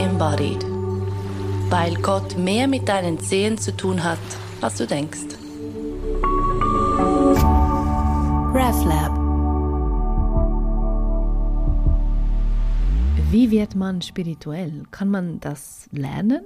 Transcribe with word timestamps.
embodied. 0.00 0.64
Weil 1.68 1.94
Gott 1.96 2.36
mehr 2.36 2.66
mit 2.66 2.88
deinen 2.88 3.20
Zehen 3.20 3.58
zu 3.58 3.76
tun 3.76 4.02
hat, 4.02 4.18
als 4.60 4.76
du 4.76 4.86
denkst. 4.86 5.36
RefLab 8.52 9.20
Wie 13.30 13.52
wird 13.52 13.76
man 13.76 14.02
spirituell? 14.02 14.82
Kann 14.90 15.08
man 15.08 15.38
das 15.38 15.88
lernen? 15.92 16.40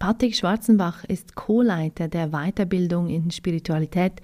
Patrick 0.00 0.34
Schwarzenbach 0.34 1.04
ist 1.04 1.36
Co-Leiter 1.36 2.08
der 2.08 2.30
Weiterbildung 2.30 3.08
in 3.08 3.30
Spiritualität, 3.30 4.20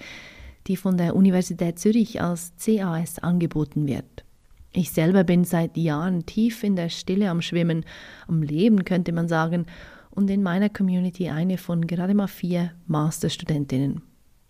die 0.66 0.76
von 0.76 0.96
der 0.96 1.14
Universität 1.14 1.78
Zürich 1.78 2.20
als 2.20 2.52
CAS 2.58 3.20
angeboten 3.20 3.86
wird. 3.86 4.25
Ich 4.72 4.90
selber 4.90 5.24
bin 5.24 5.44
seit 5.44 5.76
Jahren 5.76 6.26
tief 6.26 6.62
in 6.62 6.76
der 6.76 6.88
Stille 6.88 7.30
am 7.30 7.40
Schwimmen, 7.40 7.84
am 8.28 8.42
Leben 8.42 8.84
könnte 8.84 9.12
man 9.12 9.28
sagen, 9.28 9.66
und 10.10 10.30
in 10.30 10.42
meiner 10.42 10.70
Community 10.70 11.28
eine 11.28 11.58
von 11.58 11.86
gerade 11.86 12.14
mal 12.14 12.26
vier 12.26 12.72
Masterstudentinnen. 12.86 14.02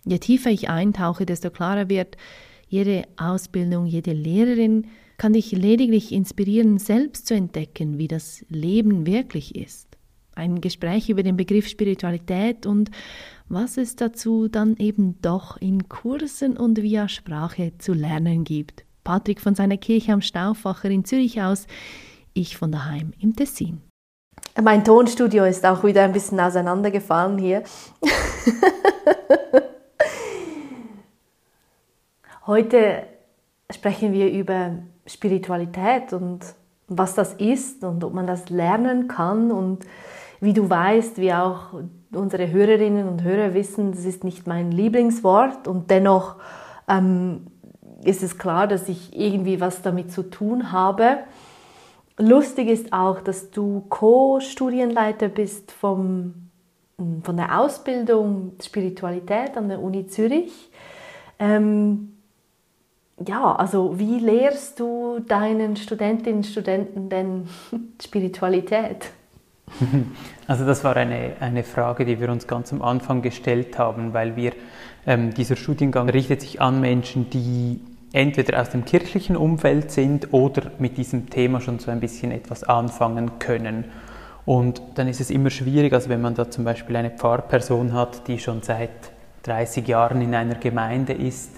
Je 0.05 0.19
tiefer 0.19 0.49
ich 0.49 0.69
eintauche, 0.69 1.25
desto 1.25 1.49
klarer 1.49 1.89
wird, 1.89 2.15
jede 2.69 3.03
Ausbildung, 3.17 3.85
jede 3.85 4.13
Lehrerin 4.13 4.87
kann 5.17 5.33
dich 5.33 5.51
lediglich 5.51 6.11
inspirieren, 6.11 6.77
selbst 6.77 7.27
zu 7.27 7.33
entdecken, 7.33 7.97
wie 7.97 8.07
das 8.07 8.45
Leben 8.49 9.05
wirklich 9.05 9.55
ist. 9.55 9.97
Ein 10.35 10.61
Gespräch 10.61 11.09
über 11.09 11.23
den 11.23 11.35
Begriff 11.35 11.67
Spiritualität 11.67 12.65
und 12.65 12.91
was 13.49 13.77
es 13.77 13.95
dazu 13.95 14.47
dann 14.47 14.77
eben 14.77 15.19
doch 15.21 15.57
in 15.57 15.89
Kursen 15.89 16.55
und 16.55 16.81
via 16.81 17.09
Sprache 17.09 17.73
zu 17.79 17.93
lernen 17.93 18.43
gibt. 18.43 18.85
Patrick 19.07 19.39
von 19.39 19.55
seiner 19.55 19.77
Kirche 19.77 20.11
am 20.11 20.19
Stauffacher 20.21 20.89
in 20.89 21.05
Zürich 21.05 21.41
aus, 21.41 21.65
ich 22.33 22.57
von 22.57 22.73
daheim 22.73 23.13
im 23.21 23.33
Tessin. 23.37 23.81
Mein 24.61 24.83
Tonstudio 24.83 25.45
ist 25.45 25.65
auch 25.65 25.85
wieder 25.85 26.03
ein 26.03 26.11
bisschen 26.11 26.41
auseinandergefallen 26.41 27.37
hier. 27.37 27.63
Heute 32.47 33.03
sprechen 33.71 34.11
wir 34.11 34.29
über 34.29 34.71
Spiritualität 35.05 36.11
und 36.11 36.41
was 36.89 37.15
das 37.15 37.33
ist 37.35 37.85
und 37.85 38.03
ob 38.03 38.13
man 38.13 38.27
das 38.27 38.49
lernen 38.49 39.07
kann. 39.07 39.51
Und 39.51 39.85
wie 40.41 40.51
du 40.51 40.69
weißt, 40.69 41.17
wie 41.17 41.31
auch 41.31 41.81
unsere 42.13 42.51
Hörerinnen 42.51 43.07
und 43.07 43.23
Hörer 43.23 43.53
wissen, 43.53 43.93
das 43.93 44.03
ist 44.03 44.25
nicht 44.25 44.47
mein 44.47 44.73
Lieblingswort 44.73 45.65
und 45.69 45.89
dennoch 45.91 46.35
ähm, 46.89 47.47
ist 48.03 48.23
es 48.23 48.37
klar, 48.37 48.67
dass 48.67 48.89
ich 48.89 49.17
irgendwie 49.17 49.59
was 49.59 49.81
damit 49.81 50.11
zu 50.11 50.23
tun 50.23 50.71
habe. 50.71 51.19
Lustig 52.17 52.67
ist 52.67 52.93
auch, 52.93 53.21
dass 53.21 53.51
du 53.51 53.85
Co-Studienleiter 53.89 55.29
bist 55.29 55.71
vom, 55.71 56.33
von 57.23 57.37
der 57.37 57.59
Ausbildung 57.59 58.53
Spiritualität 58.61 59.55
an 59.55 59.69
der 59.69 59.81
Uni 59.81 60.07
Zürich. 60.07 60.71
Ähm, 61.39 62.13
ja, 63.25 63.55
also 63.55 63.97
wie 63.97 64.19
lehrst 64.19 64.79
du 64.79 65.19
deinen 65.19 65.75
Studentinnen 65.75 66.37
und 66.37 66.45
Studenten 66.45 67.09
denn 67.09 67.49
Spiritualität? 68.01 69.11
Also 70.47 70.65
das 70.65 70.85
war 70.85 70.95
eine, 70.95 71.33
eine 71.41 71.61
Frage, 71.65 72.05
die 72.05 72.21
wir 72.21 72.31
uns 72.31 72.47
ganz 72.47 72.71
am 72.71 72.81
Anfang 72.81 73.21
gestellt 73.21 73.77
haben, 73.77 74.13
weil 74.13 74.37
wir, 74.37 74.53
ähm, 75.07 75.33
dieser 75.33 75.55
Studiengang 75.55 76.09
richtet 76.09 76.41
sich 76.41 76.61
an 76.61 76.81
Menschen, 76.81 77.29
die 77.29 77.79
entweder 78.13 78.61
aus 78.61 78.69
dem 78.69 78.85
kirchlichen 78.85 79.35
Umfeld 79.35 79.89
sind 79.89 80.33
oder 80.33 80.71
mit 80.79 80.97
diesem 80.97 81.29
Thema 81.29 81.61
schon 81.61 81.79
so 81.79 81.89
ein 81.89 81.99
bisschen 81.99 82.31
etwas 82.31 82.63
anfangen 82.63 83.39
können. 83.39 83.85
Und 84.45 84.81
dann 84.95 85.07
ist 85.07 85.19
es 85.19 85.29
immer 85.29 85.49
schwierig, 85.49 85.93
also 85.93 86.09
wenn 86.09 86.21
man 86.21 86.35
da 86.35 86.49
zum 86.49 86.63
Beispiel 86.63 86.95
eine 86.95 87.11
Pfarrperson 87.11 87.93
hat, 87.93 88.27
die 88.27 88.37
schon 88.37 88.61
seit 88.61 88.91
30 89.43 89.87
Jahren 89.87 90.21
in 90.21 90.35
einer 90.35 90.55
Gemeinde 90.55 91.13
ist, 91.13 91.51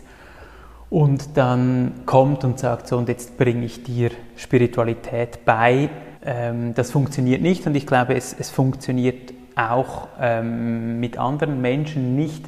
und 0.90 1.38
dann 1.38 2.02
kommt 2.08 2.44
und 2.44 2.58
sagt 2.58 2.88
so, 2.88 2.98
und 2.98 3.10
jetzt 3.10 3.38
bringe 3.38 3.64
ich 3.64 3.84
dir 3.84 4.10
Spiritualität 4.36 5.46
bei. 5.46 5.90
Ähm, 6.26 6.74
das 6.74 6.90
funktioniert 6.90 7.42
nicht 7.42 7.68
und 7.68 7.76
ich 7.76 7.86
glaube, 7.86 8.16
es, 8.16 8.36
es 8.38 8.50
funktioniert 8.50 9.34
auch 9.56 10.08
ähm, 10.20 11.00
mit 11.00 11.18
anderen 11.18 11.62
Menschen 11.62 12.16
nicht, 12.16 12.46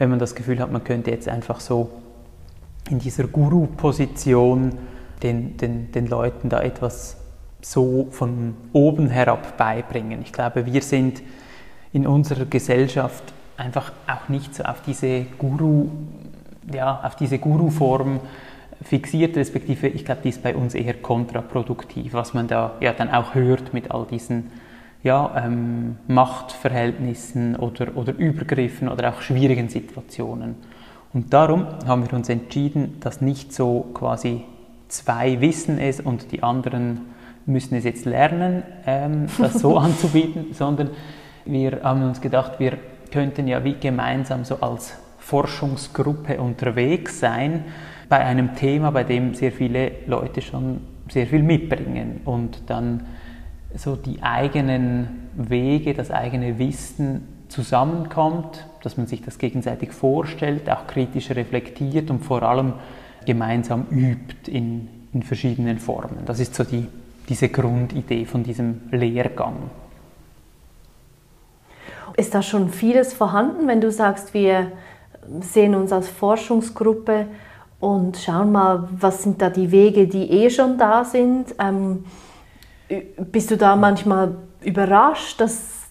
wenn 0.00 0.08
man 0.08 0.18
das 0.18 0.34
Gefühl 0.34 0.58
hat, 0.60 0.72
man 0.72 0.82
könnte 0.82 1.10
jetzt 1.10 1.28
einfach 1.28 1.60
so 1.60 1.90
in 2.88 2.98
dieser 2.98 3.24
Guru-Position 3.24 4.72
den, 5.22 5.58
den, 5.58 5.92
den 5.92 6.06
Leuten 6.06 6.48
da 6.48 6.62
etwas 6.62 7.18
so 7.60 8.08
von 8.10 8.54
oben 8.72 9.10
herab 9.10 9.58
beibringen. 9.58 10.22
Ich 10.22 10.32
glaube, 10.32 10.64
wir 10.64 10.80
sind 10.80 11.20
in 11.92 12.06
unserer 12.06 12.46
Gesellschaft 12.46 13.22
einfach 13.58 13.92
auch 14.06 14.30
nicht 14.30 14.54
so 14.54 14.62
auf 14.62 14.80
diese 14.80 15.26
Guru 15.36 15.90
ja, 16.72 17.00
auf 17.02 17.16
diese 17.16 17.38
Guru-Form 17.38 18.20
fixiert, 18.82 19.36
respektive 19.36 19.86
ich 19.88 20.06
glaube, 20.06 20.22
die 20.24 20.30
ist 20.30 20.42
bei 20.42 20.56
uns 20.56 20.74
eher 20.74 20.94
kontraproduktiv, 20.94 22.14
was 22.14 22.32
man 22.32 22.48
da 22.48 22.72
ja 22.80 22.94
dann 22.94 23.10
auch 23.10 23.34
hört 23.34 23.74
mit 23.74 23.90
all 23.90 24.06
diesen 24.06 24.50
ja, 25.02 25.44
ähm, 25.44 25.96
Machtverhältnissen 26.08 27.56
oder, 27.56 27.96
oder 27.96 28.14
Übergriffen 28.14 28.88
oder 28.88 29.10
auch 29.10 29.20
schwierigen 29.22 29.68
Situationen. 29.68 30.56
Und 31.12 31.32
darum 31.32 31.66
haben 31.86 32.06
wir 32.06 32.12
uns 32.12 32.28
entschieden, 32.28 33.00
dass 33.00 33.20
nicht 33.20 33.52
so 33.52 33.90
quasi 33.94 34.42
zwei 34.88 35.40
wissen 35.40 35.78
es 35.78 36.00
und 36.00 36.32
die 36.32 36.42
anderen 36.42 37.00
müssen 37.46 37.74
es 37.74 37.84
jetzt 37.84 38.04
lernen, 38.04 38.62
ähm, 38.86 39.26
das 39.38 39.54
so 39.54 39.76
anzubieten, 39.78 40.52
sondern 40.52 40.90
wir 41.44 41.80
haben 41.82 42.02
uns 42.02 42.20
gedacht, 42.20 42.60
wir 42.60 42.78
könnten 43.10 43.48
ja 43.48 43.64
wie 43.64 43.74
gemeinsam 43.74 44.44
so 44.44 44.60
als 44.60 44.94
Forschungsgruppe 45.18 46.40
unterwegs 46.40 47.20
sein 47.20 47.64
bei 48.08 48.18
einem 48.18 48.54
Thema, 48.54 48.90
bei 48.90 49.04
dem 49.04 49.34
sehr 49.34 49.52
viele 49.52 49.92
Leute 50.06 50.42
schon 50.42 50.80
sehr 51.08 51.26
viel 51.26 51.42
mitbringen 51.42 52.20
und 52.24 52.62
dann 52.68 53.06
so 53.74 53.96
die 53.96 54.22
eigenen 54.22 55.28
Wege, 55.34 55.94
das 55.94 56.10
eigene 56.10 56.58
Wissen 56.58 57.28
zusammenkommt, 57.48 58.66
dass 58.82 58.96
man 58.96 59.06
sich 59.06 59.22
das 59.22 59.38
gegenseitig 59.38 59.92
vorstellt, 59.92 60.70
auch 60.70 60.86
kritisch 60.86 61.30
reflektiert 61.30 62.10
und 62.10 62.20
vor 62.20 62.42
allem 62.42 62.74
gemeinsam 63.26 63.86
übt 63.90 64.50
in, 64.50 64.88
in 65.12 65.22
verschiedenen 65.22 65.78
Formen. 65.78 66.24
Das 66.26 66.40
ist 66.40 66.54
so 66.54 66.64
die, 66.64 66.86
diese 67.28 67.48
Grundidee 67.48 68.24
von 68.24 68.42
diesem 68.42 68.82
Lehrgang. 68.90 69.56
Ist 72.16 72.34
da 72.34 72.42
schon 72.42 72.70
vieles 72.70 73.12
vorhanden, 73.12 73.66
wenn 73.68 73.80
du 73.80 73.90
sagst, 73.90 74.34
wir 74.34 74.72
sehen 75.40 75.74
uns 75.74 75.92
als 75.92 76.08
Forschungsgruppe 76.08 77.26
und 77.78 78.16
schauen 78.16 78.52
mal, 78.52 78.88
was 78.92 79.22
sind 79.22 79.40
da 79.40 79.48
die 79.48 79.70
Wege, 79.70 80.06
die 80.06 80.30
eh 80.30 80.50
schon 80.50 80.76
da 80.76 81.04
sind. 81.04 81.54
Ähm, 81.58 82.04
bist 83.30 83.50
du 83.50 83.56
da 83.56 83.76
manchmal 83.76 84.34
überrascht, 84.62 85.40
dass 85.40 85.88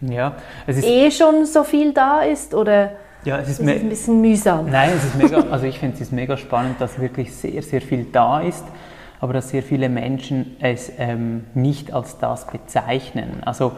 ja, 0.00 0.36
eh 0.66 1.10
schon 1.10 1.44
so 1.44 1.64
viel 1.64 1.92
da 1.92 2.22
ist 2.22 2.54
oder 2.54 2.92
ja, 3.24 3.38
es 3.38 3.50
ist, 3.50 3.60
ist 3.60 3.66
es 3.66 3.82
ein 3.82 3.88
bisschen 3.88 4.20
mühsam? 4.20 4.70
Nein, 4.70 4.92
es 4.96 5.04
ist 5.04 5.16
mega, 5.16 5.44
also 5.50 5.66
ich 5.66 5.78
finde 5.78 5.98
es 6.00 6.10
mega 6.10 6.36
spannend, 6.36 6.80
dass 6.80 6.98
wirklich 6.98 7.34
sehr, 7.34 7.62
sehr 7.62 7.82
viel 7.82 8.06
da 8.10 8.40
ist, 8.40 8.64
aber 9.20 9.34
dass 9.34 9.50
sehr 9.50 9.62
viele 9.62 9.90
Menschen 9.90 10.56
es 10.60 10.90
ähm, 10.96 11.44
nicht 11.52 11.92
als 11.92 12.18
das 12.18 12.46
bezeichnen. 12.46 13.42
Also 13.44 13.72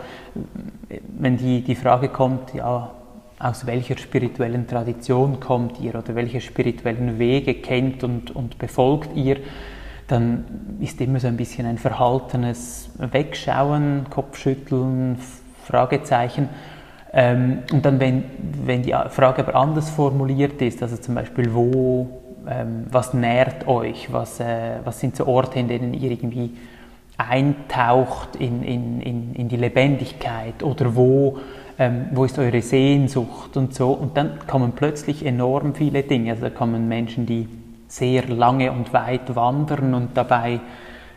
wenn 1.19 1.37
die, 1.37 1.63
die 1.63 1.75
Frage 1.75 2.09
kommt, 2.09 2.55
ja, 2.55 2.93
aus 3.41 3.67
welcher 3.67 3.99
spirituellen 3.99 4.69
Tradition 4.69 5.41
kommt 5.41 5.81
ihr 5.81 5.97
oder 5.97 6.15
welche 6.15 6.41
spirituellen 6.41 7.19
Wege 7.19 7.55
kennt 7.55 8.05
und, 8.05 8.31
und 8.31 8.59
befolgt 8.59 9.17
ihr, 9.17 9.39
dann 10.09 10.45
ist 10.81 11.01
immer 11.01 11.21
so 11.21 11.29
ein 11.29 11.37
bisschen 11.37 11.67
ein 11.67 11.79
verhaltenes 11.79 12.91
Wegschauen, 12.99 14.07
Kopfschütteln, 14.11 15.19
Fragezeichen. 15.65 16.49
Ähm, 17.13 17.59
und 17.73 17.85
dann, 17.85 18.01
wenn, 18.01 18.25
wenn 18.65 18.83
die 18.83 18.95
Frage 19.11 19.47
aber 19.47 19.55
anders 19.55 19.91
formuliert 19.91 20.61
ist, 20.63 20.83
also 20.83 20.97
zum 20.97 21.15
Beispiel, 21.15 21.55
wo, 21.55 22.09
ähm, 22.49 22.87
was 22.91 23.15
nährt 23.15 23.67
euch, 23.69 24.13
was, 24.13 24.41
äh, 24.41 24.79
was 24.85 25.01
sind 25.01 25.17
so 25.17 25.27
Orte, 25.27 25.59
in 25.59 25.69
denen 25.69 25.95
ihr 25.95 26.11
irgendwie 26.11 26.57
eintaucht 27.19 28.37
in, 28.37 28.63
in, 28.63 29.01
in, 29.01 29.35
in 29.35 29.49
die 29.49 29.57
Lebendigkeit 29.57 30.63
oder 30.63 30.97
wo 30.97 31.39
ähm, 31.79 32.07
wo 32.13 32.25
ist 32.25 32.39
eure 32.39 32.63
Sehnsucht 32.63 33.57
und 33.57 33.75
so. 33.75 33.93
Und 33.93 34.17
dann 34.17 34.39
kommen 34.47 34.73
plötzlich 34.73 35.25
enorm 35.25 35.75
viele 35.75 36.03
Dinge. 36.03 36.31
Also 36.33 36.45
da 36.45 36.51
kommen 36.51 36.89
Menschen, 36.89 37.27
die 37.27 37.49
sehr 37.93 38.27
lange 38.27 38.73
und 38.73 38.95
weit 38.95 39.37
wandern 39.37 39.93
und 39.93 40.17
dabei 40.17 40.61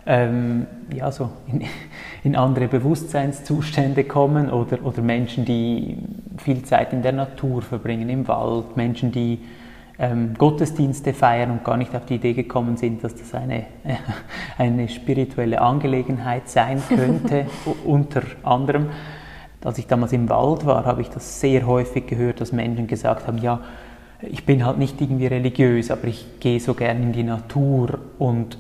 ähm, 0.06 0.68
ja, 0.94 1.10
so 1.10 1.30
in, 1.48 1.64
in, 2.26 2.36
andere 2.36 2.68
Bewusstseinszustände 2.68 4.04
kommen 4.04 4.50
oder, 4.50 4.84
oder 4.84 5.02
Menschen, 5.02 5.46
die 5.46 5.98
viel 6.38 6.64
Zeit 6.64 6.92
in 6.92 7.02
der 7.02 7.14
Natur 7.14 7.62
verbringen, 7.62 8.10
im 8.10 8.28
Wald, 8.28 8.76
Menschen, 8.76 9.14
die 9.14 9.40
ähm, 9.98 10.34
Gottesdienste 10.38 11.14
feiern 11.14 11.50
und 11.52 11.64
gar 11.64 11.78
nicht 11.78 11.96
auf 11.96 12.06
die 12.08 12.16
Idee 12.16 12.34
gekommen 12.34 12.76
sind, 12.76 13.06
dass 13.06 13.16
das 13.16 13.34
eine, 13.34 13.60
äh, 13.86 13.96
eine 14.58 14.90
spirituelle 14.90 15.62
Angelegenheit 15.62 16.50
sein 16.50 16.84
könnte, 16.90 17.46
unter 17.86 18.22
anderem. 18.44 18.90
Als 19.64 19.78
ich 19.78 19.88
damals 19.88 20.12
im 20.12 20.28
Wald 20.28 20.66
war, 20.66 20.86
habe 20.86 21.02
ich 21.02 21.10
das 21.10 21.40
sehr 21.40 21.66
häufig 21.66 22.06
gehört, 22.06 22.42
dass 22.42 22.52
Menschen 22.52 22.86
gesagt 22.86 23.28
haben, 23.28 23.38
ja, 23.38 23.62
ich 24.22 24.46
bin 24.46 24.66
halt 24.66 24.78
nicht 24.78 25.00
irgendwie 25.02 25.28
religiös, 25.28 25.92
aber 25.92 26.06
ich 26.06 26.40
gehe 26.40 26.60
so 26.60 26.74
gerne 26.74 27.02
in 27.02 27.14
die 27.14 27.24
Natur 27.24 28.00
und 28.18 28.58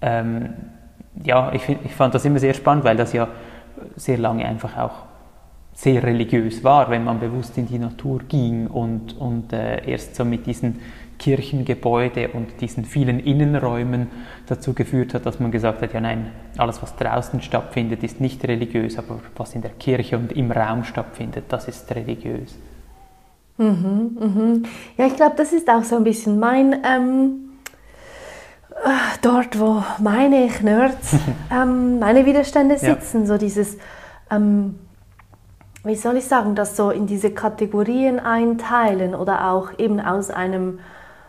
ähm, 0.00 0.54
ja, 1.24 1.52
ich, 1.52 1.68
ich 1.68 1.94
fand 1.94 2.14
das 2.14 2.24
immer 2.24 2.38
sehr 2.38 2.54
spannend, 2.54 2.84
weil 2.84 2.96
das 2.96 3.12
ja 3.12 3.28
sehr 3.96 4.18
lange 4.18 4.44
einfach 4.44 4.76
auch 4.76 5.08
sehr 5.72 6.02
religiös 6.02 6.64
war, 6.64 6.90
wenn 6.90 7.04
man 7.04 7.20
bewusst 7.20 7.56
in 7.56 7.66
die 7.66 7.78
Natur 7.78 8.20
ging 8.28 8.66
und, 8.66 9.16
und 9.16 9.52
äh, 9.52 9.88
erst 9.88 10.16
so 10.16 10.24
mit 10.24 10.46
diesen 10.46 10.80
Kirchengebäude 11.18 12.28
und 12.28 12.60
diesen 12.60 12.84
vielen 12.84 13.20
Innenräumen 13.20 14.08
dazu 14.46 14.72
geführt 14.72 15.14
hat, 15.14 15.26
dass 15.26 15.40
man 15.40 15.50
gesagt 15.50 15.82
hat, 15.82 15.92
ja 15.92 16.00
nein, 16.00 16.30
alles 16.56 16.82
was 16.82 16.96
draußen 16.96 17.42
stattfindet, 17.42 18.02
ist 18.02 18.20
nicht 18.20 18.46
religiös, 18.46 18.98
aber 18.98 19.20
was 19.36 19.54
in 19.54 19.62
der 19.62 19.72
Kirche 19.72 20.16
und 20.16 20.32
im 20.32 20.50
Raum 20.50 20.84
stattfindet, 20.84 21.44
das 21.48 21.68
ist 21.68 21.92
religiös. 21.94 22.56
Mhm, 23.58 24.16
mhm. 24.20 24.62
Ja, 24.96 25.06
ich 25.06 25.16
glaube, 25.16 25.34
das 25.36 25.52
ist 25.52 25.68
auch 25.68 25.82
so 25.82 25.96
ein 25.96 26.04
bisschen 26.04 26.38
mein, 26.38 26.80
ähm, 26.84 27.50
äh, 28.70 29.18
dort 29.20 29.58
wo 29.58 29.82
meine 29.98 30.48
Nerds, 30.62 31.16
ähm, 31.52 31.98
meine 31.98 32.24
Widerstände 32.24 32.78
sitzen, 32.78 33.22
ja. 33.22 33.26
so 33.26 33.36
dieses, 33.36 33.76
ähm, 34.30 34.78
wie 35.82 35.96
soll 35.96 36.16
ich 36.16 36.26
sagen, 36.26 36.54
das 36.54 36.76
so 36.76 36.90
in 36.90 37.06
diese 37.06 37.30
Kategorien 37.32 38.20
einteilen 38.20 39.14
oder 39.14 39.50
auch 39.50 39.76
eben 39.78 40.00
aus 40.00 40.30
einem, 40.30 40.78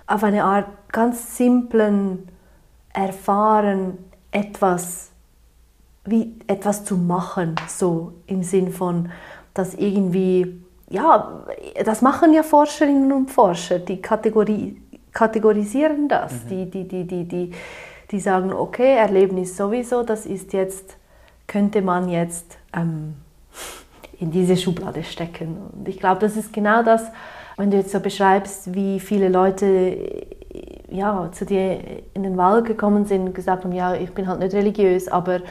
auf 0.05 0.23
eine 0.23 0.43
Art 0.43 0.67
ganz 0.91 1.35
simplen 1.35 2.27
Erfahren 2.93 3.97
etwas, 4.31 5.09
wie 6.05 6.35
etwas 6.45 6.85
zu 6.85 6.95
machen, 6.95 7.55
so 7.67 8.13
im 8.27 8.43
Sinn 8.43 8.71
von, 8.71 9.09
dass 9.53 9.73
irgendwie 9.73 10.61
ja, 10.89 11.44
das 11.86 12.01
machen 12.01 12.33
ja 12.33 12.44
Forscherinnen 12.44 13.12
und 13.12 13.31
Forscher, 13.31 13.80
die 13.80 14.01
Kategorie, 14.01 14.81
kategorisieren 15.12 16.07
das, 16.07 16.44
mhm. 16.45 16.47
die, 16.50 16.69
die, 16.69 16.88
die, 16.88 17.03
die, 17.06 17.24
die, 17.25 17.51
die 18.12 18.19
sagen, 18.19 18.51
okay, 18.51 18.95
Erlebnis 18.95 19.56
sowieso, 19.56 20.03
das 20.03 20.25
ist 20.25 20.53
jetzt, 20.53 20.97
könnte 21.47 21.81
man 21.81 22.09
jetzt 22.09 22.57
ähm, 22.75 23.15
in 24.19 24.31
diese 24.31 24.57
Schublade 24.57 25.03
stecken. 25.03 25.57
Und 25.74 25.88
ich 25.88 26.00
glaube, 26.00 26.21
das 26.21 26.36
ist 26.36 26.51
genau 26.51 26.83
das, 26.83 27.03
wenn 27.57 27.69
du 27.69 27.77
jetzt 27.77 27.91
so 27.91 28.00
beschreibst, 28.00 28.74
wie 28.74 29.00
viele 29.00 29.30
Leute 29.30 30.25
ja, 30.89 31.30
zu 31.31 31.45
dir 31.45 31.80
in 32.15 32.24
den 32.24 32.36
Wald 32.38 32.65
gekommen 32.65 33.06
sind 33.06 33.27
und 33.27 33.36
gesagt 33.36 33.63
haben, 33.63 33.74
ja, 33.74 33.94
ich 33.94 34.12
bin 34.12 34.27
halt 34.27 34.39
nicht 34.39 34.53
religiös, 34.53 35.07
aber 35.07 35.41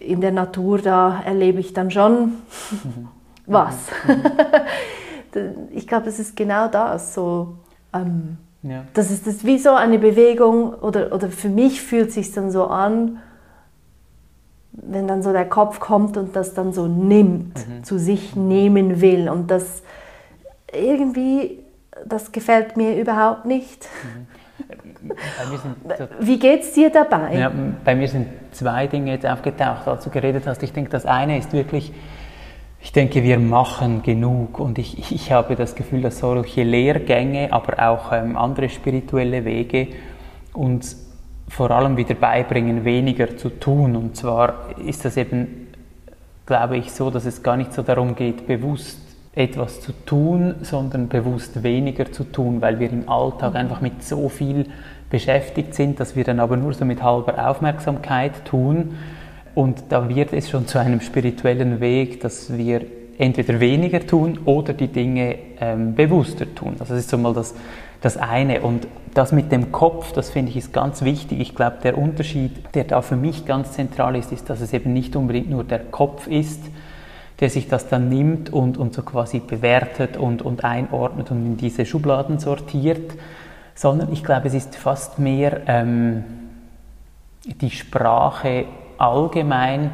in 0.00 0.20
der 0.20 0.30
Natur, 0.30 0.78
da 0.78 1.20
erlebe 1.24 1.58
ich 1.58 1.72
dann 1.72 1.90
schon 1.90 2.34
mhm 2.70 3.08
was. 3.46 3.74
Mhm. 4.06 5.68
ich 5.70 5.86
glaube, 5.86 6.06
das 6.06 6.18
ist 6.18 6.36
genau 6.36 6.68
das. 6.68 7.14
So, 7.14 7.58
ähm, 7.92 8.38
ja. 8.62 8.84
Das 8.94 9.10
ist 9.10 9.26
das 9.26 9.44
wie 9.44 9.58
so 9.58 9.74
eine 9.74 9.98
Bewegung, 9.98 10.72
oder, 10.74 11.12
oder 11.12 11.28
für 11.28 11.48
mich 11.48 11.82
fühlt 11.82 12.08
es 12.08 12.14
sich 12.14 12.32
dann 12.32 12.50
so 12.50 12.66
an, 12.66 13.18
wenn 14.72 15.06
dann 15.06 15.22
so 15.22 15.32
der 15.32 15.48
Kopf 15.48 15.80
kommt 15.80 16.16
und 16.16 16.34
das 16.34 16.54
dann 16.54 16.72
so 16.72 16.86
nimmt, 16.86 17.68
mhm. 17.68 17.84
zu 17.84 17.98
sich 17.98 18.34
nehmen 18.34 19.00
will. 19.00 19.28
Und 19.28 19.50
das 19.50 19.82
irgendwie, 20.72 21.60
das 22.04 22.32
gefällt 22.32 22.76
mir 22.76 22.96
überhaupt 22.96 23.44
nicht. 23.44 23.86
Mhm. 24.02 24.26
Wie 26.20 26.38
geht 26.38 26.62
es 26.62 26.72
dir 26.72 26.90
dabei? 26.90 27.36
Ja, 27.36 27.52
bei 27.84 27.94
mir 27.94 28.08
sind 28.08 28.28
zwei 28.52 28.86
Dinge 28.86 29.12
jetzt 29.12 29.26
aufgetaucht, 29.26 29.86
als 29.86 30.04
du 30.04 30.10
geredet 30.10 30.46
hast. 30.46 30.62
Ich 30.62 30.72
denke, 30.72 30.90
das 30.90 31.04
eine 31.04 31.38
ist 31.38 31.52
wirklich, 31.52 31.92
ich 32.84 32.92
denke, 32.92 33.22
wir 33.22 33.38
machen 33.38 34.02
genug 34.02 34.60
und 34.60 34.78
ich, 34.78 35.10
ich 35.10 35.32
habe 35.32 35.56
das 35.56 35.74
Gefühl, 35.74 36.02
dass 36.02 36.18
solche 36.18 36.62
Lehrgänge, 36.64 37.50
aber 37.50 37.88
auch 37.88 38.12
ähm, 38.12 38.36
andere 38.36 38.68
spirituelle 38.68 39.46
Wege 39.46 39.88
uns 40.52 41.02
vor 41.48 41.70
allem 41.70 41.96
wieder 41.96 42.14
beibringen, 42.14 42.84
weniger 42.84 43.38
zu 43.38 43.48
tun. 43.48 43.96
Und 43.96 44.16
zwar 44.16 44.78
ist 44.84 45.06
das 45.06 45.16
eben, 45.16 45.68
glaube 46.44 46.76
ich, 46.76 46.92
so, 46.92 47.10
dass 47.10 47.24
es 47.24 47.42
gar 47.42 47.56
nicht 47.56 47.72
so 47.72 47.80
darum 47.80 48.14
geht, 48.14 48.46
bewusst 48.46 49.00
etwas 49.34 49.80
zu 49.80 49.92
tun, 50.04 50.56
sondern 50.60 51.08
bewusst 51.08 51.62
weniger 51.62 52.12
zu 52.12 52.24
tun, 52.24 52.60
weil 52.60 52.78
wir 52.80 52.90
im 52.90 53.08
Alltag 53.08 53.54
einfach 53.54 53.80
mit 53.80 54.04
so 54.04 54.28
viel 54.28 54.66
beschäftigt 55.08 55.74
sind, 55.74 56.00
dass 56.00 56.16
wir 56.16 56.24
dann 56.24 56.38
aber 56.38 56.58
nur 56.58 56.74
so 56.74 56.84
mit 56.84 57.02
halber 57.02 57.48
Aufmerksamkeit 57.48 58.44
tun 58.44 58.94
und 59.54 59.84
da 59.90 60.08
wird 60.08 60.32
es 60.32 60.50
schon 60.50 60.66
zu 60.66 60.78
einem 60.78 61.00
spirituellen 61.00 61.80
Weg, 61.80 62.20
dass 62.20 62.56
wir 62.56 62.82
entweder 63.18 63.60
weniger 63.60 64.04
tun 64.04 64.40
oder 64.44 64.72
die 64.72 64.88
Dinge 64.88 65.36
ähm, 65.60 65.94
bewusster 65.94 66.52
tun. 66.54 66.76
Also 66.80 66.94
das 66.94 67.04
ist 67.04 67.10
so 67.10 67.18
mal 67.18 67.32
das, 67.32 67.54
das 68.00 68.16
eine. 68.16 68.62
Und 68.62 68.88
das 69.14 69.30
mit 69.30 69.52
dem 69.52 69.70
Kopf, 69.70 70.12
das 70.12 70.30
finde 70.30 70.50
ich 70.50 70.56
ist 70.56 70.72
ganz 70.72 71.02
wichtig. 71.02 71.40
Ich 71.40 71.54
glaube, 71.54 71.76
der 71.82 71.96
Unterschied, 71.96 72.52
der 72.74 72.84
da 72.84 73.02
für 73.02 73.16
mich 73.16 73.46
ganz 73.46 73.72
zentral 73.72 74.16
ist, 74.16 74.32
ist, 74.32 74.50
dass 74.50 74.60
es 74.60 74.72
eben 74.72 74.92
nicht 74.92 75.14
unbedingt 75.14 75.50
nur 75.50 75.62
der 75.62 75.78
Kopf 75.78 76.26
ist, 76.26 76.60
der 77.40 77.50
sich 77.50 77.68
das 77.68 77.88
dann 77.88 78.08
nimmt 78.08 78.52
und, 78.52 78.76
und 78.76 78.94
so 78.94 79.02
quasi 79.02 79.38
bewertet 79.38 80.16
und, 80.16 80.42
und 80.42 80.64
einordnet 80.64 81.30
und 81.30 81.46
in 81.46 81.56
diese 81.56 81.86
Schubladen 81.86 82.38
sortiert, 82.38 83.12
sondern 83.74 84.12
ich 84.12 84.24
glaube, 84.24 84.48
es 84.48 84.54
ist 84.54 84.76
fast 84.76 85.18
mehr 85.18 85.62
ähm, 85.66 86.24
die 87.44 87.70
Sprache 87.70 88.66
allgemein, 89.04 89.90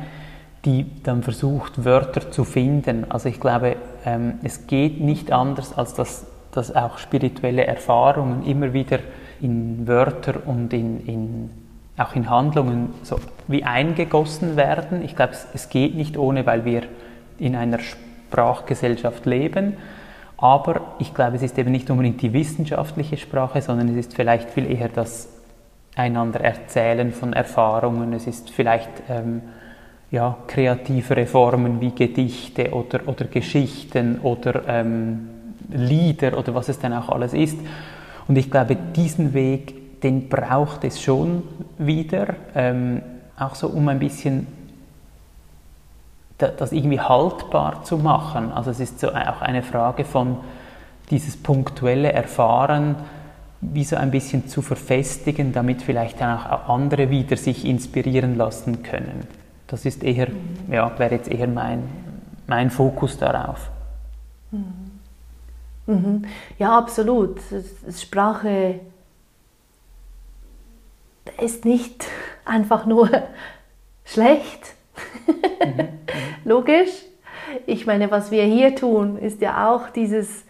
die 0.65 0.87
dann 1.03 1.23
versucht, 1.23 1.85
Wörter 1.85 2.31
zu 2.31 2.45
finden. 2.45 3.11
Also 3.11 3.29
ich 3.29 3.41
glaube, 3.41 3.77
ähm, 4.05 4.35
es 4.43 4.67
geht 4.67 5.01
nicht 5.01 5.33
anders, 5.33 5.77
als 5.77 5.95
dass, 5.95 6.27
dass 6.53 6.75
auch 6.75 6.99
spirituelle 6.99 7.67
Erfahrungen 7.67 8.45
immer 8.45 8.73
wieder 8.73 8.99
in 9.41 9.87
Wörter 9.87 10.47
und 10.47 10.73
in, 10.73 11.07
in, 11.07 11.51
auch 11.97 12.15
in 12.15 12.29
Handlungen 12.29 12.93
so 13.03 13.19
wie 13.49 13.65
eingegossen 13.65 14.57
werden. 14.57 15.03
Ich 15.03 15.17
glaube, 15.17 15.33
es, 15.33 15.47
es 15.55 15.69
geht 15.71 15.95
nicht 15.95 16.19
ohne, 16.19 16.45
weil 16.45 16.65
wir 16.65 16.83
in 17.39 17.57
einer 17.57 17.79
Sprachgesellschaft 17.79 19.25
leben. 19.25 19.77
Aber 20.37 20.81
ich 20.99 21.15
glaube, 21.15 21.37
es 21.37 21.43
ist 21.43 21.59
eben 21.59 21.71
nicht 21.71 21.91
unbedingt 21.91 22.21
die 22.21 22.33
wissenschaftliche 22.33 23.17
Sprache, 23.17 23.61
sondern 23.63 23.89
es 23.89 23.97
ist 23.97 24.15
vielleicht 24.15 24.51
viel 24.51 24.71
eher 24.71 24.89
das 24.89 25.29
einander 25.97 26.41
erzählen 26.41 27.13
von 27.13 27.33
Erfahrungen. 27.33 28.13
Es 28.13 28.27
ist 28.27 28.51
vielleicht 28.51 28.91
ähm, 29.09 29.43
ja, 30.11 30.37
kreativere 30.47 31.27
Formen 31.27 31.81
wie 31.81 31.93
Gedichte 31.93 32.73
oder, 32.73 33.01
oder 33.07 33.27
Geschichten 33.27 34.19
oder 34.21 34.63
ähm, 34.67 35.29
Lieder 35.71 36.37
oder 36.37 36.55
was 36.55 36.69
es 36.69 36.79
dann 36.79 36.93
auch 36.93 37.09
alles 37.09 37.33
ist. 37.33 37.59
Und 38.27 38.37
ich 38.37 38.51
glaube, 38.51 38.77
diesen 38.77 39.35
Weg, 39.35 40.01
den 40.03 40.29
braucht 40.29 40.85
es 40.85 41.01
schon 41.01 41.43
wieder, 41.79 42.35
ähm, 42.55 43.03
auch 43.39 43.55
so 43.55 43.69
um 43.69 43.89
ein 43.89 43.99
bisschen 43.99 44.47
das 46.39 46.73
irgendwie 46.73 47.01
haltbar 47.01 47.85
zu 47.85 47.99
machen. 47.99 48.51
Also 48.53 48.71
es 48.71 48.81
ist 48.81 48.99
so 48.99 49.09
auch 49.09 49.43
eine 49.43 49.63
Frage 49.63 50.05
von 50.05 50.39
dieses 51.11 51.37
punktuelle 51.37 52.13
Erfahren, 52.13 52.97
wie 53.61 53.85
so 53.85 53.97
ein 53.97 54.11
bisschen 54.11 54.49
zu 54.49 54.63
verfestigen, 54.63 55.53
damit 55.53 55.83
vielleicht 55.83 56.21
dann 56.21 56.39
auch 56.39 56.69
andere 56.69 57.11
wieder 57.11 57.37
sich 57.37 57.65
inspirieren 57.65 58.37
lassen 58.37 58.83
können. 58.83 59.27
Das 59.67 59.85
ist 59.85 60.03
eher, 60.03 60.29
mhm. 60.31 60.73
ja, 60.73 60.99
wäre 60.99 61.15
jetzt 61.15 61.31
eher 61.31 61.47
mein, 61.47 61.83
mein 62.47 62.71
Fokus 62.71 63.19
darauf. 63.19 63.71
Mhm. 64.51 64.91
Mhm. 65.87 66.25
Ja, 66.59 66.77
absolut. 66.77 67.39
Sprache 67.97 68.81
ist 71.41 71.65
nicht 71.65 72.07
einfach 72.45 72.87
nur 72.87 73.11
schlecht. 74.05 74.75
Mhm. 75.65 75.89
Logisch. 76.45 76.91
Ich 77.67 77.87
meine, 77.87 78.11
was 78.11 78.31
wir 78.31 78.45
hier 78.45 78.75
tun, 78.77 79.19
ist 79.19 79.41
ja 79.41 79.71
auch 79.71 79.91
dieses 79.91 80.45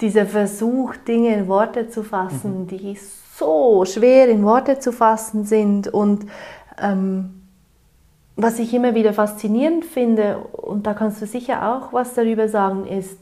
dieser 0.00 0.26
Versuch, 0.26 0.96
Dinge 0.96 1.34
in 1.34 1.48
Worte 1.48 1.88
zu 1.88 2.02
fassen, 2.02 2.62
mhm. 2.62 2.66
die 2.66 2.98
so 3.36 3.84
schwer 3.84 4.28
in 4.28 4.44
Worte 4.44 4.78
zu 4.78 4.92
fassen 4.92 5.44
sind 5.44 5.88
und 5.88 6.26
ähm, 6.80 7.42
was 8.36 8.58
ich 8.58 8.74
immer 8.74 8.94
wieder 8.94 9.14
faszinierend 9.14 9.84
finde, 9.86 10.38
und 10.52 10.86
da 10.86 10.92
kannst 10.92 11.22
du 11.22 11.26
sicher 11.26 11.74
auch 11.74 11.92
was 11.94 12.12
darüber 12.14 12.48
sagen, 12.48 12.86
ist, 12.86 13.18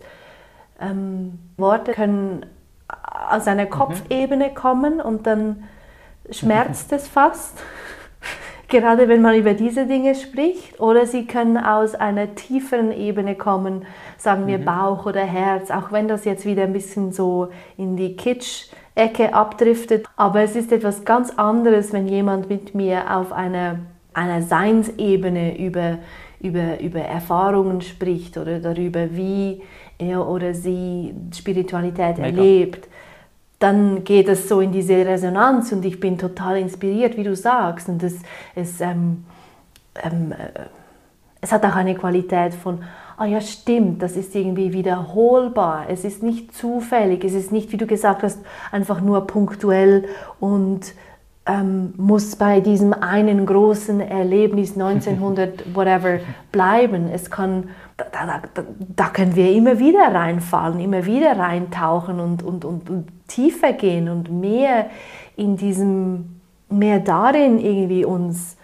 ähm, 0.81 1.39
Worte 1.57 1.93
können 1.93 2.47
aus 2.89 3.47
einer 3.47 3.67
mhm. 3.67 3.71
Kopfebene 3.71 4.53
kommen 4.53 5.01
und 5.01 5.27
dann 5.27 5.65
schmerzt 6.31 6.93
es 6.93 7.07
fast, 7.07 7.59
gerade 8.69 9.09
wenn 9.09 9.23
man 9.23 9.37
über 9.37 9.55
diese 9.55 9.87
Dinge 9.87 10.15
spricht, 10.15 10.81
oder 10.81 11.07
sie 11.07 11.27
können 11.27 11.57
aus 11.57 11.95
einer 11.95 12.35
tieferen 12.35 12.93
Ebene 12.93 13.35
kommen, 13.35 13.87
sagen 14.17 14.47
wir 14.47 14.59
mhm. 14.59 14.65
Bauch 14.65 15.07
oder 15.07 15.23
Herz, 15.23 15.71
auch 15.71 15.93
wenn 15.93 16.09
das 16.09 16.25
jetzt 16.25 16.47
wieder 16.47 16.65
ein 16.65 16.73
bisschen 16.73 17.13
so 17.13 17.49
in 17.77 17.97
die 17.97 18.17
Kitsch-Ecke 18.17 19.35
abdriftet. 19.35 20.07
Aber 20.17 20.41
es 20.43 20.57
ist 20.57 20.73
etwas 20.73 21.05
ganz 21.05 21.31
anderes, 21.37 21.93
wenn 21.93 22.09
jemand 22.09 22.49
mit 22.49 22.75
mir 22.75 23.17
auf 23.17 23.33
einer, 23.33 23.81
einer 24.13 24.43
Seinsebene 24.43 25.59
über, 25.59 25.99
über, 26.41 26.81
über 26.81 27.01
Erfahrungen 27.01 27.81
spricht 27.81 28.37
oder 28.37 28.61
darüber, 28.61 29.15
wie 29.15 29.63
er 29.99 30.27
oder 30.29 30.55
sie 30.55 31.15
Spiritualität 31.33 32.19
Mega. 32.19 32.27
erlebt 32.27 32.89
dann 33.59 34.05
geht 34.05 34.29
es 34.29 34.49
so 34.49 34.61
in 34.61 34.73
diese 34.73 34.95
Resonanz 34.95 35.73
und 35.73 35.85
ich 35.85 36.01
bin 36.01 36.19
total 36.19 36.59
inspiriert, 36.59 37.17
wie 37.17 37.25
du 37.25 37.35
sagst. 37.35 37.89
Und 37.89 38.03
es, 38.03 38.17
es, 38.55 38.81
ähm, 38.81 39.25
ähm, 40.03 40.33
äh, 40.33 40.67
es 41.41 41.53
hat 41.53 41.65
auch 41.65 41.77
eine 41.77 41.95
Qualität 41.95 42.55
von, 42.55 42.81
ah 43.17 43.27
ja 43.27 43.41
stimmt, 43.41 44.03
das 44.03 44.17
ist 44.17 44.35
irgendwie 44.35 44.73
wiederholbar, 44.73 45.87
es 45.89 46.05
ist 46.05 46.23
nicht 46.23 46.55
zufällig, 46.55 47.25
es 47.25 47.35
ist 47.35 47.53
nicht, 47.53 47.71
wie 47.73 47.77
du 47.77 47.87
gesagt 47.87 48.23
hast, 48.23 48.41
einfach 48.73 49.01
nur 49.01 49.27
punktuell 49.27 50.05
und 50.41 50.95
ähm, 51.47 51.93
muss 51.97 52.37
bei 52.37 52.61
diesem 52.61 52.93
einen 52.95 53.45
großen 53.47 54.01
Erlebnis 54.01 54.73
1900 54.79 55.75
whatever 55.75 56.19
bleiben. 56.51 57.09
Es 57.13 57.31
kann, 57.31 57.69
da, 57.97 58.07
da, 58.13 58.63
da, 58.97 59.09
können 59.09 59.37
wir 59.37 59.53
immer 59.53 59.79
wieder 59.79 60.15
reinfallen, 60.15 60.81
immer 60.81 61.05
wieder 61.05 61.39
reintauchen 61.39 62.19
und, 62.19 62.43
und, 62.43 62.65
und, 62.65 62.91
und 62.91 63.09
tiefer 63.29 63.73
gehen 63.73 64.09
und 64.09 64.31
mehr 64.31 64.91
in 65.37 65.57
diesem, 65.57 66.41
mehr 66.69 67.01
darin 67.01 67.59
irgendwie 67.59 68.05
uns 68.05 68.57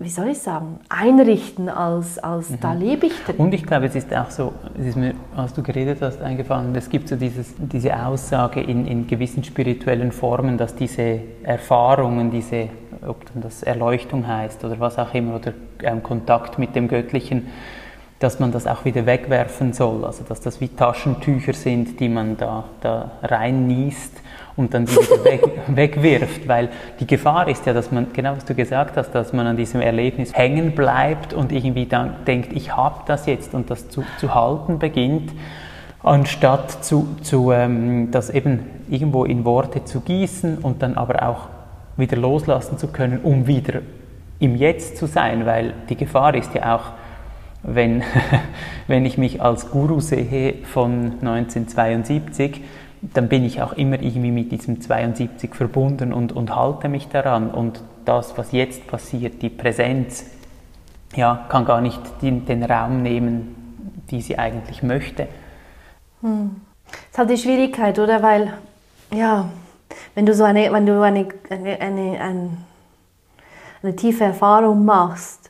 wie 0.00 0.08
soll 0.08 0.28
ich 0.28 0.38
sagen, 0.40 0.80
einrichten, 0.88 1.68
als, 1.68 2.18
als 2.18 2.50
mhm. 2.50 2.60
da 2.60 2.72
lebe 2.72 3.06
ich 3.06 3.12
drin. 3.24 3.36
Und 3.36 3.54
ich 3.54 3.64
glaube, 3.64 3.86
es 3.86 3.94
ist 3.94 4.14
auch 4.14 4.30
so, 4.30 4.52
es 4.78 4.86
ist 4.86 4.96
mir, 4.96 5.14
als 5.36 5.54
du 5.54 5.62
geredet 5.62 5.98
hast, 6.02 6.20
eingefallen, 6.20 6.74
es 6.74 6.90
gibt 6.90 7.08
so 7.08 7.16
dieses, 7.16 7.54
diese 7.58 8.04
Aussage 8.04 8.60
in, 8.60 8.86
in 8.86 9.06
gewissen 9.06 9.44
spirituellen 9.44 10.10
Formen, 10.10 10.58
dass 10.58 10.74
diese 10.74 11.20
Erfahrungen, 11.44 12.30
diese, 12.30 12.68
ob 13.06 13.24
dann 13.32 13.42
das 13.42 13.62
Erleuchtung 13.62 14.26
heißt 14.26 14.64
oder 14.64 14.80
was 14.80 14.98
auch 14.98 15.14
immer, 15.14 15.36
oder 15.36 15.52
ähm, 15.82 16.02
Kontakt 16.02 16.58
mit 16.58 16.74
dem 16.74 16.88
Göttlichen, 16.88 17.46
dass 18.18 18.38
man 18.38 18.52
das 18.52 18.66
auch 18.66 18.84
wieder 18.84 19.06
wegwerfen 19.06 19.72
soll, 19.72 20.04
also 20.04 20.24
dass 20.24 20.40
das 20.40 20.60
wie 20.60 20.68
Taschentücher 20.68 21.52
sind, 21.52 21.98
die 22.00 22.08
man 22.08 22.36
da, 22.36 22.64
da 22.80 23.10
reinniest 23.22 24.12
und 24.56 24.72
dann 24.72 24.86
die 24.86 24.92
wieder 24.92 25.24
weg, 25.24 25.42
wegwirft, 25.66 26.48
weil 26.48 26.68
die 27.00 27.06
Gefahr 27.06 27.48
ist 27.48 27.66
ja, 27.66 27.72
dass 27.72 27.90
man, 27.90 28.12
genau 28.12 28.36
was 28.36 28.44
du 28.44 28.54
gesagt 28.54 28.96
hast, 28.96 29.10
dass 29.10 29.32
man 29.32 29.46
an 29.46 29.56
diesem 29.56 29.80
Erlebnis 29.80 30.32
hängen 30.34 30.72
bleibt 30.72 31.34
und 31.34 31.52
irgendwie 31.52 31.86
dann 31.86 32.24
denkt, 32.26 32.52
ich 32.52 32.76
habe 32.76 33.00
das 33.06 33.26
jetzt 33.26 33.54
und 33.54 33.70
das 33.70 33.88
zu, 33.88 34.04
zu 34.18 34.34
halten 34.34 34.78
beginnt, 34.78 35.32
anstatt 36.02 36.84
zu, 36.84 37.16
zu 37.22 37.50
ähm, 37.50 38.10
das 38.10 38.30
eben 38.30 38.60
irgendwo 38.88 39.24
in 39.24 39.44
Worte 39.44 39.84
zu 39.84 40.00
gießen 40.00 40.58
und 40.58 40.82
dann 40.82 40.96
aber 40.96 41.28
auch 41.28 41.48
wieder 41.96 42.16
loslassen 42.16 42.78
zu 42.78 42.88
können, 42.88 43.20
um 43.22 43.46
wieder 43.46 43.80
im 44.38 44.56
Jetzt 44.56 44.98
zu 44.98 45.06
sein, 45.06 45.46
weil 45.46 45.74
die 45.88 45.96
Gefahr 45.96 46.34
ist 46.34 46.54
ja 46.54 46.76
auch, 46.76 46.92
wenn, 47.64 48.02
wenn 48.86 49.04
ich 49.06 49.18
mich 49.18 49.42
als 49.42 49.70
Guru 49.70 50.00
sehe 50.00 50.64
von 50.64 51.14
1972, 51.20 52.62
dann 53.12 53.28
bin 53.28 53.44
ich 53.44 53.60
auch 53.60 53.74
immer 53.74 54.00
irgendwie 54.00 54.30
mit 54.30 54.52
diesem 54.52 54.80
72 54.80 55.54
verbunden 55.54 56.12
und, 56.12 56.32
und 56.32 56.54
halte 56.54 56.88
mich 56.88 57.08
daran. 57.08 57.50
Und 57.50 57.82
das, 58.04 58.38
was 58.38 58.52
jetzt 58.52 58.86
passiert, 58.86 59.42
die 59.42 59.50
Präsenz, 59.50 60.26
ja, 61.14 61.46
kann 61.48 61.64
gar 61.64 61.80
nicht 61.80 62.00
den, 62.22 62.46
den 62.46 62.62
Raum 62.62 63.02
nehmen, 63.02 63.54
die 64.10 64.20
sie 64.20 64.38
eigentlich 64.38 64.82
möchte. 64.82 65.28
Hm. 66.22 66.56
Das 66.86 67.10
ist 67.10 67.18
halt 67.18 67.30
die 67.30 67.38
Schwierigkeit, 67.38 67.98
oder? 67.98 68.22
Weil, 68.22 68.54
ja, 69.12 69.48
wenn 70.14 70.26
du 70.26 70.34
so 70.34 70.44
eine, 70.44 70.72
wenn 70.72 70.86
du 70.86 71.00
eine, 71.00 71.28
eine, 71.50 71.80
eine, 71.80 72.20
eine, 72.20 72.50
eine 73.82 73.96
tiefe 73.96 74.24
Erfahrung 74.24 74.84
machst, 74.84 75.43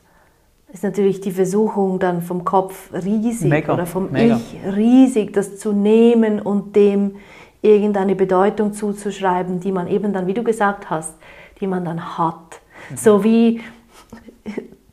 ist 0.75 0.83
natürlich 0.83 1.21
die 1.21 1.31
Versuchung 1.31 1.99
dann 1.99 2.21
vom 2.21 2.43
Kopf 2.43 2.91
riesig 2.91 3.49
mega, 3.49 3.73
oder 3.73 3.85
vom 3.85 4.11
mega. 4.11 4.35
Ich 4.35 4.75
riesig, 4.75 5.31
das 5.31 5.57
zu 5.57 5.71
nehmen 5.71 6.41
und 6.41 6.75
dem 6.75 7.15
irgendeine 7.61 8.13
Bedeutung 8.13 8.73
zuzuschreiben, 8.73 9.61
die 9.61 9.71
man 9.71 9.87
eben 9.87 10.11
dann, 10.11 10.27
wie 10.27 10.33
du 10.33 10.43
gesagt 10.43 10.89
hast, 10.89 11.15
die 11.61 11.67
man 11.67 11.85
dann 11.85 12.17
hat. 12.17 12.59
Mhm. 12.89 12.97
So 12.97 13.23
wie 13.23 13.61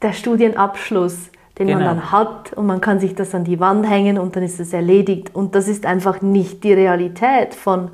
der 0.00 0.12
Studienabschluss, 0.12 1.30
den 1.58 1.66
genau. 1.66 1.80
man 1.80 1.96
dann 1.96 2.12
hat 2.12 2.52
und 2.52 2.66
man 2.66 2.80
kann 2.80 3.00
sich 3.00 3.16
das 3.16 3.34
an 3.34 3.42
die 3.42 3.58
Wand 3.58 3.90
hängen 3.90 4.18
und 4.18 4.36
dann 4.36 4.44
ist 4.44 4.60
es 4.60 4.72
erledigt. 4.72 5.34
Und 5.34 5.56
das 5.56 5.66
ist 5.66 5.84
einfach 5.84 6.22
nicht 6.22 6.62
die 6.62 6.72
Realität 6.72 7.54
von, 7.54 7.90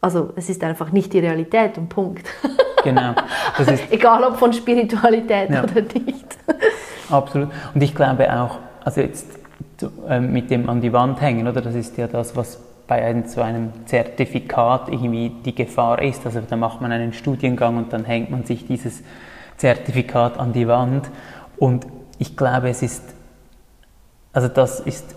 also 0.00 0.30
es 0.34 0.50
ist 0.50 0.64
einfach 0.64 0.90
nicht 0.90 1.12
die 1.12 1.20
Realität 1.20 1.78
und 1.78 1.88
Punkt. 1.88 2.26
Genau. 2.82 3.14
Egal 3.90 4.24
ob 4.24 4.36
von 4.36 4.52
Spiritualität 4.52 5.50
ja. 5.50 5.62
oder 5.62 5.82
nicht. 5.82 6.36
Absolut. 7.10 7.50
Und 7.74 7.82
ich 7.82 7.94
glaube 7.94 8.32
auch, 8.32 8.58
also 8.84 9.00
jetzt 9.00 9.26
äh, 10.08 10.20
mit 10.20 10.50
dem 10.50 10.68
an 10.68 10.80
die 10.80 10.92
Wand 10.92 11.20
hängen, 11.20 11.46
oder? 11.46 11.60
Das 11.60 11.74
ist 11.74 11.96
ja 11.96 12.06
das, 12.06 12.36
was 12.36 12.60
bei 12.86 13.04
einem, 13.04 13.26
so 13.26 13.42
einem 13.42 13.70
Zertifikat 13.86 14.88
irgendwie 14.88 15.30
die 15.44 15.54
Gefahr 15.54 16.00
ist. 16.02 16.24
Also 16.24 16.40
da 16.40 16.56
macht 16.56 16.80
man 16.80 16.90
einen 16.90 17.12
Studiengang 17.12 17.76
und 17.76 17.92
dann 17.92 18.04
hängt 18.04 18.30
man 18.30 18.44
sich 18.44 18.66
dieses 18.66 19.02
Zertifikat 19.58 20.38
an 20.38 20.52
die 20.52 20.66
Wand. 20.66 21.08
Und 21.58 21.86
ich 22.18 22.36
glaube, 22.36 22.70
es 22.70 22.82
ist, 22.82 23.02
also 24.32 24.48
das 24.48 24.80
ist 24.80 25.14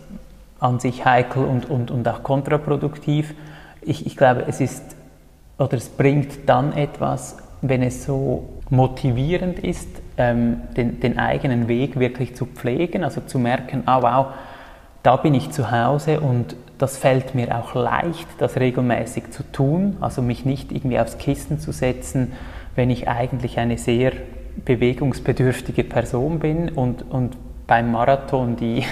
an 0.60 0.80
sich 0.80 1.06
heikel 1.06 1.46
und, 1.46 1.70
und, 1.70 1.92
und 1.92 2.08
auch 2.08 2.24
kontraproduktiv. 2.24 3.34
Ich, 3.82 4.06
ich 4.06 4.18
glaube, 4.18 4.46
es 4.48 4.60
ist, 4.60 4.84
oder 5.58 5.74
es 5.74 5.90
bringt 5.90 6.48
dann 6.50 6.74
etwas, 6.74 7.38
wenn 7.62 7.82
es 7.82 8.04
so 8.04 8.50
motivierend 8.70 9.60
ist, 9.60 9.88
ähm, 10.18 10.62
den, 10.76 11.00
den 11.00 11.18
eigenen 11.18 11.68
Weg 11.68 12.00
wirklich 12.00 12.36
zu 12.36 12.46
pflegen, 12.46 13.04
also 13.04 13.22
zu 13.22 13.40
merken, 13.40 13.84
ah 13.86 14.02
wow, 14.02 14.26
da 15.04 15.16
bin 15.16 15.34
ich 15.34 15.52
zu 15.52 15.72
Hause 15.72 16.20
und 16.20 16.56
das 16.78 16.98
fällt 16.98 17.36
mir 17.36 17.56
auch 17.58 17.76
leicht, 17.76 18.28
das 18.40 18.58
regelmäßig 18.58 19.32
zu 19.32 19.44
tun, 19.52 19.98
also 20.02 20.22
mich 20.22 20.46
nicht 20.46 20.72
irgendwie 20.72 21.00
aufs 21.00 21.18
Kissen 21.18 21.60
zu 21.60 21.72
setzen, 21.72 22.34
wenn 22.76 22.90
ich 22.90 23.08
eigentlich 23.08 23.60
eine 23.60 23.78
sehr 23.78 24.14
bewegungsbedürftige 24.66 25.84
Person 25.84 26.40
bin 26.40 26.70
und, 26.70 27.04
und 27.10 27.38
beim 27.68 27.92
Marathon 27.92 28.56
die, 28.56 28.84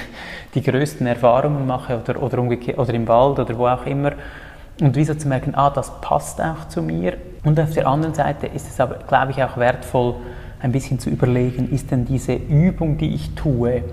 die 0.53 0.61
größten 0.61 1.05
Erfahrungen 1.05 1.67
mache 1.67 1.99
oder, 1.99 2.21
oder, 2.21 2.41
oder 2.41 2.93
im 2.93 3.07
Wald 3.07 3.39
oder 3.39 3.57
wo 3.57 3.67
auch 3.67 3.85
immer. 3.85 4.13
Und 4.79 4.95
wieso 4.95 5.13
zu 5.15 5.27
merken, 5.27 5.55
ah, 5.55 5.69
das 5.69 5.99
passt 5.99 6.41
auch 6.41 6.67
zu 6.69 6.81
mir. 6.81 7.17
Und 7.43 7.59
auf 7.59 7.73
der 7.73 7.88
anderen 7.88 8.15
Seite 8.15 8.47
ist 8.47 8.69
es 8.69 8.79
aber, 8.79 8.95
glaube 9.07 9.31
ich, 9.31 9.43
auch 9.43 9.57
wertvoll, 9.57 10.15
ein 10.59 10.71
bisschen 10.71 10.99
zu 10.99 11.09
überlegen, 11.09 11.69
ist 11.71 11.91
denn 11.91 12.05
diese 12.05 12.33
Übung, 12.33 12.97
die 12.97 13.13
ich 13.13 13.31
tue, 13.35 13.83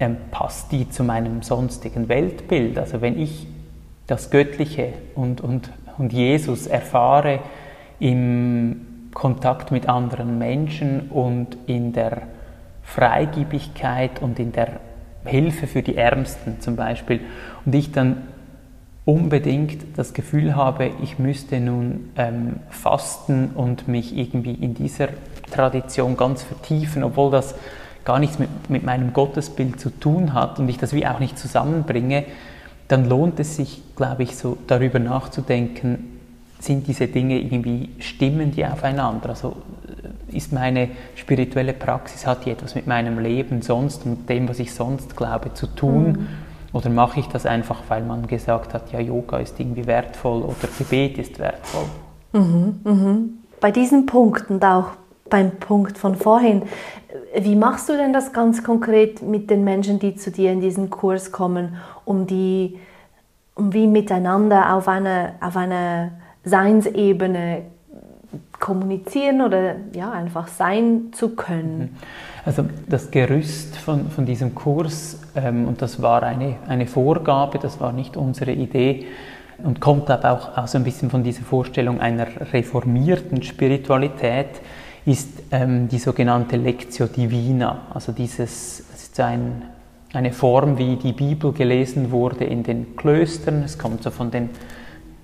ähm, 0.00 0.16
passt 0.30 0.72
die 0.72 0.88
zu 0.90 1.04
meinem 1.04 1.42
sonstigen 1.42 2.08
Weltbild? 2.08 2.78
Also 2.78 3.00
wenn 3.00 3.18
ich 3.18 3.46
das 4.06 4.30
Göttliche 4.30 4.92
und, 5.14 5.40
und, 5.40 5.70
und 5.98 6.12
Jesus 6.12 6.66
erfahre 6.66 7.40
im 8.00 8.80
Kontakt 9.14 9.70
mit 9.70 9.88
anderen 9.88 10.38
Menschen 10.38 11.08
und 11.10 11.56
in 11.66 11.92
der 11.92 12.22
Freigebigkeit 12.82 14.20
und 14.20 14.38
in 14.38 14.52
der 14.52 14.80
Hilfe 15.24 15.66
für 15.66 15.82
die 15.82 15.96
Ärmsten 15.96 16.60
zum 16.60 16.76
Beispiel 16.76 17.20
und 17.64 17.74
ich 17.74 17.92
dann 17.92 18.22
unbedingt 19.04 19.98
das 19.98 20.14
Gefühl 20.14 20.56
habe, 20.56 20.90
ich 21.02 21.18
müsste 21.18 21.60
nun 21.60 22.10
ähm, 22.16 22.56
fasten 22.70 23.50
und 23.54 23.86
mich 23.88 24.16
irgendwie 24.16 24.54
in 24.54 24.74
dieser 24.74 25.08
Tradition 25.54 26.16
ganz 26.16 26.42
vertiefen, 26.42 27.04
obwohl 27.04 27.30
das 27.30 27.54
gar 28.04 28.18
nichts 28.18 28.38
mit, 28.38 28.48
mit 28.68 28.84
meinem 28.84 29.12
Gottesbild 29.12 29.80
zu 29.80 29.90
tun 29.90 30.34
hat 30.34 30.58
und 30.58 30.68
ich 30.68 30.78
das 30.78 30.92
wie 30.92 31.06
auch 31.06 31.20
nicht 31.20 31.38
zusammenbringe, 31.38 32.24
dann 32.88 33.08
lohnt 33.08 33.40
es 33.40 33.56
sich, 33.56 33.82
glaube 33.96 34.24
ich, 34.24 34.36
so 34.36 34.58
darüber 34.66 34.98
nachzudenken, 34.98 36.10
sind 36.60 36.86
diese 36.86 37.08
Dinge 37.08 37.38
irgendwie, 37.38 37.90
stimmen 37.98 38.50
die 38.52 38.64
aufeinander? 38.64 39.30
Also 39.30 39.56
äh, 40.30 40.36
ist 40.36 40.52
meine 40.52 40.88
spirituelle 41.14 41.72
Praxis, 41.72 42.26
hat 42.26 42.46
die 42.46 42.50
etwas 42.50 42.74
mit 42.74 42.86
meinem 42.86 43.18
Leben 43.18 43.62
sonst 43.62 44.06
und 44.06 44.28
dem, 44.28 44.48
was 44.48 44.58
ich 44.58 44.72
sonst 44.72 45.16
glaube, 45.16 45.52
zu 45.54 45.66
tun? 45.66 46.06
Mhm. 46.06 46.28
Oder 46.72 46.90
mache 46.90 47.20
ich 47.20 47.28
das 47.28 47.46
einfach, 47.46 47.82
weil 47.88 48.02
man 48.02 48.26
gesagt 48.26 48.74
hat, 48.74 48.92
ja, 48.92 48.98
Yoga 48.98 49.38
ist 49.38 49.60
irgendwie 49.60 49.86
wertvoll 49.86 50.42
oder 50.42 50.68
Gebet 50.76 51.18
ist 51.18 51.38
wertvoll? 51.38 51.84
Mhm, 52.32 52.80
mhm. 52.82 53.30
Bei 53.60 53.70
diesen 53.70 54.06
Punkten 54.06 54.62
auch 54.62 54.88
beim 55.30 55.52
Punkt 55.52 55.98
von 55.98 56.16
vorhin. 56.16 56.62
Wie 57.38 57.56
machst 57.56 57.88
du 57.88 57.96
denn 57.96 58.12
das 58.12 58.32
ganz 58.32 58.62
konkret 58.62 59.22
mit 59.22 59.50
den 59.50 59.64
Menschen, 59.64 59.98
die 59.98 60.16
zu 60.16 60.30
dir 60.30 60.52
in 60.52 60.60
diesen 60.60 60.90
Kurs 60.90 61.32
kommen, 61.32 61.76
um 62.04 62.26
die, 62.26 62.78
um 63.54 63.72
wie 63.72 63.86
miteinander 63.86 64.74
auf 64.74 64.88
eine, 64.88 65.34
auf 65.40 65.56
eine 65.56 66.12
Seinsebene 66.44 67.62
kommunizieren 68.60 69.42
oder 69.42 69.76
ja, 69.92 70.10
einfach 70.10 70.48
sein 70.48 71.12
zu 71.12 71.30
können. 71.30 71.78
Mhm. 71.78 71.88
Also 72.46 72.64
das 72.88 73.10
Gerüst 73.10 73.76
von, 73.76 74.10
von 74.10 74.26
diesem 74.26 74.54
Kurs, 74.54 75.18
ähm, 75.34 75.66
und 75.66 75.80
das 75.80 76.02
war 76.02 76.22
eine, 76.22 76.56
eine 76.68 76.86
Vorgabe, 76.86 77.58
das 77.58 77.80
war 77.80 77.92
nicht 77.92 78.16
unsere 78.16 78.52
Idee, 78.52 79.06
und 79.58 79.80
kommt 79.80 80.10
aber 80.10 80.32
auch, 80.32 80.58
auch 80.58 80.66
so 80.66 80.78
ein 80.78 80.84
bisschen 80.84 81.10
von 81.10 81.22
dieser 81.22 81.42
Vorstellung 81.42 82.00
einer 82.00 82.26
reformierten 82.52 83.42
Spiritualität, 83.42 84.48
ist 85.06 85.28
ähm, 85.50 85.88
die 85.88 85.98
sogenannte 85.98 86.56
Lectio 86.56 87.06
Divina, 87.06 87.88
also 87.92 88.12
dieses, 88.12 88.84
das 88.90 89.02
ist 89.02 89.20
ein, 89.20 89.62
eine 90.12 90.32
Form, 90.32 90.78
wie 90.78 90.96
die 90.96 91.12
Bibel 91.12 91.52
gelesen 91.52 92.10
wurde 92.10 92.44
in 92.44 92.62
den 92.62 92.96
Klöstern, 92.96 93.62
es 93.62 93.78
kommt 93.78 94.02
so 94.02 94.10
von 94.10 94.30
den 94.30 94.50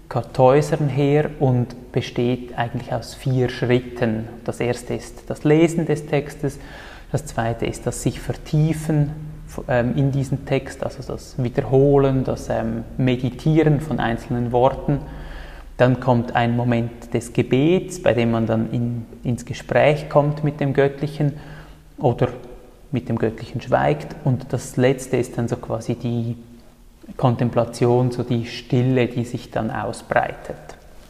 Kartäusern 0.08 0.88
her 0.88 1.30
und 1.38 1.92
besteht 1.92 2.58
eigentlich 2.58 2.92
aus 2.92 3.14
vier 3.14 3.48
Schritten. 3.48 4.28
Das 4.44 4.58
erste 4.58 4.94
ist 4.94 5.22
das 5.28 5.44
Lesen 5.44 5.86
des 5.86 6.06
Textes, 6.06 6.58
das 7.12 7.26
zweite 7.26 7.64
ist 7.64 7.86
das 7.86 8.02
sich 8.02 8.20
vertiefen 8.20 9.12
ähm, 9.68 9.96
in 9.96 10.12
diesen 10.12 10.44
Text, 10.46 10.82
also 10.84 11.02
das 11.02 11.42
Wiederholen, 11.42 12.24
das 12.24 12.48
ähm, 12.50 12.84
Meditieren 12.98 13.80
von 13.80 14.00
einzelnen 14.00 14.52
Worten. 14.52 14.98
Dann 15.80 15.98
kommt 15.98 16.36
ein 16.36 16.56
Moment 16.56 17.14
des 17.14 17.32
Gebets, 17.32 18.02
bei 18.02 18.12
dem 18.12 18.32
man 18.32 18.46
dann 18.46 18.70
in, 18.70 19.06
ins 19.24 19.46
Gespräch 19.46 20.10
kommt 20.10 20.44
mit 20.44 20.60
dem 20.60 20.74
Göttlichen 20.74 21.32
oder 21.96 22.28
mit 22.92 23.08
dem 23.08 23.16
Göttlichen 23.16 23.62
schweigt. 23.62 24.14
Und 24.24 24.52
das 24.52 24.76
letzte 24.76 25.16
ist 25.16 25.38
dann 25.38 25.48
so 25.48 25.56
quasi 25.56 25.94
die 25.94 26.36
Kontemplation, 27.16 28.10
so 28.10 28.22
die 28.22 28.44
Stille, 28.44 29.06
die 29.06 29.24
sich 29.24 29.50
dann 29.50 29.70
ausbreitet. 29.70 30.56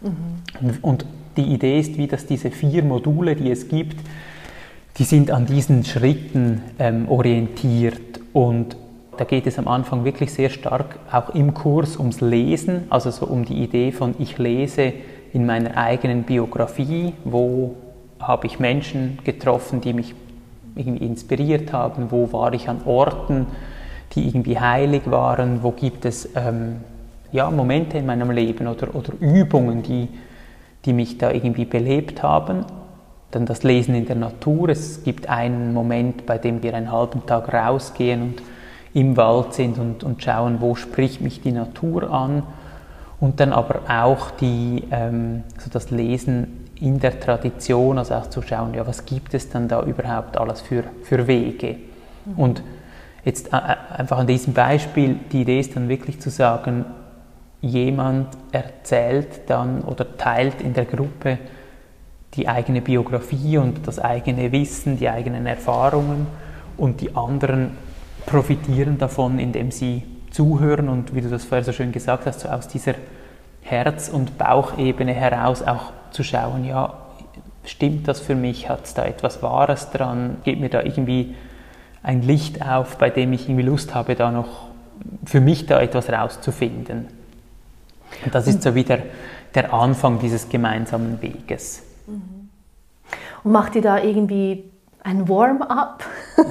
Mhm. 0.03 0.79
Und 0.83 1.05
die 1.37 1.53
Idee 1.53 1.81
ist, 1.81 1.99
wie 1.99 2.07
dass 2.07 2.27
diese 2.27 2.53
vier 2.53 2.85
Module, 2.85 3.35
die 3.35 3.51
es 3.51 3.67
gibt, 3.67 3.99
die 4.99 5.05
sind 5.05 5.33
an 5.33 5.47
diesen 5.47 5.85
Schritten 5.85 6.63
ähm, 6.79 7.09
orientiert 7.09 8.21
und 8.33 8.77
da 9.21 9.27
geht 9.27 9.47
es 9.47 9.59
am 9.59 9.69
Anfang 9.69 10.07
wirklich 10.07 10.33
sehr 10.33 10.49
stark 10.49 10.99
auch 11.13 11.35
im 11.35 11.53
Kurs 11.53 11.99
ums 11.99 12.23
Lesen, 12.23 12.87
also 12.89 13.11
so 13.11 13.27
um 13.27 13.45
die 13.45 13.63
Idee 13.63 13.93
von 13.93 14.15
ich 14.19 14.39
lese 14.39 14.95
in 15.35 15.45
meiner 15.45 15.77
eigenen 15.77 16.23
Biografie, 16.23 17.13
wo 17.25 17.75
habe 18.19 18.47
ich 18.47 18.59
Menschen 18.59 19.19
getroffen, 19.23 19.83
die 19.83 19.93
mich 19.93 20.15
irgendwie 20.75 21.05
inspiriert 21.05 21.71
haben, 21.75 22.11
wo 22.11 22.33
war 22.33 22.55
ich 22.55 22.71
an 22.71 22.81
Orten, 22.87 23.47
die 24.13 24.27
irgendwie 24.27 24.59
heilig 24.59 25.03
waren, 25.05 25.63
wo 25.63 25.73
gibt 25.73 26.07
es 26.07 26.31
ähm, 26.35 26.77
ja, 27.31 27.51
Momente 27.51 27.99
in 27.99 28.07
meinem 28.07 28.31
Leben 28.31 28.69
oder, 28.69 28.95
oder 28.95 29.13
Übungen, 29.21 29.83
die, 29.83 30.09
die 30.87 30.95
mich 30.95 31.19
da 31.19 31.31
irgendwie 31.31 31.67
belebt 31.67 32.23
haben. 32.23 32.65
Dann 33.33 33.45
das 33.45 33.65
Lesen 33.65 33.95
in 33.95 34.07
der 34.07 34.17
Natur. 34.17 34.71
Es 34.71 35.05
gibt 35.05 35.29
einen 35.29 35.75
Moment, 35.75 36.25
bei 36.25 36.39
dem 36.39 36.63
wir 36.63 36.73
einen 36.73 36.91
halben 36.91 37.27
Tag 37.27 37.53
rausgehen 37.53 38.23
und 38.23 38.43
im 38.95 39.17
Wald 39.17 39.55
sind 39.55 39.79
und, 39.79 40.05
und 40.05 40.23
schauen, 40.23 40.61
wo 40.61 40.75
spricht 40.75 41.21
mich 41.21 41.41
die 41.41 41.53
Natur 41.53 42.11
an. 42.11 42.43
Und 43.21 43.39
dann 43.41 43.53
aber 43.53 43.83
auch 43.89 44.31
die, 44.31 44.85
ähm, 44.91 45.43
so 45.59 45.71
das 45.71 45.91
Lesen 45.91 46.67
in 46.81 47.01
der 47.01 47.21
Tradition, 47.21 47.99
also 47.99 48.15
auch 48.15 48.29
zu 48.29 48.41
schauen, 48.41 48.73
ja, 48.75 48.87
was 48.87 49.05
gibt 49.05 49.35
es 49.35 49.51
dann 49.51 49.69
da 49.69 49.83
überhaupt 49.83 50.39
alles 50.39 50.63
für, 50.63 50.85
für 51.03 51.27
Wege. 51.27 51.77
Mhm. 52.25 52.39
Und 52.39 52.63
Jetzt 53.25 53.53
äh, 53.53 53.57
äh, 53.57 53.77
einfach 53.99 54.19
an 54.19 54.27
diesem 54.27 54.53
Beispiel, 54.53 55.17
die 55.33 55.43
Idee 55.43 55.61
ist 55.61 55.77
dann 55.77 55.89
wirklich 55.89 56.21
zu 56.21 56.31
sagen, 56.31 56.85
jemand 57.61 58.29
erzählt 58.53 59.49
dann 59.49 59.83
oder 59.83 60.17
teilt 60.17 60.63
in 60.63 60.73
der 60.73 60.87
Gruppe 60.87 61.39
die 62.35 62.49
eigene 62.49 62.81
Biografie 62.81 63.59
und 63.59 63.87
das 63.87 63.99
eigene 63.99 64.53
Wissen, 64.53 64.99
die 64.99 65.09
eigenen 65.09 65.47
Erfahrungen 65.47 66.27
und 66.77 67.01
die 67.01 67.15
anderen 67.15 67.73
profitieren 68.27 68.99
davon, 68.99 69.39
indem 69.39 69.71
sie 69.71 70.03
zuhören 70.31 70.89
und 70.89 71.15
wie 71.15 71.21
du 71.21 71.29
das 71.29 71.45
vorher 71.45 71.65
so 71.65 71.73
schön 71.73 71.93
gesagt 71.93 72.27
hast, 72.27 72.41
so 72.41 72.49
aus 72.49 72.69
dieser 72.69 72.95
Herz- 73.63 74.09
und 74.09 74.39
Bauchebene 74.39 75.13
heraus 75.13 75.63
auch 75.63 75.93
zu 76.11 76.23
schauen, 76.23 76.65
ja, 76.65 76.95
stimmt 77.65 78.09
das 78.09 78.21
für 78.21 78.35
mich, 78.35 78.69
hat 78.69 78.85
es 78.85 78.95
da 78.95 79.05
etwas 79.05 79.43
Wahres 79.43 79.91
dran, 79.91 80.39
geht 80.45 80.61
mir 80.61 80.71
da 80.71 80.83
irgendwie 80.83 81.35
ein 82.03 82.23
Licht 82.23 82.67
auf, 82.67 82.97
bei 82.97 83.11
dem 83.11 83.33
ich 83.33 83.49
irgendwie 83.49 83.67
Lust 83.67 83.95
habe, 83.95 84.15
da 84.15 84.31
noch 84.31 84.69
für 85.25 85.41
mich 85.41 85.67
da 85.67 85.81
etwas 85.81 86.11
rauszufinden. 86.11 87.09
Und 88.25 88.35
das 88.35 88.47
ist 88.47 88.63
so 88.63 88.75
wieder 88.75 88.99
der 89.55 89.73
Anfang 89.73 90.19
dieses 90.19 90.49
gemeinsamen 90.49 91.21
Weges. 91.23 91.83
Und 93.43 93.53
macht 93.53 93.75
ihr 93.77 93.83
da 93.83 94.03
irgendwie 94.03 94.70
ein 95.03 95.29
Warm-up? 95.29 96.05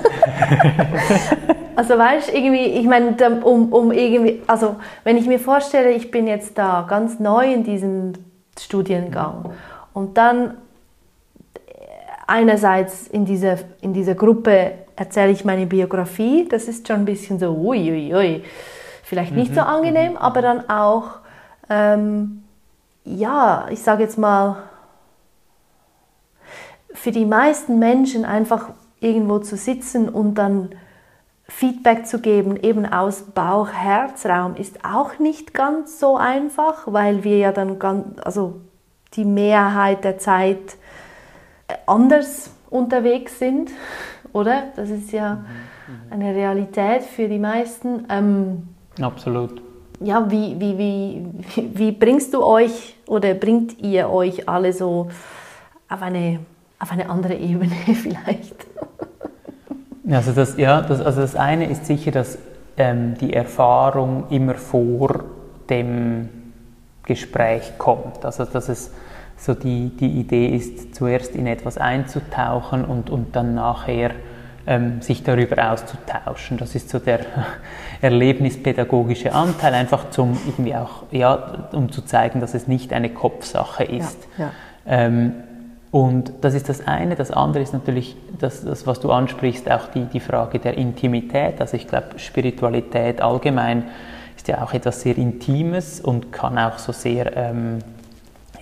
also 1.75 1.97
weißt 1.97 2.29
du, 2.29 2.37
irgendwie, 2.37 2.65
ich 2.65 2.85
meine, 2.85 3.15
um, 3.43 3.71
um 3.71 3.91
irgendwie, 3.91 4.41
also 4.47 4.77
wenn 5.03 5.17
ich 5.17 5.27
mir 5.27 5.39
vorstelle, 5.39 5.91
ich 5.91 6.11
bin 6.11 6.27
jetzt 6.27 6.57
da 6.57 6.85
ganz 6.87 7.19
neu 7.19 7.53
in 7.53 7.63
diesem 7.63 8.13
Studiengang 8.57 9.53
und 9.93 10.17
dann 10.17 10.57
einerseits 12.27 13.07
in 13.07 13.25
dieser, 13.25 13.57
in 13.81 13.93
dieser 13.93 14.15
Gruppe 14.15 14.73
erzähle 14.95 15.31
ich 15.31 15.45
meine 15.45 15.65
Biografie. 15.65 16.47
Das 16.47 16.67
ist 16.67 16.87
schon 16.87 16.97
ein 16.97 17.05
bisschen 17.05 17.39
so, 17.39 17.51
uiuiui, 17.51 18.13
ui, 18.13 18.15
ui. 18.15 18.43
vielleicht 19.03 19.33
nicht 19.33 19.51
mhm. 19.51 19.55
so 19.55 19.61
angenehm, 19.61 20.17
aber 20.17 20.41
dann 20.41 20.69
auch, 20.69 21.19
ähm, 21.69 22.43
ja, 23.05 23.67
ich 23.71 23.81
sage 23.81 24.03
jetzt 24.03 24.17
mal, 24.17 24.57
für 26.93 27.11
die 27.11 27.25
meisten 27.25 27.79
Menschen 27.79 28.25
einfach 28.25 28.69
irgendwo 28.99 29.39
zu 29.39 29.55
sitzen 29.55 30.09
und 30.09 30.35
dann 30.35 30.69
Feedback 31.47 32.05
zu 32.05 32.19
geben, 32.19 32.57
eben 32.57 32.85
aus 32.85 33.23
Bauch-Herzraum, 33.23 34.55
ist 34.55 34.85
auch 34.85 35.19
nicht 35.19 35.53
ganz 35.53 35.99
so 35.99 36.15
einfach, 36.17 36.83
weil 36.85 37.23
wir 37.23 37.37
ja 37.37 37.51
dann 37.51 37.79
ganz, 37.79 38.19
also 38.23 38.61
die 39.13 39.25
Mehrheit 39.25 40.03
der 40.03 40.19
Zeit 40.19 40.77
anders 41.85 42.51
unterwegs 42.69 43.39
sind 43.39 43.71
oder? 44.33 44.65
Das 44.75 44.89
ist 44.89 45.11
ja 45.11 45.35
mhm, 45.35 46.11
eine 46.11 46.35
Realität 46.35 47.03
für 47.03 47.27
die 47.27 47.39
meisten. 47.39 48.05
Ähm, 48.09 48.69
Absolut. 49.01 49.61
Ja, 50.01 50.29
wie, 50.31 50.59
wie, 50.59 50.77
wie, 50.77 51.25
wie 51.73 51.91
bringst 51.91 52.33
du 52.33 52.43
euch 52.43 52.95
oder 53.07 53.33
bringt 53.33 53.79
ihr 53.81 54.09
euch 54.09 54.47
alle 54.47 54.71
so 54.71 55.09
auf 55.89 56.01
eine, 56.01 56.39
auf 56.79 56.91
eine 56.91 57.09
andere 57.09 57.35
Ebene 57.35 57.75
vielleicht? 57.85 58.55
Also 60.09 60.31
das, 60.31 60.57
ja, 60.57 60.81
das, 60.81 61.01
also 61.01 61.21
das 61.21 61.35
eine 61.35 61.69
ist 61.69 61.85
sicher, 61.85 62.11
dass 62.11 62.37
ähm, 62.77 63.15
die 63.19 63.33
Erfahrung 63.33 64.25
immer 64.29 64.55
vor 64.55 65.23
dem 65.69 66.29
Gespräch 67.03 67.77
kommt. 67.77 68.25
Also 68.25 68.45
dass 68.45 68.69
es 68.69 68.91
so 69.37 69.53
die, 69.53 69.89
die 69.89 70.19
Idee 70.19 70.47
ist, 70.47 70.95
zuerst 70.95 71.35
in 71.35 71.47
etwas 71.47 71.77
einzutauchen 71.77 72.83
und, 72.83 73.09
und 73.09 73.35
dann 73.35 73.55
nachher 73.55 74.11
ähm, 74.67 75.01
sich 75.01 75.23
darüber 75.23 75.71
auszutauschen. 75.71 76.57
Das 76.57 76.75
ist 76.75 76.89
so 76.89 76.99
der 76.99 77.19
erlebnispädagogische 78.01 79.33
Anteil, 79.33 79.73
einfach 79.73 80.09
zum 80.09 80.37
irgendwie 80.45 80.75
auch, 80.75 81.03
ja, 81.11 81.69
um 81.71 81.91
zu 81.91 82.01
zeigen, 82.01 82.41
dass 82.41 82.53
es 82.53 82.67
nicht 82.67 82.93
eine 82.93 83.09
Kopfsache 83.09 83.83
ist. 83.83 84.27
Ja, 84.37 84.45
ja. 84.45 84.51
Ähm, 84.85 85.33
und 85.91 86.31
das 86.41 86.53
ist 86.53 86.69
das 86.69 86.85
eine. 86.87 87.15
Das 87.15 87.31
andere 87.31 87.63
ist 87.63 87.73
natürlich 87.73 88.15
das, 88.37 88.63
das 88.63 88.85
was 88.85 88.99
du 88.99 89.11
ansprichst, 89.11 89.69
auch 89.71 89.87
die, 89.87 90.05
die 90.05 90.19
Frage 90.19 90.59
der 90.59 90.77
Intimität. 90.77 91.59
Also 91.59 91.77
ich 91.77 91.87
glaube, 91.87 92.17
Spiritualität 92.17 93.21
allgemein 93.21 93.85
ist 94.37 94.47
ja 94.47 94.63
auch 94.63 94.73
etwas 94.73 95.01
sehr 95.01 95.17
Intimes 95.17 95.99
und 95.99 96.31
kann 96.31 96.57
auch 96.57 96.77
so 96.77 96.91
sehr 96.91 97.35
ähm, 97.35 97.79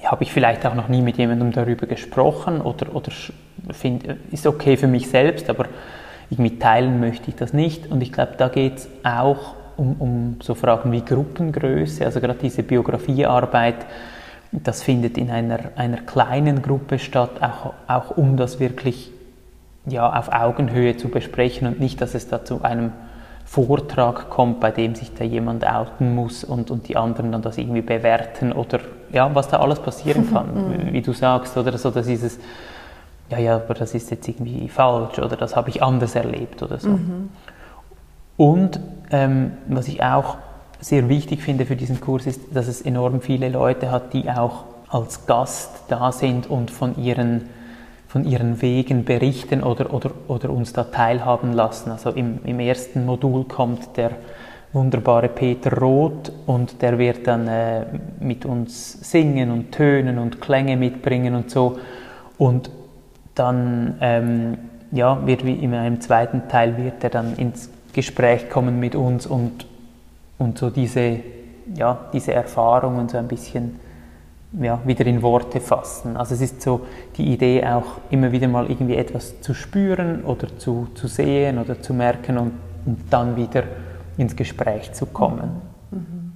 habe 0.03 0.23
ich 0.23 0.31
vielleicht 0.31 0.65
auch 0.65 0.73
noch 0.73 0.87
nie 0.87 1.01
mit 1.01 1.17
jemandem 1.17 1.51
darüber 1.51 1.85
gesprochen 1.85 2.61
oder, 2.61 2.93
oder 2.95 3.11
find, 3.71 4.05
ist 4.31 4.47
okay 4.47 4.77
für 4.77 4.87
mich 4.87 5.09
selbst, 5.09 5.49
aber 5.49 5.65
irgendwie 6.29 6.59
teilen 6.59 6.99
möchte 6.99 7.29
ich 7.29 7.35
das 7.35 7.53
nicht. 7.53 7.91
Und 7.91 8.01
ich 8.01 8.11
glaube, 8.11 8.33
da 8.37 8.49
geht 8.49 8.77
es 8.77 8.89
auch 9.03 9.55
um, 9.75 9.95
um 9.99 10.35
so 10.41 10.55
Fragen 10.55 10.91
wie 10.91 11.03
Gruppengröße, 11.03 12.05
also 12.05 12.19
gerade 12.19 12.39
diese 12.41 12.63
Biografiearbeit, 12.63 13.85
das 14.63 14.83
findet 14.83 15.17
in 15.17 15.31
einer, 15.31 15.59
einer 15.75 15.97
kleinen 15.97 16.61
Gruppe 16.61 16.99
statt, 16.99 17.41
auch, 17.41 17.73
auch 17.87 18.17
um 18.17 18.37
das 18.37 18.59
wirklich 18.59 19.11
ja, 19.85 20.17
auf 20.17 20.31
Augenhöhe 20.31 20.97
zu 20.97 21.09
besprechen 21.09 21.67
und 21.67 21.79
nicht, 21.79 22.01
dass 22.01 22.13
es 22.13 22.27
da 22.27 22.43
zu 22.43 22.61
einem 22.61 22.91
Vortrag 23.45 24.29
kommt, 24.29 24.59
bei 24.59 24.71
dem 24.71 24.95
sich 24.95 25.13
da 25.13 25.23
jemand 25.23 25.65
outen 25.65 26.13
muss 26.13 26.43
und, 26.43 26.69
und 26.69 26.89
die 26.89 26.97
anderen 26.97 27.31
dann 27.31 27.41
das 27.41 27.57
irgendwie 27.57 27.81
bewerten 27.81 28.51
oder 28.51 28.79
ja, 29.11 29.33
was 29.33 29.47
da 29.47 29.59
alles 29.59 29.79
passieren 29.79 30.29
kann, 30.33 30.89
wie 30.91 31.01
du 31.01 31.13
sagst, 31.13 31.55
oder 31.55 31.77
so, 31.77 31.89
das 31.89 32.07
ist 32.07 32.23
es, 32.23 32.39
ja, 33.29 33.37
ja, 33.37 33.55
aber 33.55 33.73
das 33.73 33.93
ist 33.93 34.11
jetzt 34.11 34.27
irgendwie 34.27 34.67
falsch 34.67 35.19
oder 35.19 35.37
das 35.37 35.55
habe 35.55 35.69
ich 35.69 35.81
anders 35.81 36.15
erlebt 36.15 36.61
oder 36.61 36.77
so. 36.77 36.89
Mhm. 36.89 37.29
Und 38.35 38.79
ähm, 39.11 39.53
was 39.67 39.87
ich 39.87 40.03
auch 40.03 40.37
sehr 40.79 41.09
wichtig 41.09 41.41
finde 41.41 41.65
für 41.65 41.75
diesen 41.75 42.01
Kurs 42.01 42.27
ist, 42.27 42.41
dass 42.53 42.67
es 42.67 42.81
enorm 42.81 43.21
viele 43.21 43.49
Leute 43.49 43.91
hat, 43.91 44.13
die 44.13 44.29
auch 44.29 44.65
als 44.89 45.25
Gast 45.25 45.83
da 45.89 46.11
sind 46.11 46.49
und 46.49 46.71
von 46.71 46.97
ihren, 47.01 47.49
von 48.07 48.25
ihren 48.25 48.61
Wegen 48.61 49.03
berichten 49.03 49.63
oder, 49.63 49.93
oder, 49.93 50.11
oder 50.27 50.49
uns 50.49 50.73
da 50.73 50.85
teilhaben 50.85 51.53
lassen. 51.53 51.91
Also 51.91 52.11
im, 52.11 52.39
im 52.45 52.59
ersten 52.59 53.05
Modul 53.05 53.45
kommt 53.45 53.97
der 53.97 54.11
wunderbare 54.73 55.29
Peter 55.29 55.77
Roth 55.77 56.31
und 56.45 56.81
der 56.81 56.97
wird 56.97 57.27
dann 57.27 57.47
äh, 57.47 57.85
mit 58.19 58.45
uns 58.45 59.09
singen 59.09 59.51
und 59.51 59.71
tönen 59.71 60.19
und 60.19 60.41
Klänge 60.41 60.77
mitbringen 60.77 61.35
und 61.35 61.49
so. 61.49 61.79
Und 62.37 62.69
dann 63.35 63.97
ähm, 64.01 64.57
ja, 64.91 65.25
wird 65.25 65.45
wie 65.45 65.53
in 65.53 65.73
einem 65.73 66.01
zweiten 66.01 66.47
Teil 66.47 66.77
wird 66.77 67.03
er 67.03 67.09
dann 67.09 67.35
ins 67.35 67.69
Gespräch 67.93 68.49
kommen 68.49 68.79
mit 68.79 68.95
uns 68.95 69.25
und, 69.25 69.65
und 70.37 70.57
so 70.57 70.69
diese, 70.69 71.19
ja, 71.75 71.99
diese 72.13 72.33
Erfahrungen 72.33 73.09
so 73.09 73.17
ein 73.17 73.27
bisschen 73.27 73.79
ja, 74.59 74.79
wieder 74.85 75.05
in 75.05 75.21
Worte 75.21 75.59
fassen. 75.59 76.15
Also 76.17 76.35
es 76.35 76.41
ist 76.41 76.61
so 76.61 76.81
die 77.17 77.33
Idee 77.33 77.65
auch 77.65 77.99
immer 78.09 78.31
wieder 78.31 78.47
mal 78.47 78.69
irgendwie 78.69 78.95
etwas 78.95 79.41
zu 79.41 79.53
spüren 79.53 80.23
oder 80.23 80.57
zu, 80.57 80.87
zu 80.95 81.07
sehen 81.07 81.57
oder 81.57 81.81
zu 81.81 81.93
merken 81.93 82.37
und, 82.37 82.53
und 82.85 82.99
dann 83.09 83.35
wieder 83.35 83.63
ins 84.17 84.35
Gespräch 84.35 84.93
zu 84.93 85.05
kommen. 85.07 85.61
Mhm. 85.91 86.33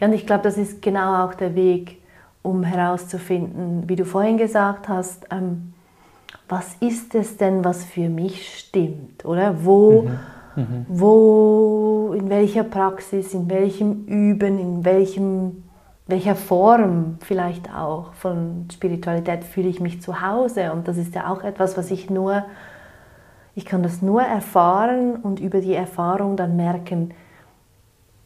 Ja, 0.00 0.08
und 0.08 0.12
ich 0.12 0.26
glaube, 0.26 0.42
das 0.42 0.58
ist 0.58 0.82
genau 0.82 1.24
auch 1.24 1.34
der 1.34 1.54
Weg, 1.54 2.02
um 2.42 2.62
herauszufinden, 2.62 3.88
wie 3.88 3.96
du 3.96 4.04
vorhin 4.04 4.36
gesagt 4.36 4.88
hast, 4.88 5.26
ähm, 5.30 5.72
was 6.48 6.76
ist 6.80 7.14
es 7.14 7.38
denn, 7.38 7.64
was 7.64 7.84
für 7.84 8.10
mich 8.10 8.58
stimmt, 8.58 9.24
oder? 9.24 9.64
Wo, 9.64 10.02
mhm. 10.02 10.18
Mhm. 10.56 10.86
wo, 10.88 12.14
in 12.16 12.28
welcher 12.30 12.64
Praxis, 12.64 13.34
in 13.34 13.48
welchem 13.48 14.04
Üben, 14.06 14.58
in 14.58 14.84
welchem, 14.84 15.64
welcher 16.06 16.34
Form 16.34 17.18
vielleicht 17.20 17.72
auch 17.74 18.12
von 18.14 18.68
Spiritualität 18.72 19.44
fühle 19.44 19.68
ich 19.68 19.80
mich 19.80 20.02
zu 20.02 20.20
Hause. 20.20 20.72
Und 20.72 20.86
das 20.88 20.96
ist 20.96 21.14
ja 21.14 21.32
auch 21.32 21.42
etwas, 21.42 21.76
was 21.76 21.90
ich 21.90 22.10
nur, 22.10 22.44
ich 23.54 23.64
kann 23.64 23.82
das 23.82 24.02
nur 24.02 24.22
erfahren 24.22 25.16
und 25.16 25.40
über 25.40 25.60
die 25.60 25.74
Erfahrung 25.74 26.36
dann 26.36 26.56
merken, 26.56 27.12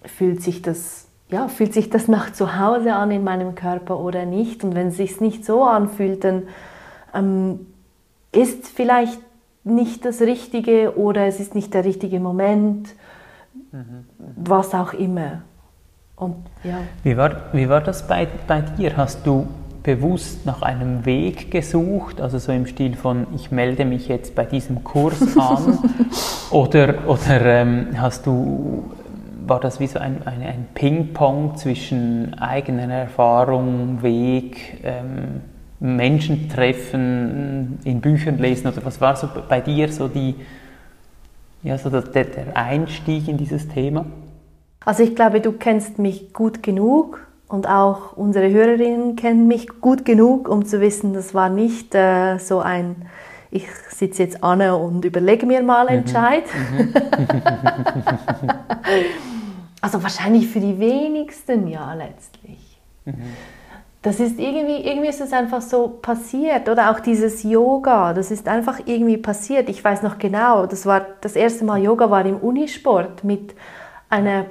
fühlt 0.04 0.42
sich 0.42 0.62
das 0.62 1.08
ja, 1.30 1.48
fühlt 1.48 1.74
sich 1.74 1.90
das 1.90 2.08
nach 2.08 2.32
zu 2.32 2.58
Hause 2.58 2.94
an 2.94 3.10
in 3.10 3.22
meinem 3.22 3.54
Körper 3.54 4.00
oder 4.00 4.24
nicht? 4.24 4.64
Und 4.64 4.74
wenn 4.74 4.88
es 4.88 4.96
sich 4.96 5.20
nicht 5.20 5.44
so 5.44 5.62
anfühlt, 5.62 6.24
dann 6.24 6.44
ähm, 7.14 7.66
ist 8.32 8.66
vielleicht 8.68 9.20
nicht 9.68 10.04
das 10.04 10.20
Richtige 10.20 10.96
oder 10.96 11.26
es 11.26 11.40
ist 11.40 11.54
nicht 11.54 11.74
der 11.74 11.84
richtige 11.84 12.20
Moment, 12.20 12.88
mhm. 13.72 14.04
was 14.36 14.74
auch 14.74 14.92
immer. 14.92 15.42
Und, 16.16 16.36
ja. 16.64 16.78
wie, 17.04 17.16
war, 17.16 17.42
wie 17.52 17.68
war 17.68 17.80
das 17.80 18.06
bei, 18.06 18.26
bei 18.46 18.60
dir? 18.60 18.96
Hast 18.96 19.26
du 19.26 19.46
bewusst 19.82 20.44
nach 20.44 20.62
einem 20.62 21.06
Weg 21.06 21.50
gesucht, 21.50 22.20
also 22.20 22.38
so 22.38 22.52
im 22.52 22.66
Stil 22.66 22.94
von, 22.96 23.26
ich 23.34 23.50
melde 23.50 23.84
mich 23.84 24.08
jetzt 24.08 24.34
bei 24.34 24.44
diesem 24.44 24.84
Kurs 24.84 25.36
an? 25.38 25.78
oder 26.50 27.06
oder 27.06 27.40
ähm, 27.40 27.88
hast 27.96 28.26
du, 28.26 28.90
war 29.46 29.60
das 29.60 29.80
wie 29.80 29.86
so 29.86 29.98
ein, 29.98 30.26
ein, 30.26 30.42
ein 30.42 30.66
Ping-Pong 30.74 31.56
zwischen 31.56 32.34
eigener 32.38 32.92
Erfahrung, 32.92 34.02
Weg, 34.02 34.80
ähm, 34.82 35.40
Menschen 35.80 36.48
treffen, 36.48 37.78
in 37.84 38.00
Büchern 38.00 38.38
lesen 38.38 38.68
oder 38.68 38.84
was 38.84 39.00
war 39.00 39.14
so 39.16 39.28
bei 39.48 39.60
dir 39.60 39.90
so 39.90 40.08
die 40.08 40.34
ja 41.62 41.78
so 41.78 41.90
der, 41.90 42.02
der 42.02 42.56
Einstieg 42.56 43.28
in 43.28 43.36
dieses 43.36 43.68
Thema? 43.68 44.06
Also 44.84 45.02
ich 45.02 45.14
glaube, 45.14 45.40
du 45.40 45.52
kennst 45.52 45.98
mich 45.98 46.32
gut 46.32 46.62
genug 46.62 47.26
und 47.48 47.68
auch 47.68 48.16
unsere 48.16 48.50
Hörerinnen 48.50 49.16
kennen 49.16 49.46
mich 49.46 49.68
gut 49.80 50.04
genug, 50.04 50.48
um 50.48 50.64
zu 50.64 50.80
wissen, 50.80 51.14
das 51.14 51.34
war 51.34 51.48
nicht 51.48 51.94
äh, 51.94 52.38
so 52.38 52.60
ein 52.60 52.96
ich 53.50 53.66
sitze 53.88 54.24
jetzt 54.24 54.44
an 54.44 54.60
und 54.60 55.06
überlege 55.06 55.46
mir 55.46 55.62
mal 55.62 55.84
mhm. 55.84 56.00
Entscheid. 56.00 56.44
Mhm. 56.70 56.92
also 59.80 60.02
wahrscheinlich 60.02 60.48
für 60.48 60.60
die 60.60 60.78
wenigsten 60.78 61.66
ja 61.66 61.94
letztlich. 61.94 62.78
Mhm 63.06 63.14
das 64.08 64.20
ist 64.20 64.38
irgendwie, 64.38 64.88
irgendwie 64.88 65.08
ist 65.08 65.20
es 65.20 65.32
einfach 65.32 65.60
so 65.60 65.98
passiert. 66.00 66.68
Oder 66.68 66.90
auch 66.90 67.00
dieses 67.00 67.42
Yoga, 67.42 68.14
das 68.14 68.30
ist 68.30 68.48
einfach 68.48 68.80
irgendwie 68.86 69.18
passiert. 69.18 69.68
Ich 69.68 69.84
weiß 69.84 70.02
noch 70.02 70.18
genau, 70.18 70.64
das 70.66 70.86
war 70.86 71.06
das 71.20 71.36
erste 71.36 71.64
Mal 71.64 71.82
Yoga 71.82 72.10
war 72.10 72.24
im 72.24 72.38
Unisport 72.38 73.22
mit 73.22 73.54
einer 74.08 74.46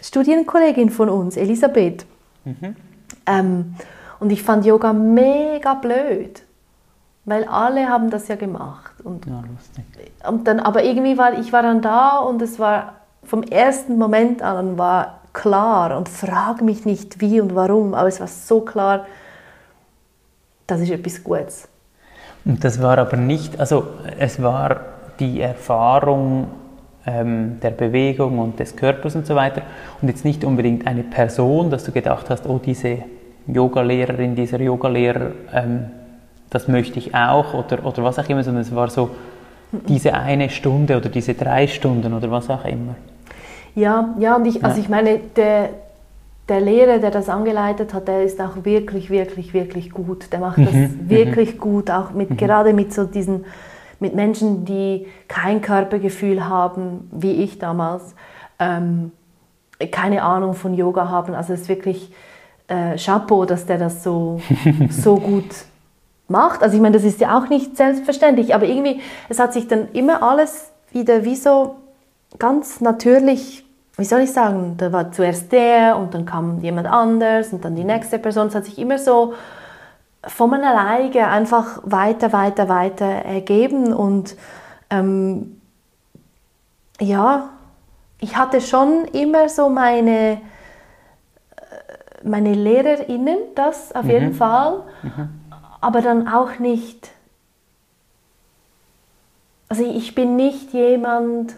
Studienkollegin 0.00 0.88
von 0.88 1.10
uns, 1.10 1.36
Elisabeth. 1.36 2.06
Mhm. 2.44 2.76
Ähm, 3.26 3.74
und 4.18 4.32
ich 4.32 4.42
fand 4.42 4.64
Yoga 4.64 4.92
mega 4.94 5.74
blöd, 5.74 6.42
weil 7.26 7.44
alle 7.44 7.88
haben 7.88 8.08
das 8.08 8.28
ja 8.28 8.36
gemacht. 8.36 8.94
Und, 9.04 9.26
ja, 9.26 9.42
lustig. 9.52 9.84
Und 10.26 10.48
dann, 10.48 10.58
aber 10.58 10.84
irgendwie 10.84 11.18
war 11.18 11.38
ich 11.38 11.52
war 11.52 11.62
dann 11.62 11.82
da 11.82 12.18
und 12.18 12.40
es 12.40 12.58
war 12.58 12.94
vom 13.24 13.42
ersten 13.42 13.98
Moment 13.98 14.42
an 14.42 14.78
war 14.78 15.21
klar 15.32 15.96
und 15.96 16.08
frag 16.08 16.62
mich 16.62 16.84
nicht 16.84 17.20
wie 17.20 17.40
und 17.40 17.54
warum, 17.54 17.94
aber 17.94 18.08
es 18.08 18.20
war 18.20 18.26
so 18.26 18.60
klar, 18.60 19.06
das 20.66 20.80
ist 20.80 20.90
etwas 20.90 21.22
Gutes. 21.22 21.68
Und 22.44 22.62
das 22.64 22.82
war 22.82 22.98
aber 22.98 23.16
nicht, 23.16 23.58
also 23.60 23.84
es 24.18 24.42
war 24.42 24.80
die 25.20 25.40
Erfahrung 25.40 26.48
ähm, 27.06 27.58
der 27.60 27.70
Bewegung 27.70 28.38
und 28.38 28.58
des 28.58 28.76
Körpers 28.76 29.14
und 29.14 29.26
so 29.26 29.34
weiter 29.34 29.62
und 30.00 30.08
jetzt 30.08 30.24
nicht 30.24 30.44
unbedingt 30.44 30.86
eine 30.86 31.02
Person, 31.02 31.70
dass 31.70 31.84
du 31.84 31.92
gedacht 31.92 32.30
hast, 32.30 32.46
oh 32.46 32.60
diese 32.64 32.98
Yogalehrerin, 33.46 34.34
dieser 34.34 34.60
Yogalehrer, 34.60 35.32
ähm, 35.52 35.86
das 36.50 36.68
möchte 36.68 36.98
ich 36.98 37.14
auch 37.14 37.54
oder, 37.54 37.84
oder 37.84 38.04
was 38.04 38.18
auch 38.18 38.28
immer, 38.28 38.44
sondern 38.44 38.62
es 38.62 38.74
war 38.74 38.88
so 38.90 39.10
diese 39.88 40.14
eine 40.14 40.50
Stunde 40.50 40.96
oder 40.96 41.08
diese 41.08 41.34
drei 41.34 41.66
Stunden 41.66 42.12
oder 42.12 42.30
was 42.30 42.50
auch 42.50 42.64
immer. 42.64 42.94
Ja, 43.74 44.14
ja, 44.18 44.36
und 44.36 44.46
ich, 44.46 44.64
also 44.64 44.80
ich 44.80 44.88
meine, 44.88 45.18
der, 45.18 45.70
der 46.48 46.60
Lehrer, 46.60 46.98
der 46.98 47.10
das 47.10 47.28
angeleitet 47.28 47.94
hat, 47.94 48.08
der 48.08 48.24
ist 48.24 48.40
auch 48.40 48.64
wirklich, 48.64 49.08
wirklich, 49.10 49.54
wirklich 49.54 49.90
gut. 49.90 50.32
Der 50.32 50.40
macht 50.40 50.58
das 50.58 50.72
mhm. 50.72 51.08
wirklich 51.08 51.54
mhm. 51.54 51.58
gut, 51.58 51.90
auch 51.90 52.10
mit, 52.10 52.30
mhm. 52.30 52.36
gerade 52.36 52.72
mit 52.72 52.92
so 52.92 53.04
diesen, 53.04 53.44
mit 53.98 54.14
Menschen, 54.14 54.64
die 54.64 55.06
kein 55.28 55.62
Körpergefühl 55.62 56.46
haben, 56.46 57.08
wie 57.12 57.42
ich 57.42 57.58
damals, 57.58 58.14
ähm, 58.58 59.12
keine 59.90 60.22
Ahnung 60.22 60.54
von 60.54 60.74
Yoga 60.74 61.08
haben. 61.08 61.34
Also 61.34 61.54
es 61.54 61.62
ist 61.62 61.68
wirklich 61.68 62.12
äh, 62.68 62.96
Chapeau, 62.96 63.46
dass 63.46 63.64
der 63.64 63.78
das 63.78 64.02
so, 64.02 64.40
so 64.90 65.16
gut 65.16 65.46
macht. 66.28 66.62
Also 66.62 66.76
ich 66.76 66.82
meine, 66.82 66.94
das 66.94 67.04
ist 67.04 67.20
ja 67.20 67.38
auch 67.38 67.48
nicht 67.48 67.76
selbstverständlich, 67.76 68.54
aber 68.54 68.66
irgendwie, 68.66 69.00
es 69.28 69.38
hat 69.38 69.52
sich 69.52 69.68
dann 69.68 69.88
immer 69.92 70.22
alles 70.22 70.70
wieder 70.92 71.24
wie 71.24 71.36
so 71.36 71.76
ganz 72.38 72.80
natürlich, 72.80 73.64
wie 73.96 74.04
soll 74.04 74.20
ich 74.20 74.32
sagen, 74.32 74.74
da 74.78 74.92
war 74.92 75.12
zuerst 75.12 75.52
der 75.52 75.96
und 75.96 76.14
dann 76.14 76.24
kam 76.24 76.60
jemand 76.60 76.86
anders 76.86 77.52
und 77.52 77.64
dann 77.64 77.76
die 77.76 77.84
nächste 77.84 78.18
Person. 78.18 78.48
Es 78.48 78.54
hat 78.54 78.64
sich 78.64 78.78
immer 78.78 78.98
so 78.98 79.34
von 80.24 80.54
alleine 80.54 81.28
einfach 81.28 81.80
weiter, 81.82 82.32
weiter, 82.32 82.68
weiter 82.68 83.06
ergeben 83.06 83.92
und 83.92 84.36
ähm, 84.90 85.60
ja, 87.00 87.50
ich 88.20 88.36
hatte 88.36 88.60
schon 88.60 89.04
immer 89.06 89.48
so 89.48 89.68
meine, 89.68 90.40
äh, 91.56 91.58
meine 92.22 92.54
LehrerInnen, 92.54 93.38
das 93.56 93.92
auf 93.92 94.04
mhm. 94.04 94.10
jeden 94.10 94.34
Fall, 94.34 94.84
mhm. 95.02 95.28
aber 95.80 96.02
dann 96.02 96.28
auch 96.28 96.60
nicht, 96.60 97.10
also 99.68 99.84
ich 99.84 100.14
bin 100.14 100.36
nicht 100.36 100.72
jemand, 100.72 101.56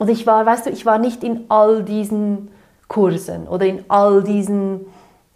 und 0.00 0.08
ich 0.08 0.26
war, 0.26 0.46
weißt 0.46 0.64
du, 0.64 0.70
ich 0.70 0.86
war 0.86 0.98
nicht 0.98 1.22
in 1.22 1.44
all 1.50 1.82
diesen 1.82 2.48
Kursen 2.88 3.46
oder 3.46 3.66
in 3.66 3.84
all 3.88 4.22
diesen, 4.22 4.86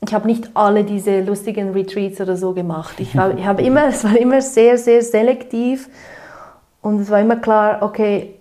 ich 0.01 0.15
habe 0.15 0.27
nicht 0.27 0.53
alle 0.55 0.85
diese 0.85 1.21
lustigen 1.21 1.73
Retreats 1.73 2.19
oder 2.19 2.39
so 2.39 2.55
gemacht. 2.55 2.99
Ich, 2.99 3.15
war, 3.15 3.37
ich 3.37 3.45
habe 3.45 3.61
immer, 3.61 3.89
es 3.89 4.05
war 4.05 4.17
immer 4.17 4.41
sehr, 4.41 4.79
sehr 4.79 5.03
selektiv 5.03 5.91
und 6.81 6.99
es 6.99 7.11
war 7.11 7.21
immer 7.21 7.37
klar, 7.37 7.83
okay, 7.83 8.37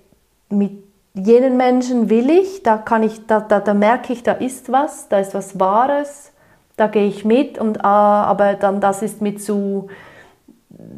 mit 0.48 0.72
jenen 1.14 1.58
Menschen 1.58 2.10
will 2.10 2.30
ich, 2.30 2.64
da 2.64 2.78
kann 2.78 3.04
ich, 3.04 3.28
da, 3.28 3.42
da, 3.42 3.60
da 3.60 3.74
merke 3.74 4.14
ich, 4.14 4.24
da 4.24 4.32
ist 4.32 4.72
was, 4.72 5.10
da 5.10 5.20
ist 5.20 5.34
was 5.34 5.60
Wahres, 5.60 6.32
da 6.78 6.88
gehe 6.88 7.06
ich 7.06 7.26
mit 7.26 7.58
und 7.58 7.84
ah, 7.84 8.24
aber 8.24 8.54
dann 8.54 8.80
das 8.80 9.02
ist 9.02 9.22
mit 9.22 9.44
zu 9.44 9.90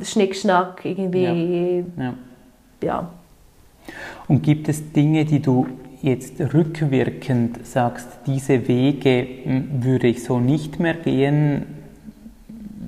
Schnickschnack 0.04 0.86
irgendwie, 0.86 1.84
ja. 1.98 2.04
ja. 2.04 2.14
ja. 2.84 3.10
Und 4.28 4.44
gibt 4.44 4.70
es 4.70 4.92
Dinge, 4.92 5.26
die 5.26 5.42
du 5.42 5.68
jetzt 6.02 6.40
rückwirkend 6.40 7.66
sagst, 7.66 8.08
diese 8.26 8.68
Wege 8.68 9.28
hm, 9.44 9.84
würde 9.84 10.08
ich 10.08 10.24
so 10.24 10.40
nicht 10.40 10.80
mehr 10.80 10.96
gehen, 10.96 11.66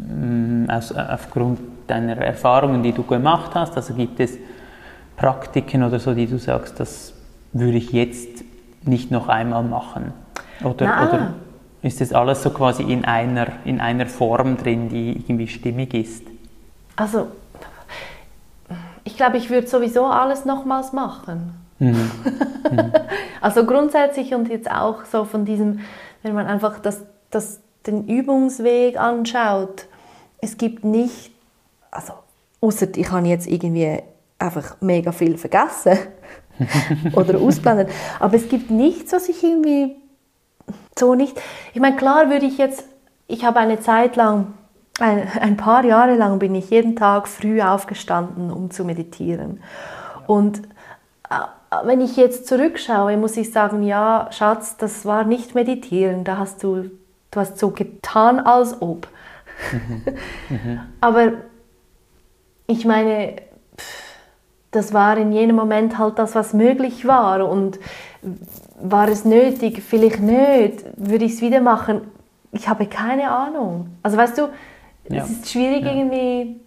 hm, 0.10 0.70
aus, 0.70 0.92
aufgrund 0.92 1.60
deiner 1.88 2.18
Erfahrungen, 2.18 2.84
die 2.84 2.92
du 2.92 3.04
gemacht 3.04 3.56
hast? 3.56 3.76
Also 3.76 3.94
gibt 3.94 4.20
es 4.20 4.38
Praktiken 5.16 5.84
oder 5.84 6.00
so, 6.00 6.14
die 6.14 6.28
du 6.28 6.38
sagst, 6.38 6.80
das 6.80 7.14
würde 7.54 7.78
ich 7.78 7.92
jetzt 7.92 8.44
nicht 8.84 9.12
noch 9.12 9.28
einmal 9.28 9.64
machen? 9.64 10.14
Oder, 10.64 10.86
oder 10.86 11.34
ist 11.82 12.02
das 12.02 12.14
alles 12.14 12.44
so 12.44 12.50
quasi 12.50 12.84
in 12.84 13.06
einer, 13.06 13.48
in 13.66 13.80
einer 13.80 14.06
Form 14.06 14.58
drin, 14.58 14.90
die 14.90 15.12
irgendwie 15.12 15.48
stimmig 15.48 15.94
ist? 15.94 16.24
Also, 16.96 17.28
ich 19.08 19.16
glaube, 19.16 19.38
ich 19.38 19.50
würde 19.50 19.68
sowieso 19.68 20.06
alles 20.06 20.44
nochmals 20.44 20.94
machen. 20.94 21.54
Mhm. 21.80 22.12
Mhm. 22.70 22.92
also 23.40 23.66
grundsätzlich 23.66 24.34
und 24.34 24.50
jetzt 24.50 24.70
auch 24.70 25.06
so 25.06 25.24
von 25.24 25.46
diesem, 25.46 25.80
wenn 26.22 26.34
man 26.34 26.48
einfach 26.48 26.80
das, 26.80 27.04
das, 27.32 27.62
den 27.86 28.10
Übungsweg 28.10 29.00
anschaut, 29.00 29.86
es 30.42 30.58
gibt 30.58 30.84
nicht, 30.84 31.32
also 31.90 32.12
außer 32.60 32.88
ich 32.98 33.10
habe 33.10 33.26
jetzt 33.26 33.48
irgendwie 33.48 34.04
einfach 34.38 34.76
mega 34.82 35.14
viel 35.14 35.38
vergessen 35.38 35.98
oder 37.14 37.40
ausblendet, 37.40 37.90
aber 38.20 38.36
es 38.36 38.50
gibt 38.50 38.70
nichts, 38.70 39.14
was 39.14 39.30
ich 39.30 39.42
irgendwie 39.42 39.96
so 41.00 41.16
nicht. 41.16 41.40
Ich 41.74 41.80
meine, 41.80 41.96
klar 41.96 42.30
würde 42.30 42.46
ich 42.46 42.58
jetzt, 42.58 42.84
ich 43.28 43.46
habe 43.46 43.60
eine 43.60 43.80
Zeit 43.80 44.18
lang, 44.18 44.56
ein, 45.00 45.58
paar 45.58 45.86
Jahre 45.86 46.16
lang 46.16 46.40
bin 46.40 46.56
ich 46.56 46.70
jeden 46.70 46.96
Tag 46.96 47.28
früh 47.28 47.62
aufgestanden, 47.62 48.52
um 48.52 48.72
zu 48.72 48.84
meditieren. 48.84 49.62
Und 50.26 50.60
äh, 51.30 51.36
wenn 51.84 52.02
ich 52.02 52.18
jetzt 52.18 52.48
zurückschaue, 52.48 53.18
muss 53.18 53.38
ich 53.38 53.52
sagen, 53.52 53.84
ja, 53.84 54.30
Schatz, 54.32 54.78
das 54.78 55.06
war 55.06 55.24
nicht 55.24 55.56
meditieren, 55.56 56.24
da 56.24 56.38
hast 56.38 56.64
du, 56.64 56.90
du 57.32 57.40
hast 57.40 57.60
so 57.60 57.70
getan, 57.70 58.40
als 58.40 58.82
ob. 58.82 59.08
Mhm. 59.72 60.04
Mhm. 60.50 60.80
Aber 61.02 61.34
ich 62.68 62.86
meine, 62.86 63.36
das 64.72 64.94
war 64.94 65.18
in 65.18 65.34
jenem 65.34 65.58
Moment 65.58 65.98
halt 65.98 66.20
das, 66.20 66.36
was 66.36 66.54
möglich 66.54 67.06
war 67.06 67.50
und 67.50 67.80
war 68.80 69.08
es 69.08 69.26
nötig? 69.26 69.82
Vielleicht 69.82 70.22
nicht. 70.22 70.86
Würde 70.96 71.26
ich 71.26 71.34
es 71.34 71.42
wieder 71.42 71.62
machen? 71.62 72.02
Ich 72.52 72.70
habe 72.70 72.86
keine 72.86 73.32
Ahnung. 73.32 73.90
Also 74.04 74.18
weißt 74.18 74.38
du, 74.38 74.50
ja. 75.10 75.24
es 75.24 75.30
ist 75.30 75.52
schwierig 75.52 75.84
ja. 75.84 75.92
irgendwie. 75.92 76.62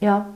Ja. 0.00 0.26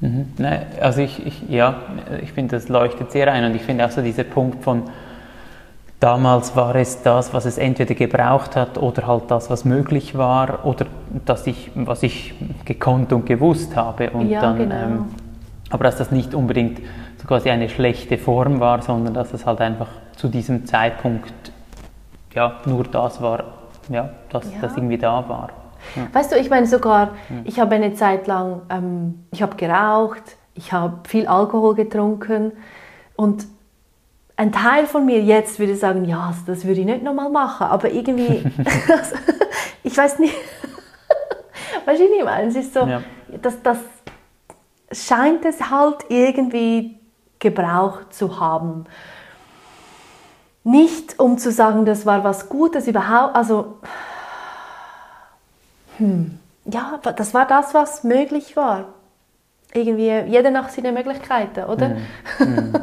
Mhm. 0.00 0.32
Nein, 0.38 0.66
also 0.80 1.00
ich, 1.00 1.24
ich, 1.26 1.48
ja, 1.48 1.76
ich 2.22 2.32
finde, 2.32 2.56
das 2.56 2.68
leuchtet 2.68 3.10
sehr 3.10 3.32
ein 3.32 3.44
und 3.44 3.56
ich 3.56 3.62
finde 3.62 3.86
auch 3.86 3.90
so 3.90 4.02
dieser 4.02 4.24
Punkt 4.24 4.62
von 4.62 4.84
damals 6.04 6.54
war 6.54 6.74
es 6.76 7.02
das, 7.02 7.32
was 7.32 7.46
es 7.46 7.56
entweder 7.56 7.94
gebraucht 7.94 8.56
hat 8.56 8.76
oder 8.76 9.06
halt 9.06 9.30
das, 9.30 9.48
was 9.48 9.64
möglich 9.64 10.16
war 10.18 10.66
oder 10.66 10.86
das 11.24 11.46
ich, 11.46 11.70
was 11.74 12.02
ich 12.02 12.34
gekonnt 12.66 13.12
und 13.12 13.24
gewusst 13.24 13.74
habe 13.74 14.10
und 14.10 14.28
ja, 14.28 14.42
dann, 14.42 14.58
genau. 14.58 14.74
ähm, 14.74 15.04
aber 15.70 15.84
dass 15.84 15.96
das 15.96 16.10
nicht 16.10 16.34
unbedingt 16.34 16.80
so 17.16 17.26
quasi 17.26 17.48
eine 17.48 17.70
schlechte 17.70 18.18
Form 18.18 18.60
war, 18.60 18.82
sondern 18.82 19.14
dass 19.14 19.32
es 19.32 19.46
halt 19.46 19.62
einfach 19.62 19.88
zu 20.16 20.28
diesem 20.28 20.66
Zeitpunkt 20.66 21.32
ja, 22.34 22.60
nur 22.66 22.84
das 22.84 23.22
war, 23.22 23.44
ja, 23.88 24.10
dass 24.30 24.44
ja. 24.52 24.58
das 24.60 24.76
irgendwie 24.76 24.98
da 24.98 25.28
war. 25.28 25.50
Ja. 25.96 26.08
Weißt 26.12 26.32
du, 26.32 26.36
ich 26.36 26.48
meine 26.50 26.66
sogar, 26.66 27.10
ich 27.44 27.60
habe 27.60 27.74
eine 27.74 27.94
Zeit 27.94 28.26
lang, 28.26 28.62
ähm, 28.70 29.26
ich 29.32 29.42
habe 29.42 29.56
geraucht, 29.56 30.22
ich 30.54 30.72
habe 30.72 31.00
viel 31.06 31.26
Alkohol 31.26 31.74
getrunken 31.74 32.52
und 33.16 33.46
ein 34.36 34.50
Teil 34.50 34.86
von 34.86 35.06
mir 35.06 35.20
jetzt 35.20 35.58
würde 35.58 35.76
sagen, 35.76 36.04
ja, 36.04 36.34
das 36.46 36.64
würde 36.64 36.80
ich 36.80 36.86
nicht 36.86 37.02
nochmal 37.02 37.30
machen, 37.30 37.66
aber 37.66 37.90
irgendwie, 37.90 38.44
ich 39.82 39.96
weiß 39.96 40.18
nicht, 40.18 40.34
weißt 41.84 42.00
du, 42.00 42.04
ich 42.04 42.24
meine? 42.24 42.48
Es 42.48 42.56
ist 42.56 42.74
so, 42.74 42.80
ja. 42.80 43.02
das, 43.42 43.62
das 43.62 43.78
scheint 44.90 45.44
es 45.44 45.70
halt 45.70 45.98
irgendwie 46.08 46.98
gebraucht 47.38 48.12
zu 48.14 48.40
haben. 48.40 48.86
Nicht 50.64 51.20
um 51.20 51.36
zu 51.38 51.52
sagen, 51.52 51.84
das 51.84 52.06
war 52.06 52.24
was 52.24 52.48
Gutes 52.48 52.88
überhaupt, 52.88 53.36
also 53.36 53.76
hm, 55.98 56.38
ja, 56.64 56.98
das 57.16 57.34
war 57.34 57.46
das, 57.46 57.74
was 57.74 58.04
möglich 58.04 58.56
war. 58.56 58.86
Irgendwie 59.72 60.10
jeder 60.10 60.50
nach 60.50 60.68
seinen 60.68 60.94
Möglichkeiten, 60.94 61.64
oder? 61.64 61.90
Mm, 62.38 62.74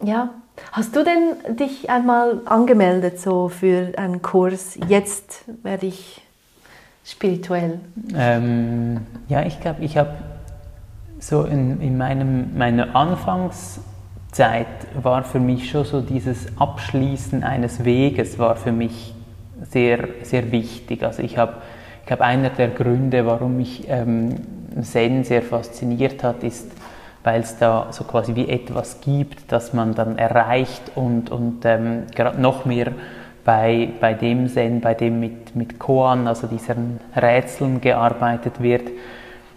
ja. 0.02 0.30
Hast 0.72 0.96
du 0.96 1.04
denn 1.04 1.56
dich 1.56 1.90
einmal 1.90 2.40
angemeldet 2.46 3.20
so 3.20 3.48
für 3.48 3.92
einen 3.98 4.22
Kurs? 4.22 4.78
Jetzt 4.88 5.44
werde 5.62 5.86
ich 5.86 6.22
spirituell. 7.04 7.80
Ähm, 8.14 9.06
ja, 9.28 9.42
ich 9.42 9.60
glaube, 9.60 9.84
ich 9.84 9.98
habe 9.98 10.14
so 11.18 11.44
in, 11.44 11.80
in 11.80 11.98
meinem, 11.98 12.56
meiner 12.56 12.96
Anfangszeit 14.38 14.66
war 15.02 15.24
für 15.24 15.40
mich 15.40 15.70
schon 15.70 15.84
so 15.84 16.00
dieses 16.00 16.46
Abschließen 16.58 17.42
eines 17.42 17.84
Weges 17.84 18.38
war 18.38 18.56
für 18.56 18.72
mich 18.72 19.14
sehr, 19.62 20.08
sehr 20.22 20.52
wichtig. 20.52 21.02
Also 21.02 21.22
ich 21.22 21.38
habe 21.38 21.54
ich 22.00 22.06
glaube, 22.06 22.24
einer 22.24 22.50
der 22.50 22.68
Gründe, 22.68 23.26
warum 23.26 23.56
mich 23.56 23.84
ähm, 23.88 24.36
Zen 24.82 25.24
sehr 25.24 25.42
fasziniert 25.42 26.22
hat, 26.22 26.44
ist, 26.44 26.70
weil 27.24 27.40
es 27.40 27.58
da 27.58 27.88
so 27.90 28.04
quasi 28.04 28.36
wie 28.36 28.48
etwas 28.48 29.00
gibt, 29.00 29.50
das 29.50 29.72
man 29.72 29.94
dann 29.94 30.16
erreicht 30.16 30.92
und, 30.94 31.30
und 31.30 31.64
ähm, 31.64 32.04
gerade 32.14 32.40
noch 32.40 32.64
mehr 32.64 32.92
bei, 33.44 33.88
bei 34.00 34.14
dem 34.14 34.48
Zen, 34.48 34.80
bei 34.80 34.94
dem 34.94 35.18
mit, 35.18 35.56
mit 35.56 35.80
Koan, 35.80 36.28
also 36.28 36.46
diesen 36.46 37.00
Rätseln 37.16 37.80
gearbeitet 37.80 38.62
wird, 38.62 38.88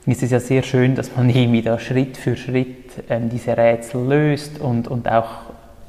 ist 0.08 0.24
es 0.24 0.32
ja 0.32 0.40
sehr 0.40 0.64
schön, 0.64 0.96
dass 0.96 1.16
man 1.16 1.30
irgendwie 1.30 1.62
da 1.62 1.78
Schritt 1.78 2.18
für 2.18 2.36
Schritt 2.36 2.79
ähm, 3.10 3.30
diese 3.30 3.56
Rätsel 3.56 4.06
löst 4.06 4.60
und, 4.60 4.88
und 4.88 5.10
auch 5.10 5.28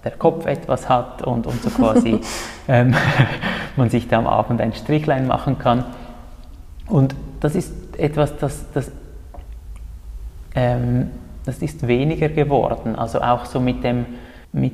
der 0.05 0.13
Kopf 0.13 0.47
etwas 0.47 0.89
hat 0.89 1.23
und, 1.23 1.47
und 1.47 1.63
so 1.63 1.71
quasi 1.71 2.21
ähm, 2.69 2.95
man 3.77 3.91
sich 3.91 4.09
da 4.09 4.19
am 4.19 4.27
Abend 4.27 4.61
ein 4.61 4.73
Strichlein 4.73 5.27
machen 5.27 5.59
kann. 5.59 5.85
Und 6.89 7.15
das 7.41 7.55
ist 7.55 7.73
etwas, 7.99 8.37
das, 8.39 8.65
das, 8.73 8.91
ähm, 10.55 11.11
das 11.45 11.59
ist 11.59 11.87
weniger 11.87 12.29
geworden. 12.29 12.97
Also 12.97 13.21
auch 13.21 13.45
so 13.45 13.61
mit 13.61 13.85
dem, 13.85 14.07
mit, 14.53 14.73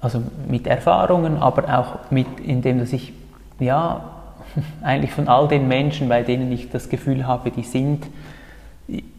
also 0.00 0.22
mit 0.48 0.66
Erfahrungen, 0.66 1.38
aber 1.38 1.78
auch 1.78 2.10
mit, 2.10 2.40
indem 2.40 2.78
dass 2.78 2.92
ich 2.92 3.12
ja 3.58 4.04
eigentlich 4.82 5.12
von 5.12 5.28
all 5.28 5.48
den 5.48 5.68
Menschen, 5.68 6.08
bei 6.08 6.22
denen 6.22 6.52
ich 6.52 6.70
das 6.70 6.88
Gefühl 6.88 7.26
habe, 7.26 7.50
die 7.50 7.62
sind 7.62 8.06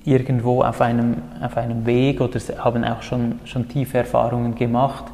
irgendwo 0.04 0.62
auf 0.62 0.82
einem, 0.82 1.18
auf 1.42 1.58
einem 1.58 1.86
Weg 1.86 2.22
oder 2.22 2.40
haben 2.60 2.84
auch 2.84 3.02
schon, 3.02 3.40
schon 3.46 3.68
tiefe 3.68 3.98
Erfahrungen 3.98 4.56
gemacht, 4.56 5.06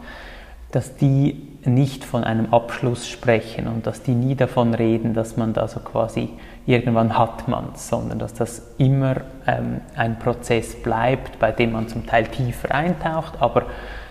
dass 0.72 0.96
die 0.96 1.48
nicht 1.64 2.04
von 2.04 2.24
einem 2.24 2.54
Abschluss 2.54 3.08
sprechen 3.08 3.68
und 3.68 3.86
dass 3.86 4.02
die 4.02 4.14
nie 4.14 4.36
davon 4.36 4.74
reden, 4.74 5.14
dass 5.14 5.38
man 5.38 5.54
da 5.54 5.68
so 5.68 5.80
quasi 5.80 6.30
irgendwann 6.66 7.18
hat 7.18 7.48
man 7.48 7.70
sondern 7.76 8.20
dass 8.20 8.34
das 8.34 8.62
immer 8.78 9.18
ähm, 9.48 9.82
ein 9.96 10.18
Prozess 10.20 10.76
bleibt, 10.76 11.40
bei 11.40 11.52
dem 11.52 11.74
man 11.74 11.88
zum 11.88 12.06
Teil 12.06 12.28
tiefer 12.28 12.74
eintaucht, 12.74 13.34
aber 13.40 13.64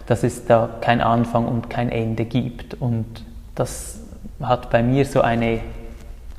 dass 0.06 0.22
es 0.22 0.46
da 0.46 0.68
kein 0.80 1.00
Anfang 1.00 1.46
und 1.46 1.70
kein 1.70 1.88
Ende 1.88 2.24
gibt. 2.24 2.74
Und 2.74 3.24
das 3.54 4.00
hat 4.40 4.70
bei 4.70 4.82
mir 4.82 5.04
so 5.04 5.20
eine 5.20 5.60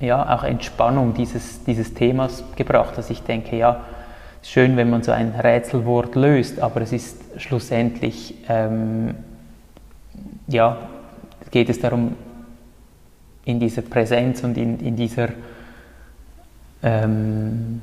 ja, 0.01 0.35
auch 0.35 0.43
Entspannung 0.43 1.13
dieses, 1.13 1.63
dieses 1.63 1.93
Themas 1.93 2.43
gebracht, 2.55 2.97
dass 2.97 3.09
ich 3.09 3.23
denke, 3.23 3.55
ja, 3.55 3.81
schön, 4.43 4.75
wenn 4.77 4.89
man 4.89 5.03
so 5.03 5.11
ein 5.11 5.31
Rätselwort 5.31 6.15
löst, 6.15 6.59
aber 6.59 6.81
es 6.81 6.91
ist 6.91 7.17
schlussendlich, 7.37 8.35
ähm, 8.49 9.15
ja, 10.47 10.77
geht 11.51 11.69
es 11.69 11.79
darum, 11.79 12.15
in 13.45 13.59
dieser 13.59 13.81
Präsenz 13.81 14.43
und 14.43 14.57
in, 14.57 14.79
in 14.79 14.95
dieser 14.95 15.29
ähm, 16.83 17.81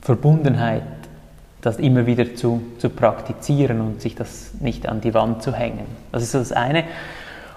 Verbundenheit 0.00 0.82
das 1.60 1.78
immer 1.78 2.06
wieder 2.06 2.34
zu, 2.34 2.62
zu 2.78 2.90
praktizieren 2.90 3.80
und 3.80 4.02
sich 4.02 4.16
das 4.16 4.54
nicht 4.60 4.88
an 4.88 5.00
die 5.00 5.14
Wand 5.14 5.42
zu 5.42 5.54
hängen. 5.54 5.86
Das 6.10 6.22
ist 6.22 6.34
das 6.34 6.50
eine. 6.50 6.84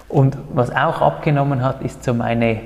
Und 0.08 0.38
was 0.52 0.70
auch 0.70 1.02
abgenommen 1.02 1.62
hat, 1.62 1.82
ist 1.82 2.04
so 2.04 2.14
meine 2.14 2.60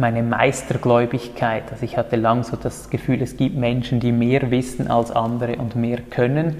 meine 0.00 0.22
Meistergläubigkeit. 0.22 1.70
Also 1.70 1.84
ich 1.84 1.96
hatte 1.96 2.16
lang 2.16 2.42
so 2.42 2.56
das 2.56 2.90
Gefühl, 2.90 3.22
es 3.22 3.36
gibt 3.36 3.56
Menschen, 3.56 4.00
die 4.00 4.10
mehr 4.10 4.50
wissen 4.50 4.90
als 4.90 5.10
andere 5.10 5.56
und 5.56 5.76
mehr 5.76 5.98
können 6.00 6.56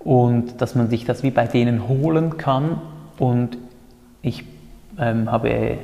und 0.00 0.60
dass 0.60 0.74
man 0.74 0.90
sich 0.90 1.04
das 1.04 1.22
wie 1.22 1.30
bei 1.30 1.46
denen 1.46 1.88
holen 1.88 2.36
kann. 2.36 2.80
Und 3.18 3.58
ich 4.22 4.44
ähm, 4.98 5.30
habe 5.30 5.78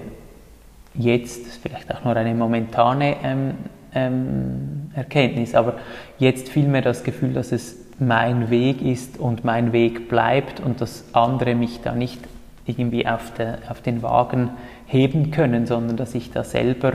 jetzt, 0.95 1.47
vielleicht 1.63 1.95
auch 1.95 2.05
nur 2.05 2.17
eine 2.17 2.35
momentane 2.35 3.17
ähm, 3.23 3.55
ähm, 3.95 4.91
Erkenntnis, 4.95 5.55
aber 5.55 5.75
jetzt 6.19 6.49
vielmehr 6.49 6.83
das 6.83 7.05
Gefühl, 7.05 7.33
dass 7.33 7.53
es 7.53 7.77
mein 7.99 8.51
Weg 8.51 8.83
ist 8.83 9.19
und 9.19 9.45
mein 9.45 9.73
Weg 9.73 10.09
bleibt 10.09 10.61
und 10.61 10.81
dass 10.81 11.05
andere 11.13 11.55
mich 11.55 11.81
da 11.83 11.95
nicht 11.95 12.21
irgendwie 12.67 13.07
auf, 13.07 13.33
de, 13.35 13.55
auf 13.69 13.81
den 13.83 14.03
Wagen 14.03 14.51
heben 14.91 15.31
können, 15.31 15.67
sondern 15.67 15.97
dass 15.97 16.15
ich 16.15 16.33
da 16.33 16.43
selber 16.43 16.95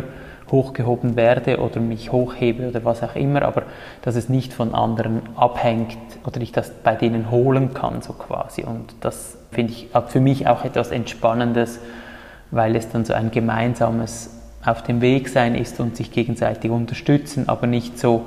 hochgehoben 0.51 1.15
werde 1.15 1.59
oder 1.59 1.79
mich 1.79 2.11
hochhebe 2.11 2.69
oder 2.69 2.83
was 2.83 3.01
auch 3.01 3.15
immer, 3.15 3.41
aber 3.43 3.63
dass 4.03 4.15
es 4.15 4.29
nicht 4.29 4.53
von 4.53 4.75
anderen 4.75 5.21
abhängt 5.35 5.97
oder 6.25 6.39
ich 6.41 6.51
das 6.51 6.69
bei 6.83 6.93
denen 6.93 7.31
holen 7.31 7.73
kann, 7.73 8.01
so 8.01 8.13
quasi. 8.13 8.63
Und 8.63 8.93
das 9.01 9.37
finde 9.51 9.73
ich 9.73 9.89
für 10.07 10.19
mich 10.19 10.45
auch 10.47 10.63
etwas 10.65 10.91
Entspannendes, 10.91 11.79
weil 12.51 12.75
es 12.75 12.89
dann 12.89 13.05
so 13.05 13.13
ein 13.13 13.31
gemeinsames 13.31 14.31
auf 14.63 14.83
dem 14.83 15.01
Weg 15.01 15.29
sein 15.29 15.55
ist 15.55 15.79
und 15.79 15.95
sich 15.95 16.11
gegenseitig 16.11 16.71
unterstützen, 16.71 17.47
aber 17.49 17.65
nicht 17.65 17.97
so 17.97 18.25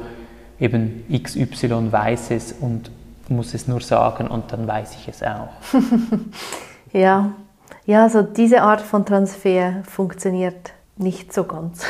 eben 0.58 1.04
XY 1.12 1.92
weiß 1.92 2.30
es 2.32 2.52
und 2.52 2.90
muss 3.28 3.54
es 3.54 3.68
nur 3.68 3.80
sagen 3.80 4.28
und 4.28 4.52
dann 4.52 4.66
weiß 4.66 4.96
ich 4.96 5.08
es 5.08 5.22
auch. 5.22 5.50
ja, 6.92 7.32
ja, 7.88 8.02
also 8.02 8.20
diese 8.20 8.60
Art 8.60 8.82
von 8.82 9.06
Transfer 9.06 9.82
funktioniert 9.84 10.74
nicht 10.98 11.32
so 11.32 11.44
ganz. 11.44 11.86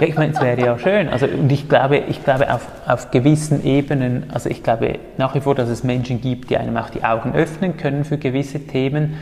ja, 0.00 0.06
ich 0.06 0.14
meine, 0.14 0.32
es 0.32 0.40
wäre 0.40 0.58
ja 0.58 0.78
schön. 0.78 1.10
Also, 1.10 1.26
und 1.26 1.52
ich 1.52 1.68
glaube, 1.68 1.98
ich 1.98 2.24
glaube 2.24 2.50
auf, 2.50 2.66
auf 2.86 3.10
gewissen 3.10 3.62
Ebenen, 3.66 4.30
also 4.32 4.48
ich 4.48 4.62
glaube 4.62 4.98
nach 5.18 5.34
wie 5.34 5.42
vor, 5.42 5.54
dass 5.54 5.68
es 5.68 5.84
Menschen 5.84 6.22
gibt, 6.22 6.48
die 6.48 6.56
einem 6.56 6.78
auch 6.78 6.88
die 6.88 7.04
Augen 7.04 7.34
öffnen 7.34 7.76
können 7.76 8.06
für 8.06 8.16
gewisse 8.16 8.60
Themen. 8.60 9.18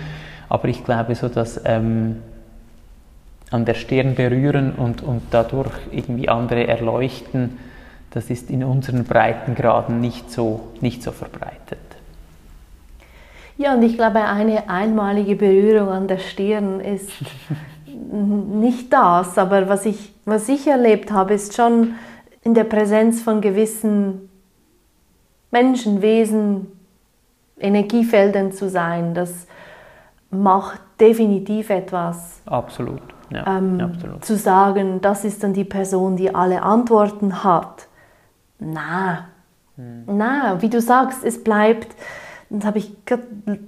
Aber 0.48 0.68
ich 0.68 0.84
glaube 0.84 1.16
so, 1.16 1.28
dass 1.28 1.60
ähm, 1.64 2.22
an 3.50 3.64
der 3.64 3.74
Stirn 3.74 4.14
berühren 4.14 4.70
und, 4.70 5.02
und 5.02 5.22
dadurch 5.32 5.74
irgendwie 5.90 6.28
andere 6.28 6.68
erleuchten, 6.68 7.58
das 8.12 8.30
ist 8.30 8.50
in 8.50 8.62
unseren 8.62 9.02
Breitengraden 9.02 10.00
nicht 10.00 10.30
so, 10.30 10.68
nicht 10.80 11.02
so 11.02 11.10
verbreitet. 11.10 11.85
Ja, 13.58 13.74
und 13.74 13.82
ich 13.82 13.96
glaube, 13.96 14.20
eine 14.20 14.68
einmalige 14.68 15.36
Berührung 15.36 15.88
an 15.88 16.08
der 16.08 16.18
Stirn 16.18 16.80
ist 16.80 17.10
nicht 18.12 18.92
das, 18.92 19.38
aber 19.38 19.68
was 19.68 19.86
ich, 19.86 20.14
was 20.24 20.48
ich 20.48 20.66
erlebt 20.66 21.10
habe, 21.10 21.34
ist 21.34 21.54
schon 21.54 21.94
in 22.42 22.54
der 22.54 22.64
Präsenz 22.64 23.22
von 23.22 23.40
gewissen 23.40 24.28
Menschen, 25.50 26.02
Wesen, 26.02 26.66
Energiefeldern 27.58 28.52
zu 28.52 28.68
sein. 28.68 29.14
Das 29.14 29.46
macht 30.30 30.80
definitiv 31.00 31.70
etwas. 31.70 32.42
Absolut. 32.46 33.00
Ja, 33.30 33.58
ähm, 33.58 33.80
absolut. 33.80 34.24
Zu 34.24 34.36
sagen, 34.36 35.00
das 35.00 35.24
ist 35.24 35.42
dann 35.42 35.52
die 35.52 35.64
Person, 35.64 36.16
die 36.16 36.34
alle 36.34 36.62
Antworten 36.62 37.42
hat. 37.42 37.88
Na, 38.58 39.28
hm. 39.76 40.04
na, 40.06 40.60
wie 40.60 40.68
du 40.68 40.80
sagst, 40.80 41.24
es 41.24 41.42
bleibt, 41.42 41.88
das 42.50 42.64
habe 42.64 42.78
ich 42.78 42.92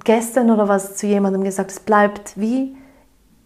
gestern 0.05 0.51
oder 0.51 0.69
was 0.69 0.97
zu 0.97 1.07
jemandem 1.07 1.45
gesagt, 1.45 1.71
es 1.71 1.81
bleibt 1.81 2.39
wie 2.39 2.77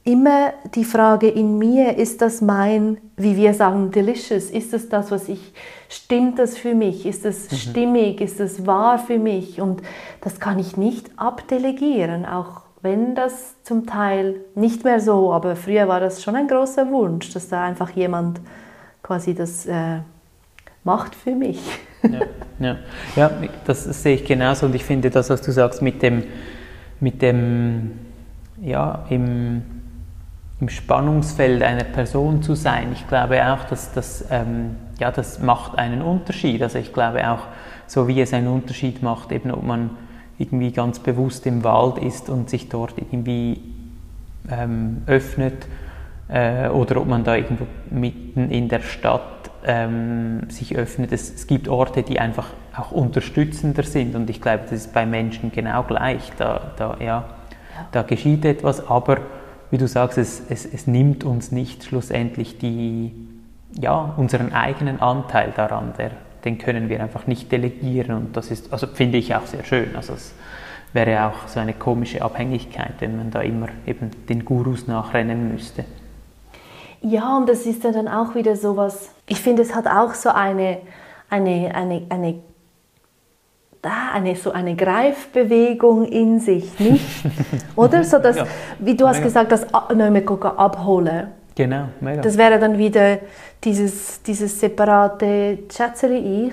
immer 0.05 0.53
die 0.75 0.85
Frage 0.85 1.29
in 1.29 1.59
mir, 1.59 1.97
ist 1.97 2.23
das 2.23 2.41
mein, 2.41 2.99
wie 3.17 3.37
wir 3.37 3.55
sagen, 3.55 3.91
delicious? 3.93 4.51
Ist 4.51 4.73
das 4.73 4.89
das, 4.89 5.11
was 5.11 5.29
ich, 5.29 5.53
stimmt 5.89 6.39
das 6.39 6.59
für 6.59 6.75
mich? 6.75 7.07
Ist 7.07 7.25
das 7.25 7.51
mhm. 7.51 7.57
stimmig? 7.57 8.21
Ist 8.21 8.41
das 8.41 8.67
wahr 8.67 8.99
für 8.99 9.19
mich? 9.19 9.61
Und 9.61 9.83
das 10.21 10.41
kann 10.41 10.59
ich 10.59 10.77
nicht 10.77 11.11
abdelegieren, 11.17 12.27
auch 12.27 12.63
wenn 12.83 13.15
das 13.15 13.63
zum 13.63 13.87
Teil 13.87 14.41
nicht 14.57 14.83
mehr 14.83 14.99
so, 14.99 15.33
aber 15.33 15.55
früher 15.55 15.87
war 15.87 16.01
das 16.01 16.21
schon 16.21 16.35
ein 16.35 16.49
großer 16.49 16.91
Wunsch, 16.91 17.33
dass 17.33 17.49
da 17.49 17.65
einfach 17.65 17.91
jemand 17.91 18.41
quasi 19.05 19.35
das 19.35 19.67
äh, 19.67 20.01
macht 20.83 21.15
für 21.15 21.37
mich. 21.37 21.63
Ja, 22.03 22.21
ja. 22.59 22.77
ja, 23.17 23.31
das 23.65 23.85
sehe 23.85 24.17
ich 24.17 24.25
genauso 24.25 24.67
und 24.67 24.75
ich 24.75 24.85
finde 24.85 25.11
das, 25.11 25.31
was 25.31 25.43
du 25.43 25.53
sagst, 25.53 25.83
mit 25.83 26.03
dem, 26.03 26.25
mit 27.01 27.23
dem 27.23 27.93
ja, 28.61 29.05
im 29.11 29.63
im 30.63 30.69
Spannungsfeld 30.69 31.61
einer 31.61 31.83
Person 31.83 32.41
zu 32.41 32.55
sein. 32.55 32.93
Ich 32.93 33.09
glaube 33.09 33.45
auch, 33.45 33.65
dass 33.65 33.93
das, 33.93 34.25
ähm, 34.31 34.77
ja, 35.01 35.11
das 35.11 35.41
macht 35.41 35.77
einen 35.77 36.03
Unterschied. 36.03 36.63
Also 36.63 36.79
ich 36.79 36.93
glaube 36.93 37.29
auch, 37.29 37.49
so 37.89 38.07
wie 38.07 38.21
es 38.21 38.33
einen 38.33 38.47
Unterschied 38.47 39.03
macht, 39.03 39.33
eben 39.33 39.51
ob 39.51 39.65
man 39.65 39.91
irgendwie 40.39 40.71
ganz 40.71 41.01
bewusst 41.01 41.49
im 41.49 41.65
Wald 41.65 41.99
ist 41.99 42.31
und 42.31 42.49
sich 42.49 42.69
dort 42.69 42.95
irgendwie 42.97 43.61
ähm, 44.49 45.03
öffnet 45.07 45.67
äh, 46.29 46.69
oder 46.69 47.01
ob 47.01 47.09
man 47.09 47.25
da 47.25 47.35
irgendwo 47.35 47.67
mitten 47.91 48.49
in 48.53 48.69
der 48.69 48.83
Stadt 48.83 49.42
ähm, 49.65 50.49
sich 50.51 50.77
öffnet. 50.77 51.13
Es, 51.13 51.33
es, 51.33 51.47
gibt 51.47 51.69
Orte, 51.69 52.03
die 52.03 52.19
einfach 52.19 52.49
auch 52.77 52.93
unterstützender 52.93 53.83
sind 53.83 54.15
und 54.15 54.29
ich 54.31 54.41
glaube, 54.41 54.63
das 54.65 54.73
ist 54.73 54.93
bei 54.93 55.07
Menschen 55.07 55.53
genau 55.53 55.83
gleich. 55.83 56.33
Da, 56.37 56.73
da, 56.77 56.97
ja, 57.01 57.25
da 57.93 58.03
geschieht 58.03 58.45
etwas, 58.45 58.89
aber 58.89 59.19
wie 59.71 59.79
du 59.79 59.89
sagst, 59.89 60.19
es, 60.19 60.43
es, 60.49 60.67
es 60.67 60.87
nimmt 60.87 61.25
uns 61.25 61.53
nicht 61.53 61.85
schlussendlich 61.85 62.59
die, 62.59 63.13
ja, 63.81 64.15
unseren 64.17 64.53
eigenen 64.53 65.01
Anteil 65.01 65.53
daran, 65.57 65.95
der, 65.97 66.11
den 66.45 66.59
können 66.59 66.89
wir 66.89 67.03
einfach 67.03 67.27
nicht 67.27 67.51
delegieren 67.51 68.17
und 68.17 68.37
das 68.37 68.51
ist, 68.51 68.73
also 68.73 68.87
finde 68.87 69.19
ich 69.19 69.35
auch 69.35 69.47
sehr 69.47 69.65
schön. 69.65 69.97
Also 69.97 70.15
es 70.15 70.35
wäre 70.93 71.27
auch 71.27 71.49
so 71.49 71.61
eine 71.61 71.73
komische 71.73 72.23
Abhängigkeit, 72.23 72.95
wenn 72.99 73.17
man 73.17 73.31
da 73.31 73.41
immer 73.41 73.69
eben 73.87 74.11
den 74.29 74.45
Gurus 74.45 74.87
nachrennen 74.87 75.53
müsste. 75.53 75.85
Ja, 77.01 77.37
und 77.37 77.49
das 77.49 77.67
ist 77.67 77.83
ja 77.83 77.93
dann 77.93 78.09
auch 78.09 78.35
wieder 78.35 78.57
so 78.57 78.77
was, 78.77 79.11
ich 79.27 79.41
finde, 79.41 79.63
es 79.63 79.75
hat 79.75 79.87
auch 79.87 80.15
so 80.15 80.31
eine, 80.31 80.79
eine, 81.31 81.75
eine, 81.75 82.03
eine 82.09 82.41
da 83.83 84.13
eine, 84.15 84.37
so 84.37 84.53
eine 84.53 84.77
Greifbewegung 84.77 86.05
in 86.05 86.39
sich, 86.39 86.79
nicht? 86.79 87.05
Oder? 87.77 88.05
So 88.05 88.19
dass, 88.19 88.37
ja. 88.37 88.47
wie 88.79 88.97
du 88.97 89.09
hast 89.09 89.17
mega. 89.17 89.27
gesagt, 89.27 89.53
das 89.53 89.67
Neumekuka 89.93 90.51
abholen. 90.51 91.29
Genau, 91.57 91.89
mega. 92.01 92.23
Das 92.23 92.39
wäre 92.39 92.61
dann 92.61 92.79
wieder 92.79 93.19
dieses, 93.65 94.23
dieses 94.23 94.59
separate 94.59 95.59
Schätzeli-Ich, 95.71 96.53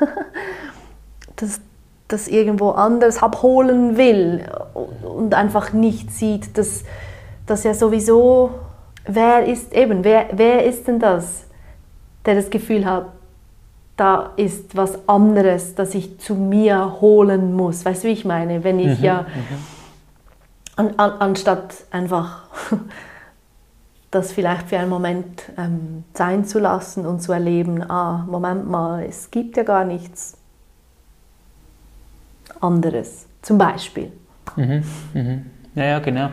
das, 1.36 1.60
das 2.08 2.28
irgendwo 2.28 2.70
anders 2.70 3.22
abholen 3.22 3.96
will 3.96 4.44
und 5.02 5.32
einfach 5.32 5.72
nicht 5.72 6.10
sieht, 6.10 6.58
dass, 6.58 6.84
dass 7.46 7.62
ja 7.62 7.72
sowieso, 7.72 8.50
wer 9.06 9.46
ist 9.46 9.72
eben, 9.72 10.02
wer, 10.02 10.26
wer 10.32 10.64
ist 10.64 10.88
denn 10.88 10.98
das, 10.98 11.46
der 12.26 12.34
das 12.34 12.50
Gefühl 12.50 12.84
hat, 12.84 13.06
da 13.96 14.32
ist 14.36 14.76
was 14.76 15.08
anderes, 15.08 15.74
das 15.74 15.94
ich 15.94 16.18
zu 16.18 16.34
mir 16.34 17.00
holen 17.00 17.54
muss. 17.54 17.84
Weißt 17.84 18.04
du, 18.04 18.08
wie 18.08 18.12
ich 18.12 18.24
meine? 18.24 18.64
Wenn 18.64 18.78
ich 18.78 18.98
mhm, 18.98 19.04
ja, 19.04 19.22
mhm. 19.22 19.56
an, 20.76 20.94
an, 20.96 21.10
anstatt 21.20 21.74
einfach 21.90 22.42
das 24.10 24.32
vielleicht 24.32 24.68
für 24.68 24.78
einen 24.78 24.90
Moment 24.90 25.44
ähm, 25.56 26.04
sein 26.12 26.44
zu 26.44 26.58
lassen 26.58 27.06
und 27.06 27.20
zu 27.20 27.32
erleben, 27.32 27.88
ah, 27.88 28.24
Moment 28.28 28.68
mal, 28.68 29.04
es 29.04 29.30
gibt 29.30 29.56
ja 29.56 29.62
gar 29.62 29.84
nichts 29.84 30.36
anderes, 32.60 33.26
zum 33.42 33.58
Beispiel. 33.58 34.10
Mhm, 34.56 34.84
mhm. 35.12 35.46
Ja, 35.74 35.84
ja, 35.84 35.98
genau. 35.98 36.30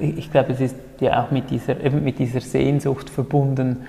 Ich 0.00 0.30
glaube, 0.30 0.52
es 0.52 0.60
ist 0.60 0.76
ja 1.00 1.22
auch 1.24 1.30
mit 1.30 1.50
dieser, 1.50 1.80
eben 1.80 2.04
mit 2.04 2.18
dieser 2.18 2.40
Sehnsucht 2.40 3.10
verbunden, 3.10 3.84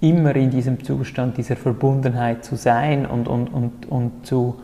immer 0.00 0.36
in 0.36 0.50
diesem 0.50 0.84
Zustand 0.84 1.36
dieser 1.36 1.56
Verbundenheit 1.56 2.44
zu 2.44 2.56
sein 2.56 3.06
und, 3.06 3.28
und, 3.28 3.48
und, 3.48 3.86
und 3.88 4.26
zu, 4.26 4.56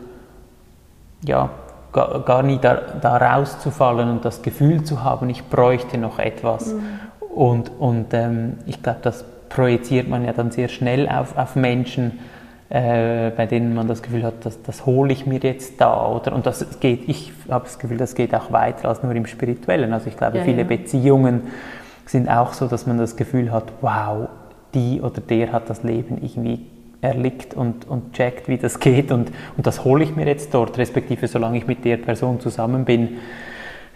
ja, 1.25 1.49
gar, 1.91 2.21
gar 2.21 2.43
nie 2.43 2.59
da, 2.61 2.75
da 3.01 3.17
rauszufallen 3.17 4.09
und 4.09 4.25
das 4.25 4.41
Gefühl 4.41 4.83
zu 4.83 5.03
haben, 5.03 5.29
ich 5.29 5.43
bräuchte 5.45 5.97
noch 5.97 6.19
etwas. 6.19 6.73
Mhm. 6.73 6.81
Und, 7.35 7.71
und 7.79 8.13
ähm, 8.13 8.57
ich 8.65 8.81
glaube, 8.81 8.99
das 9.01 9.25
projiziert 9.49 10.07
man 10.07 10.25
ja 10.25 10.33
dann 10.33 10.51
sehr 10.51 10.69
schnell 10.69 11.07
auf, 11.09 11.37
auf 11.37 11.55
Menschen, 11.55 12.19
äh, 12.69 13.31
bei 13.31 13.45
denen 13.45 13.75
man 13.75 13.87
das 13.87 14.01
Gefühl 14.01 14.23
hat, 14.23 14.45
das, 14.45 14.61
das 14.63 14.85
hole 14.85 15.11
ich 15.11 15.25
mir 15.25 15.39
jetzt 15.39 15.79
da. 15.79 16.07
Oder? 16.07 16.33
Und 16.33 16.45
das 16.45 16.79
geht, 16.79 17.07
ich 17.07 17.33
habe 17.49 17.65
das 17.65 17.77
Gefühl, 17.77 17.97
das 17.97 18.15
geht 18.15 18.33
auch 18.33 18.51
weiter 18.51 18.89
als 18.89 19.03
nur 19.03 19.13
im 19.13 19.25
Spirituellen. 19.25 19.93
Also 19.93 20.07
ich 20.07 20.17
glaube, 20.17 20.39
ja, 20.39 20.43
viele 20.43 20.59
ja. 20.59 20.63
Beziehungen 20.63 21.43
sind 22.05 22.29
auch 22.29 22.53
so, 22.53 22.67
dass 22.67 22.85
man 22.85 22.97
das 22.97 23.15
Gefühl 23.15 23.51
hat, 23.51 23.65
wow, 23.81 24.29
die 24.75 25.01
oder 25.01 25.21
der 25.21 25.51
hat 25.51 25.69
das 25.69 25.83
Leben 25.83 26.19
irgendwie 26.21 26.65
erlickt 27.01 27.53
und, 27.53 27.87
und 27.87 28.13
checkt, 28.13 28.47
wie 28.47 28.57
das 28.57 28.79
geht 28.79 29.11
und, 29.11 29.31
und 29.57 29.65
das 29.65 29.83
hole 29.83 30.03
ich 30.03 30.15
mir 30.15 30.27
jetzt 30.27 30.53
dort, 30.53 30.77
respektive 30.77 31.27
solange 31.27 31.57
ich 31.57 31.67
mit 31.67 31.85
der 31.85 31.97
Person 31.97 32.39
zusammen 32.39 32.85
bin, 32.85 33.17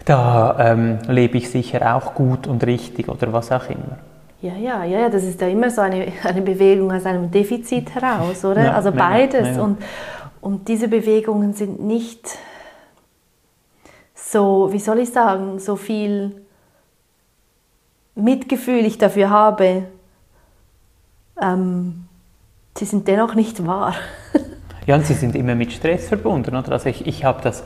da 0.04 0.56
ähm, 0.58 0.98
lebe 1.08 1.38
ich 1.38 1.50
sicher 1.50 1.94
auch 1.94 2.14
gut 2.14 2.46
und 2.46 2.64
richtig 2.66 3.08
oder 3.08 3.32
was 3.32 3.52
auch 3.52 3.68
immer. 3.68 3.98
Ja, 4.42 4.54
ja, 4.54 4.84
ja, 4.84 5.10
das 5.10 5.24
ist 5.24 5.40
ja 5.40 5.48
immer 5.48 5.70
so 5.70 5.82
eine, 5.82 6.06
eine 6.24 6.40
Bewegung 6.40 6.90
aus 6.90 7.04
einem 7.04 7.30
Defizit 7.30 7.94
heraus, 7.94 8.44
oder? 8.44 8.64
Ja, 8.64 8.72
also 8.72 8.90
beides. 8.90 9.48
Ja, 9.48 9.54
ja. 9.54 9.62
Und, 9.62 9.78
und 10.40 10.68
diese 10.68 10.88
Bewegungen 10.88 11.52
sind 11.52 11.82
nicht 11.82 12.38
so, 14.14 14.72
wie 14.72 14.78
soll 14.78 15.00
ich 15.00 15.10
sagen, 15.10 15.58
so 15.58 15.76
viel 15.76 16.40
Mitgefühl 18.14 18.86
ich 18.86 18.96
dafür 18.96 19.28
habe, 19.28 19.84
ähm, 21.40 22.06
sie 22.76 22.84
sind 22.84 23.08
dennoch 23.08 23.34
nicht 23.34 23.66
wahr. 23.66 23.94
ja, 24.86 24.96
und 24.96 25.06
sie 25.06 25.14
sind 25.14 25.34
immer 25.34 25.54
mit 25.54 25.72
Stress 25.72 26.08
verbunden. 26.08 26.54
Oder? 26.54 26.72
Also 26.72 26.88
ich, 26.88 27.06
ich 27.06 27.24
habe 27.24 27.42
das 27.42 27.64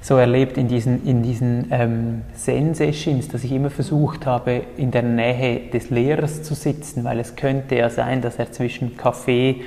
so 0.00 0.16
erlebt 0.16 0.56
in 0.56 0.68
diesen, 0.68 1.04
in 1.04 1.22
diesen 1.22 1.66
ähm, 1.70 2.22
Zen-Sessions, 2.34 3.28
dass 3.28 3.42
ich 3.42 3.52
immer 3.52 3.70
versucht 3.70 4.26
habe, 4.26 4.62
in 4.76 4.90
der 4.90 5.02
Nähe 5.02 5.70
des 5.70 5.90
Lehrers 5.90 6.42
zu 6.42 6.54
sitzen, 6.54 7.02
weil 7.04 7.18
es 7.18 7.34
könnte 7.34 7.76
ja 7.76 7.90
sein, 7.90 8.22
dass 8.22 8.36
er 8.36 8.52
zwischen 8.52 8.96
Kaffee 8.96 9.62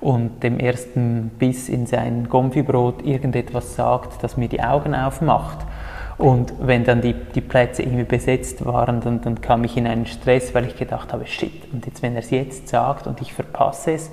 und 0.00 0.42
dem 0.42 0.58
ersten 0.58 1.30
Biss 1.38 1.68
in 1.68 1.86
sein 1.86 2.28
Gomfibrot 2.28 3.04
irgendetwas 3.06 3.76
sagt, 3.76 4.22
das 4.22 4.36
mir 4.36 4.48
die 4.48 4.62
Augen 4.62 4.94
aufmacht. 4.94 5.58
Und 6.24 6.54
wenn 6.58 6.84
dann 6.84 7.02
die, 7.02 7.12
die 7.12 7.42
Plätze 7.42 7.82
irgendwie 7.82 8.04
besetzt 8.04 8.64
waren, 8.64 9.02
dann, 9.02 9.20
dann 9.20 9.42
kam 9.42 9.62
ich 9.62 9.76
in 9.76 9.86
einen 9.86 10.06
Stress, 10.06 10.54
weil 10.54 10.64
ich 10.64 10.74
gedacht 10.74 11.12
habe, 11.12 11.26
shit, 11.26 11.70
und 11.70 11.84
jetzt, 11.84 12.02
wenn 12.02 12.14
er 12.14 12.20
es 12.20 12.30
jetzt 12.30 12.68
sagt 12.68 13.06
und 13.06 13.20
ich 13.20 13.34
verpasse 13.34 13.92
es, 13.92 14.10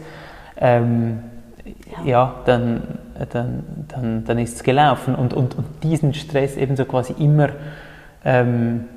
ähm, 0.57 1.21
ja. 1.63 2.03
ja, 2.03 2.35
dann, 2.43 2.81
dann, 3.29 3.63
dann, 3.87 4.25
dann 4.25 4.39
ist 4.39 4.57
es 4.57 4.63
gelaufen. 4.63 5.15
Und, 5.15 5.33
und, 5.33 5.57
und 5.57 5.65
diesen 5.83 6.13
Stress 6.13 6.57
eben 6.57 6.75
so 6.75 6.83
quasi 6.83 7.13
immer 7.17 7.47
ähm, 8.25 8.89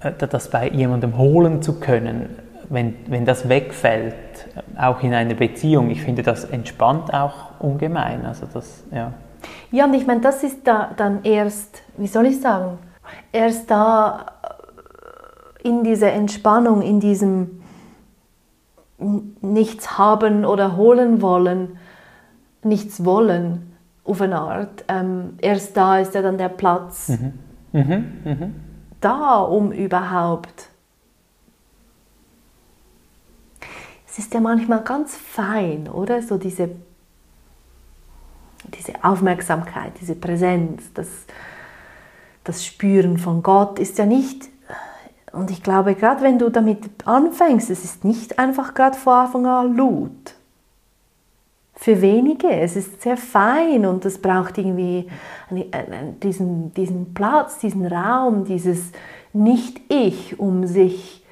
äh, 0.00 0.12
das 0.12 0.48
bei 0.48 0.70
jemandem 0.70 1.18
holen 1.18 1.60
zu 1.60 1.80
können, 1.80 2.30
wenn, 2.70 2.94
wenn 3.08 3.26
das 3.26 3.50
wegfällt, 3.50 4.14
auch 4.78 5.02
in 5.02 5.12
einer 5.12 5.34
Beziehung, 5.34 5.90
ich 5.90 6.00
finde, 6.00 6.22
das 6.22 6.46
entspannt 6.46 7.12
auch 7.12 7.60
ungemein. 7.60 8.24
Also 8.24 8.46
das, 8.50 8.84
ja. 8.90 9.12
Ja, 9.70 9.86
und 9.86 9.94
ich 9.94 10.06
meine, 10.06 10.20
das 10.20 10.42
ist 10.42 10.66
da 10.66 10.92
dann 10.96 11.24
erst, 11.24 11.82
wie 11.96 12.06
soll 12.06 12.26
ich 12.26 12.40
sagen, 12.40 12.78
erst 13.32 13.70
da 13.70 14.26
äh, 15.62 15.68
in 15.68 15.84
dieser 15.84 16.12
Entspannung, 16.12 16.82
in 16.82 17.00
diesem 17.00 17.62
nichts 19.40 19.98
haben 19.98 20.44
oder 20.44 20.76
holen 20.76 21.22
wollen, 21.22 21.78
nichts 22.62 23.04
wollen, 23.04 23.72
auf 24.04 24.20
eine 24.20 24.38
Art. 24.40 24.84
Ähm, 24.88 25.34
erst 25.40 25.76
da 25.76 25.98
ist 25.98 26.14
ja 26.14 26.22
dann 26.22 26.38
der 26.38 26.48
Platz 26.48 27.08
mhm. 27.08 27.32
Mhm. 27.72 28.04
Mhm. 28.24 28.54
da, 29.00 29.40
um 29.40 29.72
überhaupt. 29.72 30.68
Es 34.06 34.18
ist 34.18 34.34
ja 34.34 34.40
manchmal 34.40 34.82
ganz 34.82 35.16
fein, 35.16 35.88
oder? 35.88 36.20
So 36.20 36.36
diese 36.36 36.70
diese 38.64 38.92
Aufmerksamkeit, 39.02 39.92
diese 40.00 40.14
Präsenz, 40.14 40.92
das, 40.94 41.08
das 42.44 42.64
Spüren 42.64 43.18
von 43.18 43.42
Gott 43.42 43.78
ist 43.78 43.98
ja 43.98 44.06
nicht, 44.06 44.52
und 45.32 45.50
ich 45.50 45.62
glaube, 45.62 45.94
gerade 45.94 46.22
wenn 46.22 46.38
du 46.38 46.50
damit 46.50 47.06
anfängst, 47.06 47.70
es 47.70 47.84
ist 47.84 48.04
nicht 48.04 48.38
einfach 48.38 48.74
gerade 48.74 48.96
vor 48.96 49.14
Anfang 49.14 49.46
an 49.46 49.76
laut. 49.76 50.34
Für 51.74 52.00
wenige, 52.00 52.50
es 52.50 52.76
ist 52.76 53.02
sehr 53.02 53.16
fein 53.16 53.86
und 53.86 54.04
es 54.04 54.20
braucht 54.20 54.58
irgendwie 54.58 55.08
diesen, 56.22 56.72
diesen 56.74 57.14
Platz, 57.14 57.58
diesen 57.58 57.86
Raum, 57.86 58.44
dieses 58.44 58.92
Nicht-Ich, 59.32 60.38
um 60.38 60.66
sich 60.66 61.24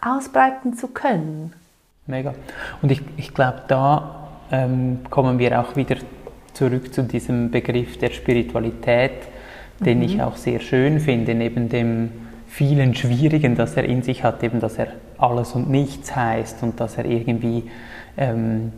ausbreiten 0.00 0.74
zu 0.74 0.88
können. 0.88 1.54
Mega. 2.06 2.34
Und 2.82 2.92
ich, 2.92 3.02
ich 3.16 3.32
glaube, 3.32 3.62
da 3.66 4.21
ähm, 4.52 5.00
kommen 5.10 5.38
wir 5.38 5.58
auch 5.58 5.74
wieder 5.74 5.96
zurück 6.52 6.94
zu 6.94 7.02
diesem 7.02 7.50
Begriff 7.50 7.98
der 7.98 8.10
Spiritualität, 8.10 9.12
den 9.80 9.98
mhm. 9.98 10.04
ich 10.04 10.22
auch 10.22 10.36
sehr 10.36 10.60
schön 10.60 11.00
finde, 11.00 11.34
neben 11.34 11.68
dem 11.68 12.10
vielen 12.46 12.94
Schwierigen, 12.94 13.56
das 13.56 13.76
er 13.76 13.84
in 13.84 14.02
sich 14.02 14.22
hat, 14.22 14.42
eben 14.42 14.60
dass 14.60 14.78
er 14.78 14.88
alles 15.16 15.52
und 15.52 15.70
nichts 15.70 16.14
heißt 16.14 16.62
und 16.62 16.78
dass 16.78 16.98
er 16.98 17.06
irgendwie 17.06 17.64
ähm, 18.18 18.72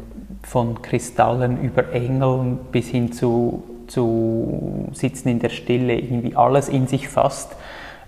von 0.45 0.81
Kristallen 0.81 1.61
über 1.61 1.93
Engeln 1.93 2.59
bis 2.71 2.89
hin 2.89 3.11
zu, 3.11 3.65
zu 3.89 4.89
Sitzen 4.93 5.29
in 5.29 5.41
der 5.41 5.49
Stille 5.49 5.99
irgendwie 5.99 6.37
alles 6.37 6.69
in 6.69 6.87
sich 6.87 7.09
fasst, 7.09 7.57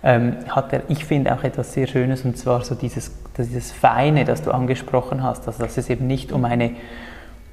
ähm, 0.03 0.37
hat 0.47 0.71
er, 0.71 0.83
ich 0.87 1.03
finde, 1.03 1.33
auch 1.33 1.43
etwas 1.43 1.73
sehr 1.73 1.87
Schönes 1.87 2.23
und 2.23 2.37
zwar 2.37 2.63
so 2.63 2.75
dieses, 2.75 3.11
dieses 3.37 3.73
Feine, 3.73 4.23
das 4.23 4.43
du 4.43 4.51
angesprochen 4.51 5.21
hast, 5.21 5.47
also 5.47 5.63
dass 5.63 5.77
es 5.77 5.89
eben 5.89 6.07
nicht 6.07 6.31
um 6.31 6.45
eine 6.45 6.71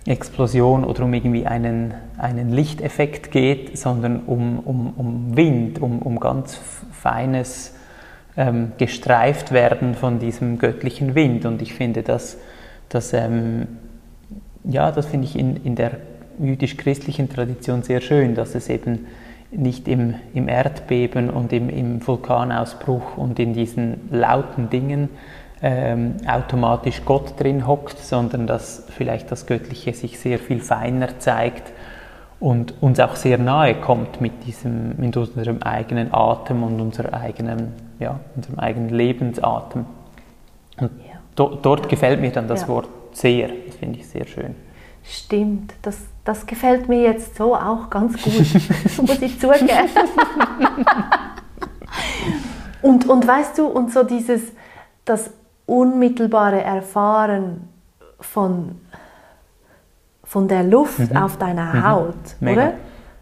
Explosion 0.06 0.84
oder 0.84 1.04
um 1.04 1.14
irgendwie 1.14 1.46
einen, 1.46 1.94
einen 2.18 2.52
Lichteffekt 2.52 3.30
geht, 3.30 3.78
sondern 3.78 4.20
um, 4.26 4.58
um, 4.58 4.92
um 4.96 5.36
Wind, 5.36 5.80
um, 5.80 6.00
um 6.00 6.20
ganz 6.20 6.58
feines 6.92 7.74
ähm, 8.36 8.72
gestreift 8.76 9.52
werden 9.52 9.94
von 9.94 10.18
diesem 10.18 10.58
göttlichen 10.58 11.14
Wind. 11.14 11.46
Und 11.46 11.62
ich 11.62 11.72
finde 11.72 12.02
das, 12.02 12.36
das, 12.88 13.12
ähm, 13.14 13.66
ja, 14.64 14.90
das 14.92 15.06
finde 15.06 15.26
ich 15.26 15.38
in, 15.38 15.56
in 15.64 15.74
der 15.74 15.92
jüdisch-christlichen 16.38 17.30
Tradition 17.30 17.82
sehr 17.82 18.00
schön, 18.00 18.34
dass 18.34 18.54
es 18.54 18.68
eben 18.68 19.06
nicht 19.50 19.88
im, 19.88 20.14
im 20.34 20.48
Erdbeben 20.48 21.30
und 21.30 21.52
im, 21.52 21.68
im 21.70 22.06
Vulkanausbruch 22.06 23.16
und 23.16 23.38
in 23.38 23.54
diesen 23.54 24.08
lauten 24.10 24.68
Dingen 24.68 25.08
ähm, 25.66 26.16
automatisch 26.26 27.06
Gott 27.06 27.40
drin 27.40 27.66
hockt, 27.66 27.98
sondern 27.98 28.46
dass 28.46 28.84
vielleicht 28.90 29.32
das 29.32 29.46
Göttliche 29.46 29.94
sich 29.94 30.18
sehr 30.18 30.38
viel 30.38 30.60
feiner 30.60 31.18
zeigt 31.18 31.72
und 32.38 32.74
uns 32.82 33.00
auch 33.00 33.16
sehr 33.16 33.38
nahe 33.38 33.74
kommt 33.74 34.20
mit, 34.20 34.44
diesem, 34.44 34.94
mit 34.98 35.16
unserem 35.16 35.62
eigenen 35.62 36.12
Atem 36.12 36.62
und 36.62 36.78
unser 36.82 37.14
eigenen, 37.14 37.72
ja, 37.98 38.20
unserem 38.36 38.58
eigenen 38.58 38.90
Lebensatem. 38.90 39.86
Und 40.76 40.90
ja. 40.98 41.14
do, 41.34 41.54
dort 41.62 41.88
gefällt 41.88 42.20
mir 42.20 42.30
dann 42.30 42.46
das 42.46 42.62
ja. 42.62 42.68
Wort 42.68 42.88
sehr, 43.12 43.48
das 43.48 43.76
finde 43.76 44.00
ich 44.00 44.06
sehr 44.06 44.26
schön. 44.26 44.54
Stimmt, 45.02 45.72
das, 45.80 45.96
das 46.24 46.44
gefällt 46.44 46.90
mir 46.90 47.00
jetzt 47.00 47.36
so 47.36 47.54
auch 47.54 47.88
ganz 47.88 48.22
gut, 48.22 48.34
muss 49.06 49.22
ich 49.22 49.40
zugeben. 49.40 49.68
und, 52.82 53.08
und 53.08 53.26
weißt 53.26 53.56
du, 53.56 53.66
und 53.66 53.90
so 53.90 54.02
dieses, 54.02 54.42
das 55.06 55.30
unmittelbare 55.66 56.62
Erfahren 56.62 57.68
von, 58.20 58.80
von 60.22 60.48
der 60.48 60.62
Luft 60.62 61.10
mhm. 61.10 61.16
auf 61.16 61.38
deiner 61.38 61.74
mhm. 61.74 61.88
Haut, 61.88 62.36
oder? 62.40 62.74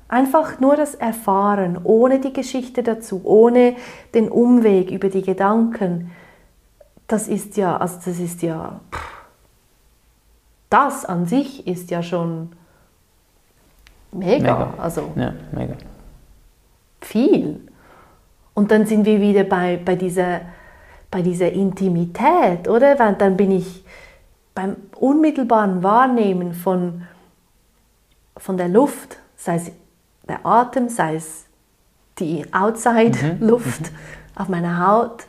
Einfach 0.09 0.61
nur 0.61 0.77
das 0.77 0.95
Erfahren, 0.95 1.79
ohne 1.85 2.21
die 2.21 2.35
Geschichte 2.35 2.83
dazu, 2.83 3.23
ohne 3.25 3.77
den 4.13 4.29
Umweg 4.29 4.91
über 4.91 5.09
die 5.09 5.23
Gedanken. 5.23 6.11
Das 7.07 7.29
ist 7.29 7.57
ja, 7.57 7.79
also 7.79 7.97
das 8.05 8.19
ist 8.19 8.43
ja, 8.43 8.81
das 10.69 11.07
an 11.07 11.25
sich 11.25 11.67
ist 11.67 11.91
ja 11.91 12.03
schon 12.03 12.53
mega. 14.13 14.43
mega. 14.43 14.75
Also 14.77 15.13
ja, 15.17 15.33
mega. 15.51 15.77
Viel. 17.01 17.61
Und 18.53 18.71
dann 18.71 18.85
sind 18.85 19.07
wir 19.07 19.19
wieder 19.19 19.45
bei, 19.45 19.81
bei 19.83 19.97
dieser 19.97 20.43
bei 21.13 21.21
dieser 21.21 21.53
Intimität, 21.53 22.67
oder? 22.67 22.99
Weil 22.99 23.15
dann 23.15 23.37
bin 23.37 23.53
ich 23.53 23.85
beim 24.55 24.77
unmittelbaren 24.97 25.83
Wahrnehmen 25.83 26.55
von, 26.55 27.03
von 28.37 28.57
der 28.57 28.69
Luft, 28.69 29.19
sei 29.37 29.57
es 29.57 29.71
der 30.27 30.45
Atem, 30.45 30.89
sei 30.89 31.17
es 31.17 31.45
die 32.19 32.45
Outside-Luft 32.53 33.83
mhm. 33.83 33.97
mhm. 33.97 34.41
auf 34.41 34.49
meiner 34.49 34.87
Haut, 34.87 35.27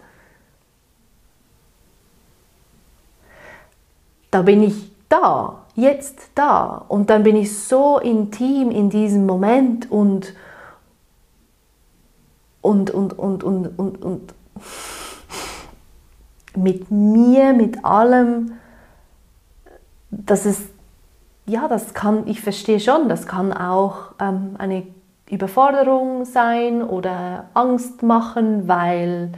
da 4.32 4.42
bin 4.42 4.64
ich 4.64 4.90
da, 5.10 5.66
jetzt 5.76 6.30
da. 6.34 6.86
Und 6.88 7.10
dann 7.10 7.24
bin 7.24 7.36
ich 7.36 7.58
so 7.58 8.00
intim 8.00 8.72
in 8.72 8.90
diesem 8.90 9.26
Moment 9.26 9.92
und 9.92 10.34
und 12.62 12.90
und 12.90 13.20
und 13.20 13.44
und 13.44 13.68
und, 13.78 14.02
und 14.02 14.34
mit 16.56 16.92
mir, 16.92 17.54
mit 17.54 17.84
allem, 17.84 18.54
das 20.12 20.46
ist, 20.46 20.70
ja, 21.46 21.68
das 21.68 21.94
kann, 21.94 22.28
ich 22.28 22.42
verstehe 22.42 22.80
schon, 22.80 23.10
das 23.10 23.28
kann 23.28 23.52
auch 23.52 24.14
ähm, 24.20 24.56
eine 24.58 24.84
Überforderung 25.30 26.26
sein 26.26 26.82
oder 26.82 27.46
Angst 27.54 28.04
machen, 28.04 28.68
weil 28.68 29.32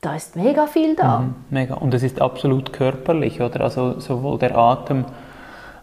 da 0.00 0.16
ist 0.16 0.36
mega 0.36 0.66
viel 0.66 0.96
da. 0.96 1.20
Mhm, 1.20 1.34
mega. 1.50 1.74
Und 1.74 1.94
es 1.94 2.02
ist 2.02 2.20
absolut 2.20 2.72
körperlich, 2.72 3.40
oder? 3.40 3.62
Also 3.62 4.00
sowohl 4.00 4.38
der 4.38 4.56
Atem 4.56 5.04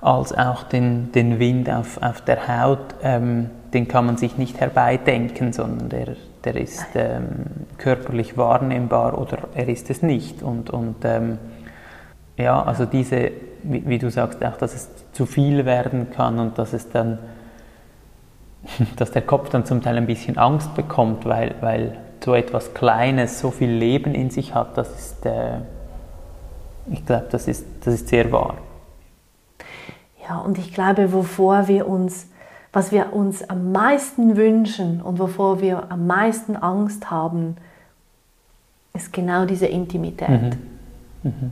als 0.01 0.37
auch 0.37 0.63
den, 0.63 1.11
den 1.11 1.39
Wind 1.39 1.69
auf, 1.69 2.01
auf 2.01 2.21
der 2.21 2.47
Haut, 2.47 2.95
ähm, 3.01 3.49
den 3.73 3.87
kann 3.87 4.05
man 4.05 4.17
sich 4.17 4.37
nicht 4.37 4.59
herbeidenken, 4.59 5.53
sondern 5.53 5.89
der, 5.89 6.15
der 6.43 6.55
ist 6.55 6.87
ähm, 6.95 7.45
körperlich 7.77 8.37
wahrnehmbar 8.37 9.17
oder 9.17 9.49
er 9.53 9.67
ist 9.67 9.89
es 9.89 10.01
nicht. 10.01 10.41
Und, 10.41 10.69
und 10.69 10.97
ähm, 11.03 11.37
ja, 12.37 12.63
also 12.63 12.85
diese, 12.85 13.31
wie, 13.63 13.87
wie, 13.87 13.97
du 13.99 14.09
sagst, 14.09 14.43
auch, 14.43 14.55
dass 14.57 14.73
es 14.73 14.89
zu 15.11 15.25
viel 15.25 15.65
werden 15.65 16.11
kann 16.11 16.39
und 16.39 16.57
dass 16.57 16.73
es 16.73 16.89
dann, 16.89 17.19
dass 18.95 19.11
der 19.11 19.21
Kopf 19.21 19.49
dann 19.49 19.65
zum 19.65 19.81
Teil 19.81 19.97
ein 19.97 20.07
bisschen 20.07 20.37
Angst 20.37 20.73
bekommt, 20.75 21.25
weil, 21.25 21.55
weil 21.61 21.97
so 22.23 22.33
etwas 22.33 22.73
Kleines 22.73 23.39
so 23.39 23.51
viel 23.51 23.71
Leben 23.71 24.13
in 24.13 24.29
sich 24.29 24.55
hat, 24.55 24.77
das 24.77 24.89
ist, 24.97 25.25
äh, 25.25 25.59
ich 26.91 27.05
glaube, 27.05 27.27
das 27.29 27.47
ist, 27.47 27.65
das 27.83 27.95
ist 27.95 28.07
sehr 28.07 28.31
wahr. 28.31 28.55
Ja, 30.27 30.37
und 30.39 30.57
ich 30.57 30.73
glaube, 30.73 31.11
wovor 31.11 31.67
wir 31.67 31.87
uns 31.87 32.27
was 32.71 32.91
wir 32.91 33.13
uns 33.13 33.49
am 33.49 33.71
meisten 33.71 34.37
wünschen 34.37 35.01
und 35.01 35.19
wovor 35.19 35.61
wir 35.61 35.91
am 35.91 36.05
meisten 36.07 36.55
Angst 36.55 37.09
haben, 37.09 37.57
ist 38.93 39.11
genau 39.13 39.45
diese 39.45 39.65
Intimität. 39.65 40.29
Mhm. 40.29 40.51
Mhm. 41.23 41.51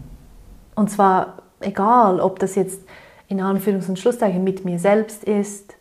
Und 0.76 0.92
zwar 0.92 1.38
egal, 1.60 2.20
ob 2.20 2.40
das 2.40 2.56
jetzt 2.56 2.82
in 3.28 3.42
Anführungs- 3.42 3.90
und 3.90 4.00
Schlusszeichen 4.00 4.44
mit 4.44 4.64
mir 4.64 4.80
selbst 4.80 5.24
ist, 5.24 5.76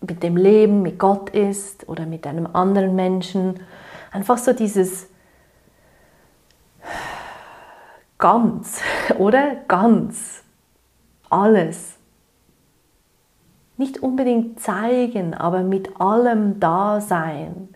mit 0.00 0.22
dem 0.22 0.36
Leben, 0.36 0.82
mit 0.82 0.98
Gott 0.98 1.30
ist 1.30 1.88
oder 1.88 2.06
mit 2.06 2.26
einem 2.26 2.46
anderen 2.52 2.94
Menschen. 2.96 3.60
Einfach 4.10 4.38
so 4.38 4.52
dieses 4.52 5.06
ganz, 8.18 8.80
oder? 9.18 9.56
Ganz. 9.68 10.42
Alles. 11.30 11.91
Nicht 13.82 14.00
unbedingt 14.00 14.60
zeigen, 14.60 15.34
aber 15.34 15.64
mit 15.64 16.00
allem 16.00 16.60
da 16.60 17.00
sein. 17.00 17.68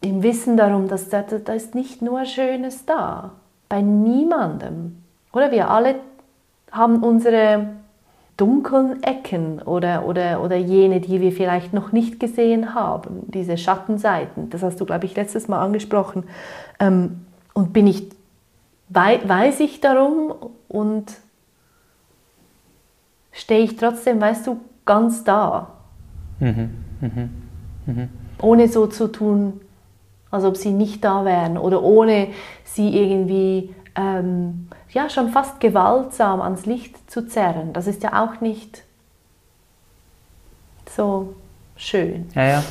Im 0.00 0.22
Wissen 0.22 0.56
darum, 0.56 0.86
dass 0.86 1.08
da, 1.08 1.22
da 1.22 1.52
ist 1.54 1.74
nicht 1.74 2.02
nur 2.02 2.24
Schönes 2.24 2.86
da. 2.86 3.32
Bei 3.68 3.82
niemandem. 3.82 5.02
Oder 5.32 5.50
wir 5.50 5.70
alle 5.70 5.96
haben 6.70 7.02
unsere 7.02 7.66
dunklen 8.36 9.02
Ecken 9.02 9.60
oder, 9.60 10.06
oder, 10.06 10.40
oder 10.40 10.54
jene, 10.54 11.00
die 11.00 11.20
wir 11.20 11.32
vielleicht 11.32 11.72
noch 11.72 11.90
nicht 11.90 12.20
gesehen 12.20 12.72
haben, 12.72 13.24
diese 13.26 13.58
Schattenseiten. 13.58 14.50
Das 14.50 14.62
hast 14.62 14.80
du, 14.80 14.86
glaube 14.86 15.06
ich, 15.06 15.16
letztes 15.16 15.48
Mal 15.48 15.58
angesprochen. 15.64 16.28
Ähm, 16.78 17.26
und 17.54 17.72
bin 17.72 17.88
ich, 17.88 18.08
weiß 18.90 19.58
ich 19.58 19.80
darum 19.80 20.32
und 20.68 21.12
stehe 23.32 23.64
ich 23.64 23.76
trotzdem, 23.76 24.20
weißt 24.20 24.46
du, 24.46 24.60
ganz 24.86 25.24
da. 25.24 25.68
Mhm. 26.40 26.70
Mhm. 27.00 27.30
Mhm. 27.86 28.08
Ohne 28.40 28.68
so 28.68 28.86
zu 28.86 29.08
tun, 29.08 29.60
als 30.30 30.44
ob 30.44 30.56
sie 30.56 30.70
nicht 30.70 31.04
da 31.04 31.24
wären 31.24 31.58
oder 31.58 31.82
ohne 31.82 32.28
sie 32.64 32.96
irgendwie 32.96 33.74
ähm, 33.94 34.68
ja, 34.90 35.08
schon 35.08 35.28
fast 35.28 35.60
gewaltsam 35.60 36.40
ans 36.40 36.66
Licht 36.66 37.10
zu 37.10 37.26
zerren. 37.26 37.72
Das 37.72 37.86
ist 37.86 38.02
ja 38.02 38.24
auch 38.24 38.40
nicht 38.40 38.82
so 40.94 41.34
schön. 41.76 42.28
Ja, 42.34 42.44
ja. 42.44 42.62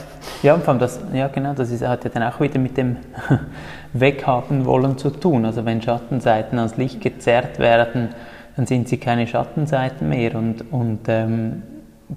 Ja, 0.44 0.58
vor 0.58 0.70
allem 0.70 0.80
das, 0.80 1.00
ja 1.14 1.28
genau, 1.28 1.54
das 1.54 1.72
ist, 1.72 1.86
hat 1.86 2.04
ja 2.04 2.10
dann 2.10 2.24
auch 2.24 2.40
wieder 2.40 2.60
mit 2.60 2.78
dem 2.78 2.98
Weghaben 3.94 4.66
wollen 4.66 4.98
zu 4.98 5.10
tun. 5.10 5.46
Also 5.46 5.66
wenn 5.66 5.82
Schattenseiten 5.82 6.60
ans 6.60 6.78
Licht 6.78 7.02
gezerrt 7.02 7.60
werden, 7.60 8.10
dann 8.56 8.66
sind 8.66 8.88
sie 8.88 8.98
keine 8.98 9.28
Schattenseiten 9.28 10.10
mehr 10.10 10.36
und, 10.36 10.72
und 10.72 11.02
ähm, 11.08 11.64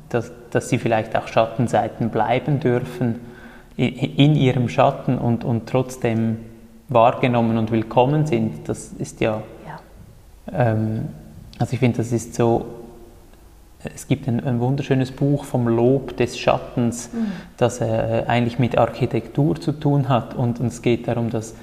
dass, 0.08 0.32
dass 0.50 0.68
sie 0.68 0.78
vielleicht 0.78 1.16
auch 1.16 1.28
Schattenseiten 1.28 2.10
bleiben 2.10 2.60
dürfen 2.60 3.20
in, 3.76 3.94
in 3.94 4.34
ihrem 4.34 4.68
Schatten 4.68 5.18
und, 5.18 5.44
und 5.44 5.68
trotzdem 5.68 6.38
wahrgenommen 6.88 7.58
und 7.58 7.70
willkommen 7.70 8.26
sind, 8.26 8.68
das 8.68 8.92
ist 8.98 9.20
ja, 9.20 9.42
ja. 9.66 9.80
Ähm, 10.52 11.08
also 11.58 11.74
ich 11.74 11.78
finde, 11.78 11.98
das 11.98 12.12
ist 12.12 12.34
so, 12.34 12.66
es 13.94 14.08
gibt 14.08 14.26
ein, 14.26 14.44
ein, 14.44 14.60
wunderschönes 14.60 15.12
Buch 15.12 15.44
vom 15.44 15.68
Lob 15.68 16.16
des 16.16 16.38
Schattens, 16.38 17.12
mhm. 17.12 17.32
das 17.56 17.80
äh, 17.80 18.24
eigentlich 18.26 18.58
mit 18.58 18.78
Architektur 18.78 19.60
zu 19.60 19.72
tun 19.72 20.08
hat 20.08 20.34
und, 20.34 20.60
und 20.60 20.68
es 20.68 20.82
geht 20.82 21.08
darum, 21.08 21.30
dass 21.30 21.54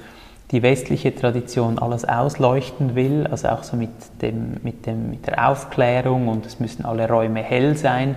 die 0.52 0.62
westliche 0.62 1.16
Tradition 1.16 1.80
alles 1.80 2.06
ausleuchten 2.06 2.96
will, 2.96 3.28
also 3.30 3.50
auch 3.50 3.64
so 3.64 3.76
mit, 3.76 3.90
dem, 4.22 4.58
mit, 4.64 4.86
dem, 4.86 5.10
mit 5.10 5.26
der 5.28 5.50
Aufklärung 5.50 6.28
und 6.28 6.46
es 6.46 6.60
müssen 6.60 6.86
alle 6.86 7.10
Räume 7.10 7.42
hell 7.42 7.76
sein 7.76 8.16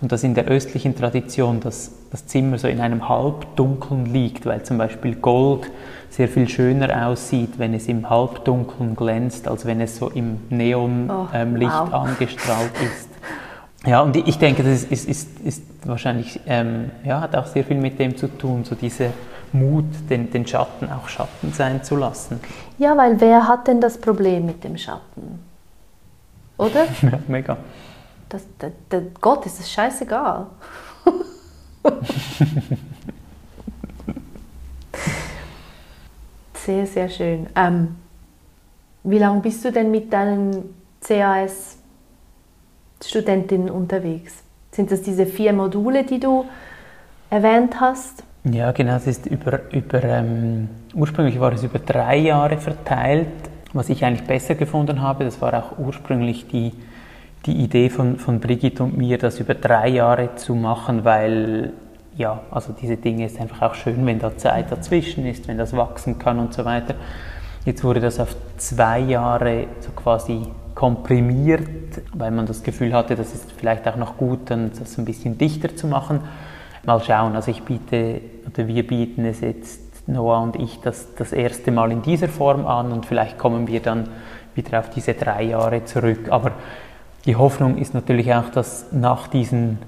und 0.00 0.12
dass 0.12 0.24
in 0.24 0.34
der 0.34 0.46
östlichen 0.46 0.96
Tradition 0.96 1.60
das, 1.60 1.92
das 2.10 2.26
Zimmer 2.26 2.58
so 2.58 2.68
in 2.68 2.80
einem 2.80 3.08
Halbdunkeln 3.08 4.06
liegt, 4.06 4.46
weil 4.46 4.62
zum 4.62 4.78
Beispiel 4.78 5.16
Gold 5.16 5.70
sehr 6.10 6.28
viel 6.28 6.48
schöner 6.48 7.08
aussieht, 7.08 7.58
wenn 7.58 7.74
es 7.74 7.88
im 7.88 8.08
Halbdunkeln 8.08 8.96
glänzt, 8.96 9.48
als 9.48 9.66
wenn 9.66 9.80
es 9.80 9.96
so 9.96 10.08
im 10.08 10.38
Neonlicht 10.48 11.10
oh, 11.10 11.28
ähm, 11.34 11.60
wow. 11.60 11.92
angestrahlt 11.92 12.72
ist. 12.82 13.08
Ja, 13.86 14.00
und 14.00 14.16
ich 14.16 14.38
denke, 14.38 14.62
das 14.62 14.84
ist, 14.84 14.90
ist, 14.90 15.08
ist, 15.08 15.40
ist 15.44 15.62
wahrscheinlich, 15.84 16.40
ähm, 16.46 16.90
ja, 17.04 17.20
hat 17.20 17.36
auch 17.36 17.46
sehr 17.46 17.64
viel 17.64 17.76
mit 17.76 17.98
dem 17.98 18.16
zu 18.16 18.28
tun, 18.28 18.64
so 18.64 18.74
dieser 18.74 19.10
Mut, 19.58 20.10
den, 20.10 20.30
den 20.30 20.46
Schatten 20.46 20.90
auch 20.90 21.08
Schatten 21.08 21.52
sein 21.52 21.82
zu 21.82 21.96
lassen. 21.96 22.40
Ja, 22.78 22.96
weil 22.96 23.20
wer 23.20 23.48
hat 23.48 23.68
denn 23.68 23.80
das 23.80 23.98
Problem 23.98 24.46
mit 24.46 24.62
dem 24.64 24.76
Schatten? 24.76 25.40
Oder? 26.58 26.86
ja, 27.02 27.18
mega. 27.28 27.56
Das, 28.28 28.42
der, 28.60 28.72
der 28.90 29.02
Gott 29.20 29.46
ist 29.46 29.60
es 29.60 29.70
scheißegal. 29.70 30.48
sehr, 36.54 36.86
sehr 36.86 37.08
schön. 37.08 37.46
Ähm, 37.54 37.94
wie 39.04 39.18
lange 39.18 39.38
bist 39.40 39.64
du 39.64 39.70
denn 39.70 39.92
mit 39.92 40.12
deinen 40.12 40.74
CAS-Studentinnen 41.00 43.70
unterwegs? 43.70 44.42
Sind 44.72 44.90
das 44.90 45.02
diese 45.02 45.26
vier 45.26 45.52
Module, 45.52 46.02
die 46.04 46.18
du 46.18 46.44
erwähnt 47.30 47.80
hast? 47.80 48.24
Ja, 48.52 48.70
genau. 48.70 48.94
Es 48.94 49.08
ist 49.08 49.26
über, 49.26 49.60
über 49.72 50.04
ähm, 50.04 50.68
ursprünglich 50.94 51.40
war 51.40 51.52
es 51.52 51.64
über 51.64 51.80
drei 51.80 52.16
Jahre 52.18 52.58
verteilt. 52.58 53.26
Was 53.72 53.88
ich 53.88 54.04
eigentlich 54.04 54.26
besser 54.26 54.54
gefunden 54.54 55.02
habe, 55.02 55.24
das 55.24 55.40
war 55.40 55.52
auch 55.54 55.78
ursprünglich 55.78 56.46
die, 56.46 56.72
die 57.44 57.56
Idee 57.56 57.90
von, 57.90 58.18
von 58.18 58.38
Brigitte 58.38 58.84
und 58.84 58.96
mir, 58.96 59.18
das 59.18 59.40
über 59.40 59.54
drei 59.54 59.88
Jahre 59.88 60.36
zu 60.36 60.54
machen, 60.54 61.04
weil 61.04 61.72
ja, 62.16 62.40
also 62.50 62.72
diese 62.72 62.96
Dinge 62.96 63.26
ist 63.26 63.38
einfach 63.40 63.62
auch 63.62 63.74
schön, 63.74 64.06
wenn 64.06 64.20
da 64.20 64.36
Zeit 64.36 64.70
dazwischen 64.70 65.26
ist, 65.26 65.48
wenn 65.48 65.58
das 65.58 65.76
wachsen 65.76 66.18
kann 66.18 66.38
und 66.38 66.54
so 66.54 66.64
weiter. 66.64 66.94
Jetzt 67.64 67.82
wurde 67.82 68.00
das 68.00 68.20
auf 68.20 68.34
zwei 68.56 69.00
Jahre 69.00 69.66
so 69.80 69.90
quasi 69.90 70.42
komprimiert, 70.74 71.68
weil 72.14 72.30
man 72.30 72.46
das 72.46 72.62
Gefühl 72.62 72.94
hatte, 72.94 73.16
das 73.16 73.34
ist 73.34 73.52
vielleicht 73.52 73.88
auch 73.88 73.96
noch 73.96 74.16
gut, 74.16 74.50
dann 74.50 74.70
das 74.78 74.96
ein 74.98 75.04
bisschen 75.04 75.36
dichter 75.36 75.74
zu 75.74 75.88
machen. 75.88 76.20
Mal 76.86 77.02
schauen, 77.02 77.34
also 77.34 77.50
ich 77.50 77.62
biete, 77.62 78.20
oder 78.46 78.68
wir 78.68 78.86
bieten 78.86 79.24
es 79.24 79.40
jetzt, 79.40 80.08
Noah 80.08 80.40
und 80.42 80.56
ich, 80.56 80.80
das, 80.80 81.14
das 81.16 81.32
erste 81.32 81.72
Mal 81.72 81.90
in 81.90 82.02
dieser 82.02 82.28
Form 82.28 82.64
an 82.64 82.92
und 82.92 83.06
vielleicht 83.06 83.38
kommen 83.38 83.66
wir 83.66 83.80
dann 83.80 84.08
wieder 84.54 84.78
auf 84.78 84.90
diese 84.90 85.14
drei 85.14 85.42
Jahre 85.42 85.84
zurück. 85.84 86.30
Aber 86.30 86.52
die 87.24 87.34
Hoffnung 87.34 87.76
ist 87.76 87.92
natürlich 87.92 88.32
auch, 88.32 88.50
dass 88.50 88.92
nach 88.92 89.26
diesen 89.26 89.78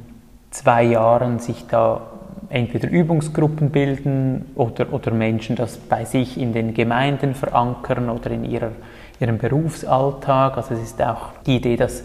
zwei 0.50 0.82
Jahren 0.82 1.38
sich 1.38 1.66
da 1.68 2.00
entweder 2.48 2.88
Übungsgruppen 2.88 3.70
bilden 3.70 4.46
oder, 4.54 4.92
oder 4.92 5.12
Menschen 5.12 5.54
das 5.54 5.76
bei 5.76 6.04
sich 6.04 6.38
in 6.38 6.52
den 6.52 6.74
Gemeinden 6.74 7.34
verankern 7.34 8.10
oder 8.10 8.30
in 8.30 8.44
ihrer, 8.44 8.72
ihrem 9.20 9.38
Berufsalltag. 9.38 10.56
Also 10.56 10.74
es 10.74 10.82
ist 10.82 11.02
auch 11.02 11.30
die 11.46 11.56
Idee, 11.56 11.76
dass 11.76 12.02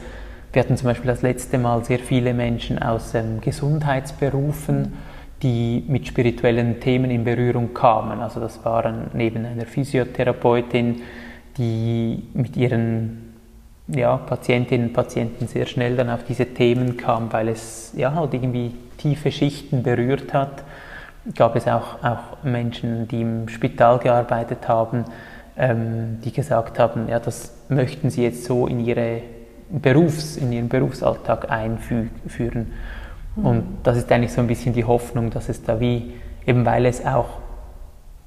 wir 0.53 0.61
hatten 0.61 0.77
zum 0.77 0.85
Beispiel 0.87 1.07
das 1.07 1.23
letzte 1.23 1.57
Mal 1.57 1.83
sehr 1.83 1.97
viele 1.97 2.33
Menschen 2.33 2.81
aus 2.81 3.15
ähm, 3.15 3.41
Gesundheitsberufen, 3.41 4.93
die 5.41 5.83
mit 5.87 6.07
spirituellen 6.07 6.79
Themen 6.79 7.09
in 7.09 7.23
Berührung 7.23 7.73
kamen. 7.73 8.21
Also 8.21 8.39
das 8.39 8.63
waren 8.63 9.09
neben 9.13 9.45
einer 9.45 9.65
Physiotherapeutin, 9.65 11.01
die 11.57 12.23
mit 12.33 12.55
ihren 12.55 13.33
ja, 13.87 14.15
Patientinnen 14.15 14.89
und 14.89 14.93
Patienten 14.93 15.47
sehr 15.47 15.65
schnell 15.65 15.97
dann 15.97 16.11
auf 16.11 16.23
diese 16.23 16.45
Themen 16.45 16.97
kam, 16.97 17.33
weil 17.33 17.49
es 17.49 17.91
ja 17.97 18.13
halt 18.13 18.35
irgendwie 18.35 18.73
tiefe 18.97 19.31
Schichten 19.31 19.81
berührt 19.81 20.33
hat. 20.33 20.63
Gab 21.35 21.55
es 21.55 21.67
auch, 21.67 22.03
auch 22.03 22.43
Menschen, 22.43 23.07
die 23.07 23.21
im 23.21 23.49
Spital 23.49 23.97
gearbeitet 23.97 24.67
haben, 24.67 25.05
ähm, 25.57 26.19
die 26.23 26.31
gesagt 26.31 26.77
haben, 26.77 27.09
ja, 27.09 27.19
das 27.19 27.53
möchten 27.69 28.11
sie 28.11 28.23
jetzt 28.23 28.45
so 28.45 28.67
in, 28.67 28.79
ihre 28.79 29.21
Berufs-, 29.81 30.37
in 30.37 30.51
ihren 30.51 30.69
Berufsalltag 30.69 31.49
einführen. 31.49 32.71
Mhm. 33.35 33.45
Und 33.45 33.63
das 33.83 33.97
ist 33.97 34.11
eigentlich 34.11 34.31
so 34.31 34.41
ein 34.41 34.47
bisschen 34.47 34.73
die 34.73 34.85
Hoffnung, 34.85 35.29
dass 35.29 35.49
es 35.49 35.63
da 35.63 35.79
wie, 35.79 36.13
eben 36.45 36.65
weil 36.65 36.85
es 36.85 37.05
auch 37.05 37.39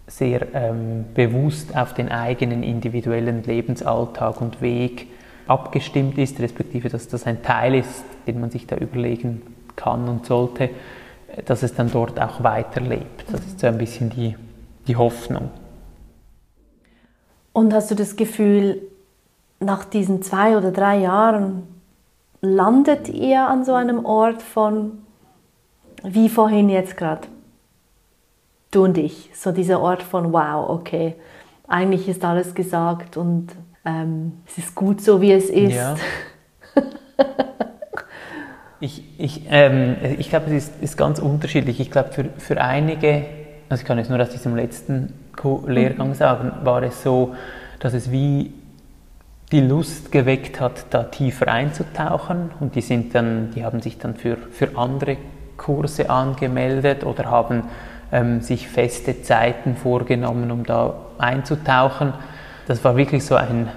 sehr 0.07 0.55
ähm, 0.55 1.07
bewusst 1.15 1.77
auf 1.77 1.95
den 1.95 2.11
eigenen 2.11 2.63
individuellen 2.63 3.43
Lebensalltag 3.43 4.41
und 4.41 4.61
Weg 4.61 5.09
abgestimmt 5.49 6.19
ist, 6.19 6.41
respektive 6.41 6.89
dass 6.89 7.09
das 7.09 7.27
ein 7.27 7.43
Teil 7.43 7.75
ist, 7.75 8.05
den 8.27 8.41
man 8.41 8.51
sich 8.51 8.67
da 8.67 8.77
überlegen 8.77 9.43
kann 9.75 10.09
und 10.09 10.27
sollte, 10.27 10.71
dass 11.45 11.63
es 11.63 11.75
dann 11.75 11.91
dort 11.91 12.21
auch 12.21 12.43
weiterlebt. 12.43 13.25
Das 13.31 13.41
ist 13.41 13.61
so 13.61 13.67
ein 13.67 13.79
bisschen 13.79 14.11
die, 14.11 14.37
die 14.87 14.97
Hoffnung. 14.97 15.51
Und 17.53 17.73
hast 17.73 17.91
du 17.91 17.95
das 17.95 18.17
Gefühl, 18.17 18.83
nach 19.61 19.85
diesen 19.85 20.23
zwei 20.23 20.57
oder 20.57 20.71
drei 20.71 20.99
Jahren 20.99 21.63
landet 22.41 23.09
ihr 23.09 23.47
an 23.47 23.65
so 23.65 23.75
einem 23.75 24.05
Ort 24.05 24.43
von, 24.43 24.99
wie 26.03 26.29
vorhin 26.29 26.69
jetzt 26.69 26.97
gerade, 26.97 27.29
du 28.71 28.85
und 28.85 28.99
ich, 28.99 29.31
so 29.35 29.53
dieser 29.53 29.81
Ort 29.81 30.03
von, 30.03 30.33
wow, 30.33 30.69
okay, 30.69 31.15
eigentlich 31.67 32.09
ist 32.09 32.25
alles 32.25 32.55
gesagt 32.55 33.17
und 33.17 33.49
ähm, 33.85 34.33
es 34.47 34.59
ist 34.59 34.75
gut 34.75 35.01
so, 35.01 35.21
wie 35.21 35.33
es 35.33 35.51
ist. 35.51 35.75
Ja. 35.75 35.97
Ich, 38.79 39.03
ich, 39.17 39.43
ähm, 39.49 39.97
ich 40.19 40.29
glaube, 40.29 40.47
es 40.47 40.69
ist, 40.69 40.83
ist, 40.83 40.97
ganz 40.99 41.19
unterschiedlich. 41.19 41.81
Ich 41.81 41.91
glaube, 41.91 42.13
für, 42.13 42.25
für 42.37 42.61
einige, 42.61 43.25
also 43.71 43.81
ich 43.81 43.87
kann 43.87 43.97
jetzt 43.97 44.11
nur 44.11 44.21
aus 44.21 44.29
diesem 44.29 44.55
letzten 44.55 45.15
Lehrgang 45.67 46.09
mhm. 46.09 46.15
sagen, 46.15 46.53
war 46.63 46.83
es 46.83 47.03
so, 47.03 47.35
dass 47.79 47.95
es 47.95 48.11
wie 48.11 48.53
die 49.53 49.61
Lust 49.61 50.11
geweckt 50.11 50.61
hat, 50.61 50.87
da 50.91 51.05
tiefer 51.05 51.49
einzutauchen 51.49 52.51
und 52.59 52.75
die 52.75 52.81
sind 52.81 53.15
dann, 53.15 53.53
die 53.53 53.65
haben 53.65 53.81
sich 53.81 53.99
dann 53.99 54.17
für, 54.17 54.37
für 54.37 54.77
andere 54.77 55.17
Kurse 55.57 56.11
angemeldet 56.11 57.05
oder 57.05 57.31
haben 57.31 57.65
ähm, 58.13 58.41
sich 58.41 58.69
feste 58.69 59.23
Zeiten 59.23 59.77
vorgenommen, 59.77 60.51
um 60.51 60.65
da 60.65 60.95
einzutauchen. 61.19 62.13
Das 62.67 62.83
war 62.85 62.97
wirklich 62.97 63.25
so 63.25 63.37
ein, 63.37 63.69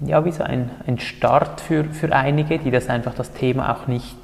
ja, 0.00 0.24
wie 0.24 0.32
so 0.32 0.42
ein, 0.42 0.70
ein 0.86 0.98
Start 0.98 1.60
für, 1.60 1.84
für 1.84 2.12
einige, 2.12 2.58
die 2.58 2.70
das 2.70 2.88
einfach 2.88 3.14
das 3.14 3.32
Thema 3.32 3.72
auch 3.72 3.86
nicht 3.86 4.16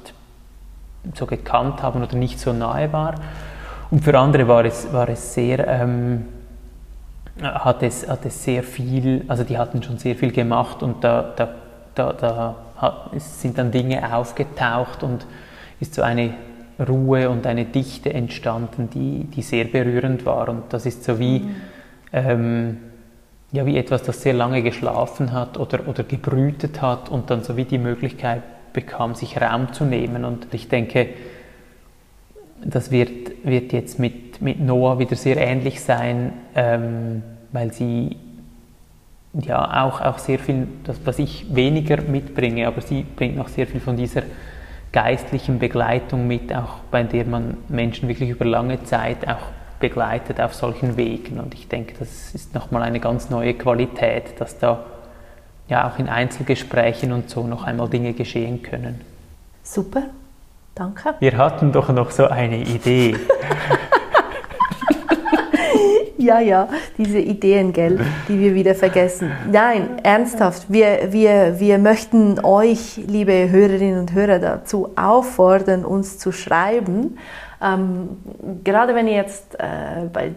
so 1.15 1.25
gekannt 1.25 1.81
haben 1.81 2.03
oder 2.03 2.15
nicht 2.15 2.39
so 2.39 2.51
nahe 2.51 2.91
war. 2.91 3.15
Und 3.89 4.03
für 4.03 4.17
andere 4.19 4.47
war 4.47 4.65
es, 4.65 4.91
war 4.91 5.07
es 5.07 5.33
sehr, 5.33 5.65
ähm, 5.65 6.25
hat, 7.41 7.83
es, 7.83 8.07
hat 8.07 8.25
es 8.25 8.43
sehr 8.43 8.63
viel, 8.63 9.25
also 9.27 9.43
die 9.43 9.57
hatten 9.57 9.81
schon 9.83 9.97
sehr 9.97 10.15
viel 10.15 10.31
gemacht 10.31 10.83
und 10.83 11.03
da, 11.03 11.33
da, 11.35 11.49
da, 11.95 12.13
da 12.13 12.55
hat, 12.77 13.11
sind 13.17 13.57
dann 13.57 13.71
Dinge 13.71 14.15
aufgetaucht 14.15 15.03
und 15.03 15.25
ist 15.79 15.93
so 15.93 16.01
eine 16.01 16.33
Ruhe 16.87 17.29
und 17.29 17.45
eine 17.45 17.65
Dichte 17.65 18.13
entstanden, 18.13 18.89
die, 18.89 19.25
die 19.25 19.41
sehr 19.41 19.65
berührend 19.65 20.25
war. 20.25 20.49
Und 20.49 20.71
das 20.73 20.85
ist 20.85 21.03
so 21.03 21.19
wie, 21.19 21.39
mhm. 21.39 21.55
ähm, 22.13 22.77
ja, 23.51 23.65
wie 23.65 23.77
etwas, 23.77 24.03
das 24.03 24.21
sehr 24.21 24.33
lange 24.33 24.61
geschlafen 24.61 25.33
hat 25.33 25.57
oder, 25.57 25.87
oder 25.87 26.03
gebrütet 26.03 26.81
hat 26.81 27.09
und 27.09 27.29
dann 27.29 27.43
so 27.43 27.57
wie 27.57 27.65
die 27.65 27.77
Möglichkeit 27.77 28.43
bekam, 28.73 29.15
sich 29.15 29.41
Raum 29.41 29.73
zu 29.73 29.83
nehmen. 29.83 30.23
Und 30.23 30.47
ich 30.53 30.69
denke, 30.69 31.09
das 32.63 32.91
wird, 32.91 33.43
wird 33.43 33.73
jetzt 33.73 33.99
mit, 33.99 34.41
mit 34.41 34.59
Noah 34.59 34.99
wieder 34.99 35.15
sehr 35.15 35.37
ähnlich 35.37 35.81
sein, 35.81 36.33
ähm, 36.55 37.23
weil 37.51 37.71
sie 37.73 38.17
ja 39.33 39.83
auch, 39.85 40.01
auch 40.01 40.17
sehr 40.17 40.39
viel, 40.39 40.67
das, 40.83 40.99
was 41.05 41.19
ich 41.19 41.53
weniger 41.53 42.01
mitbringe, 42.01 42.67
aber 42.67 42.81
sie 42.81 43.03
bringt 43.03 43.37
noch 43.37 43.47
sehr 43.47 43.67
viel 43.67 43.79
von 43.79 43.95
dieser 43.95 44.23
geistlichen 44.91 45.59
Begleitung 45.59 46.27
mit, 46.27 46.53
auch 46.53 46.79
bei 46.89 47.03
der 47.03 47.25
man 47.25 47.57
Menschen 47.67 48.09
wirklich 48.09 48.29
über 48.29 48.45
lange 48.45 48.83
Zeit 48.83 49.27
auch 49.27 49.51
begleitet 49.79 50.41
auf 50.41 50.53
solchen 50.53 50.97
Wegen. 50.97 51.39
Und 51.39 51.53
ich 51.53 51.67
denke, 51.67 51.93
das 51.99 52.33
ist 52.33 52.53
nochmal 52.53 52.81
eine 52.81 52.99
ganz 52.99 53.29
neue 53.29 53.53
Qualität, 53.53 54.39
dass 54.39 54.57
da 54.57 54.83
ja 55.67 55.87
auch 55.87 55.99
in 55.99 56.09
Einzelgesprächen 56.09 57.11
und 57.11 57.29
so 57.29 57.45
noch 57.45 57.63
einmal 57.63 57.87
Dinge 57.87 58.13
geschehen 58.13 58.63
können. 58.63 59.01
Super, 59.63 60.03
danke. 60.79 61.15
Wir 61.19 61.37
hatten 61.37 61.71
doch 61.71 61.89
noch 61.89 62.11
so 62.11 62.25
eine 62.25 62.57
Idee. 62.57 63.17
ja, 66.17 66.39
ja, 66.39 66.69
diese 66.97 67.19
Ideen, 67.19 67.73
gell, 67.73 67.99
die 68.27 68.39
wir 68.39 68.55
wieder 68.55 68.75
vergessen. 68.75 69.31
Nein, 69.51 69.99
ernsthaft, 70.03 70.65
wir, 70.69 71.11
wir, 71.11 71.59
wir 71.59 71.77
möchten 71.77 72.43
euch, 72.43 72.97
liebe 72.97 73.49
Hörerinnen 73.49 73.99
und 73.99 74.13
Hörer, 74.13 74.39
dazu 74.39 74.91
auffordern, 74.95 75.83
uns 75.83 76.17
zu 76.17 76.31
schreiben. 76.31 77.17
Ähm, 77.61 78.17
gerade 78.63 78.95
wenn 78.95 79.07
jetzt 79.07 79.59
äh, 79.59 80.07
bei 80.11 80.31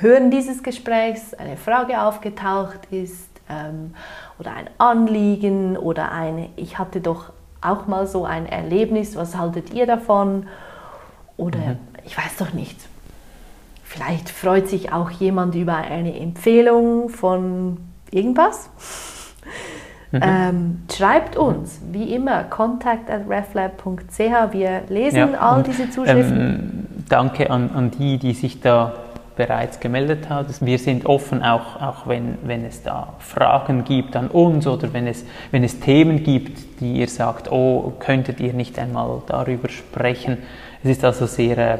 Hören 0.00 0.30
dieses 0.30 0.62
Gesprächs 0.62 1.34
eine 1.34 1.56
Frage 1.56 2.00
aufgetaucht 2.00 2.80
ist 2.90 3.28
ähm, 3.50 3.94
oder 4.38 4.54
ein 4.54 4.70
Anliegen 4.78 5.76
oder 5.76 6.12
eine, 6.12 6.48
ich 6.56 6.78
hatte 6.78 7.00
doch 7.00 7.32
auch 7.60 7.86
mal 7.86 8.06
so 8.06 8.24
ein 8.24 8.46
Erlebnis, 8.46 9.16
was 9.16 9.36
haltet 9.36 9.72
ihr 9.72 9.86
davon? 9.86 10.46
Oder 11.36 11.58
mhm. 11.58 11.78
ich 12.04 12.16
weiß 12.16 12.36
doch 12.38 12.52
nicht. 12.52 12.78
Vielleicht 13.84 14.30
freut 14.30 14.68
sich 14.68 14.92
auch 14.92 15.10
jemand 15.10 15.54
über 15.54 15.76
eine 15.76 16.18
Empfehlung 16.18 17.08
von 17.08 17.78
irgendwas. 18.10 18.68
Mhm. 20.12 20.20
Ähm, 20.22 20.82
schreibt 20.92 21.36
uns, 21.36 21.80
wie 21.90 22.14
immer, 22.14 22.44
contact 22.44 23.10
at 23.10 23.28
reflab.ch. 23.28 24.52
Wir 24.52 24.82
lesen 24.88 25.16
ja, 25.16 25.38
all 25.38 25.62
diese 25.62 25.90
Zuschriften. 25.90 26.38
Ähm, 26.38 27.04
danke 27.08 27.50
an, 27.50 27.70
an 27.70 27.90
die, 27.90 28.18
die 28.18 28.32
sich 28.32 28.60
da 28.60 28.94
bereits 29.36 29.78
gemeldet 29.80 30.28
hat. 30.28 30.64
Wir 30.64 30.78
sind 30.78 31.06
offen, 31.06 31.42
auch, 31.42 31.80
auch 31.80 32.06
wenn, 32.06 32.38
wenn 32.42 32.64
es 32.64 32.82
da 32.82 33.14
Fragen 33.18 33.84
gibt 33.84 34.16
an 34.16 34.28
uns 34.28 34.66
oder 34.66 34.92
wenn 34.92 35.06
es, 35.06 35.24
wenn 35.50 35.62
es 35.62 35.78
Themen 35.78 36.24
gibt, 36.24 36.80
die 36.80 36.94
ihr 36.94 37.08
sagt, 37.08 37.52
oh, 37.52 37.92
könntet 37.98 38.40
ihr 38.40 38.54
nicht 38.54 38.78
einmal 38.78 39.22
darüber 39.26 39.68
sprechen. 39.68 40.38
Es 40.82 40.90
ist 40.90 41.04
also 41.04 41.26
sehr, 41.26 41.58
äh, 41.58 41.78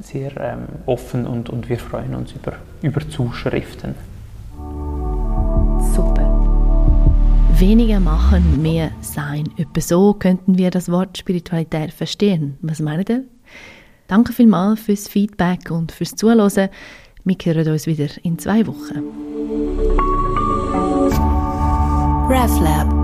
sehr 0.00 0.32
ähm, 0.38 0.68
offen 0.86 1.26
und, 1.26 1.48
und 1.48 1.68
wir 1.68 1.78
freuen 1.78 2.14
uns 2.14 2.32
über, 2.32 2.52
über 2.82 3.00
Zuschriften. 3.08 3.94
Super. 5.94 6.28
Weniger 7.58 8.00
machen, 8.00 8.60
mehr 8.60 8.90
sein. 9.00 9.44
Etwa 9.56 9.80
so 9.80 10.14
könnten 10.14 10.58
wir 10.58 10.70
das 10.70 10.90
Wort 10.90 11.16
Spiritualität 11.16 11.92
verstehen. 11.92 12.58
Was 12.60 12.80
meint 12.80 13.08
ihr? 13.08 13.24
Danke 14.08 14.32
vielmals 14.32 14.80
fürs 14.80 15.08
Feedback 15.08 15.70
und 15.70 15.92
fürs 15.92 16.14
Zuhören. 16.14 16.68
Wir 17.24 17.36
hören 17.44 17.68
uns 17.72 17.86
wieder 17.86 18.08
in 18.22 18.38
zwei 18.38 18.66
Wochen. 18.66 19.02
RefLab 22.28 23.01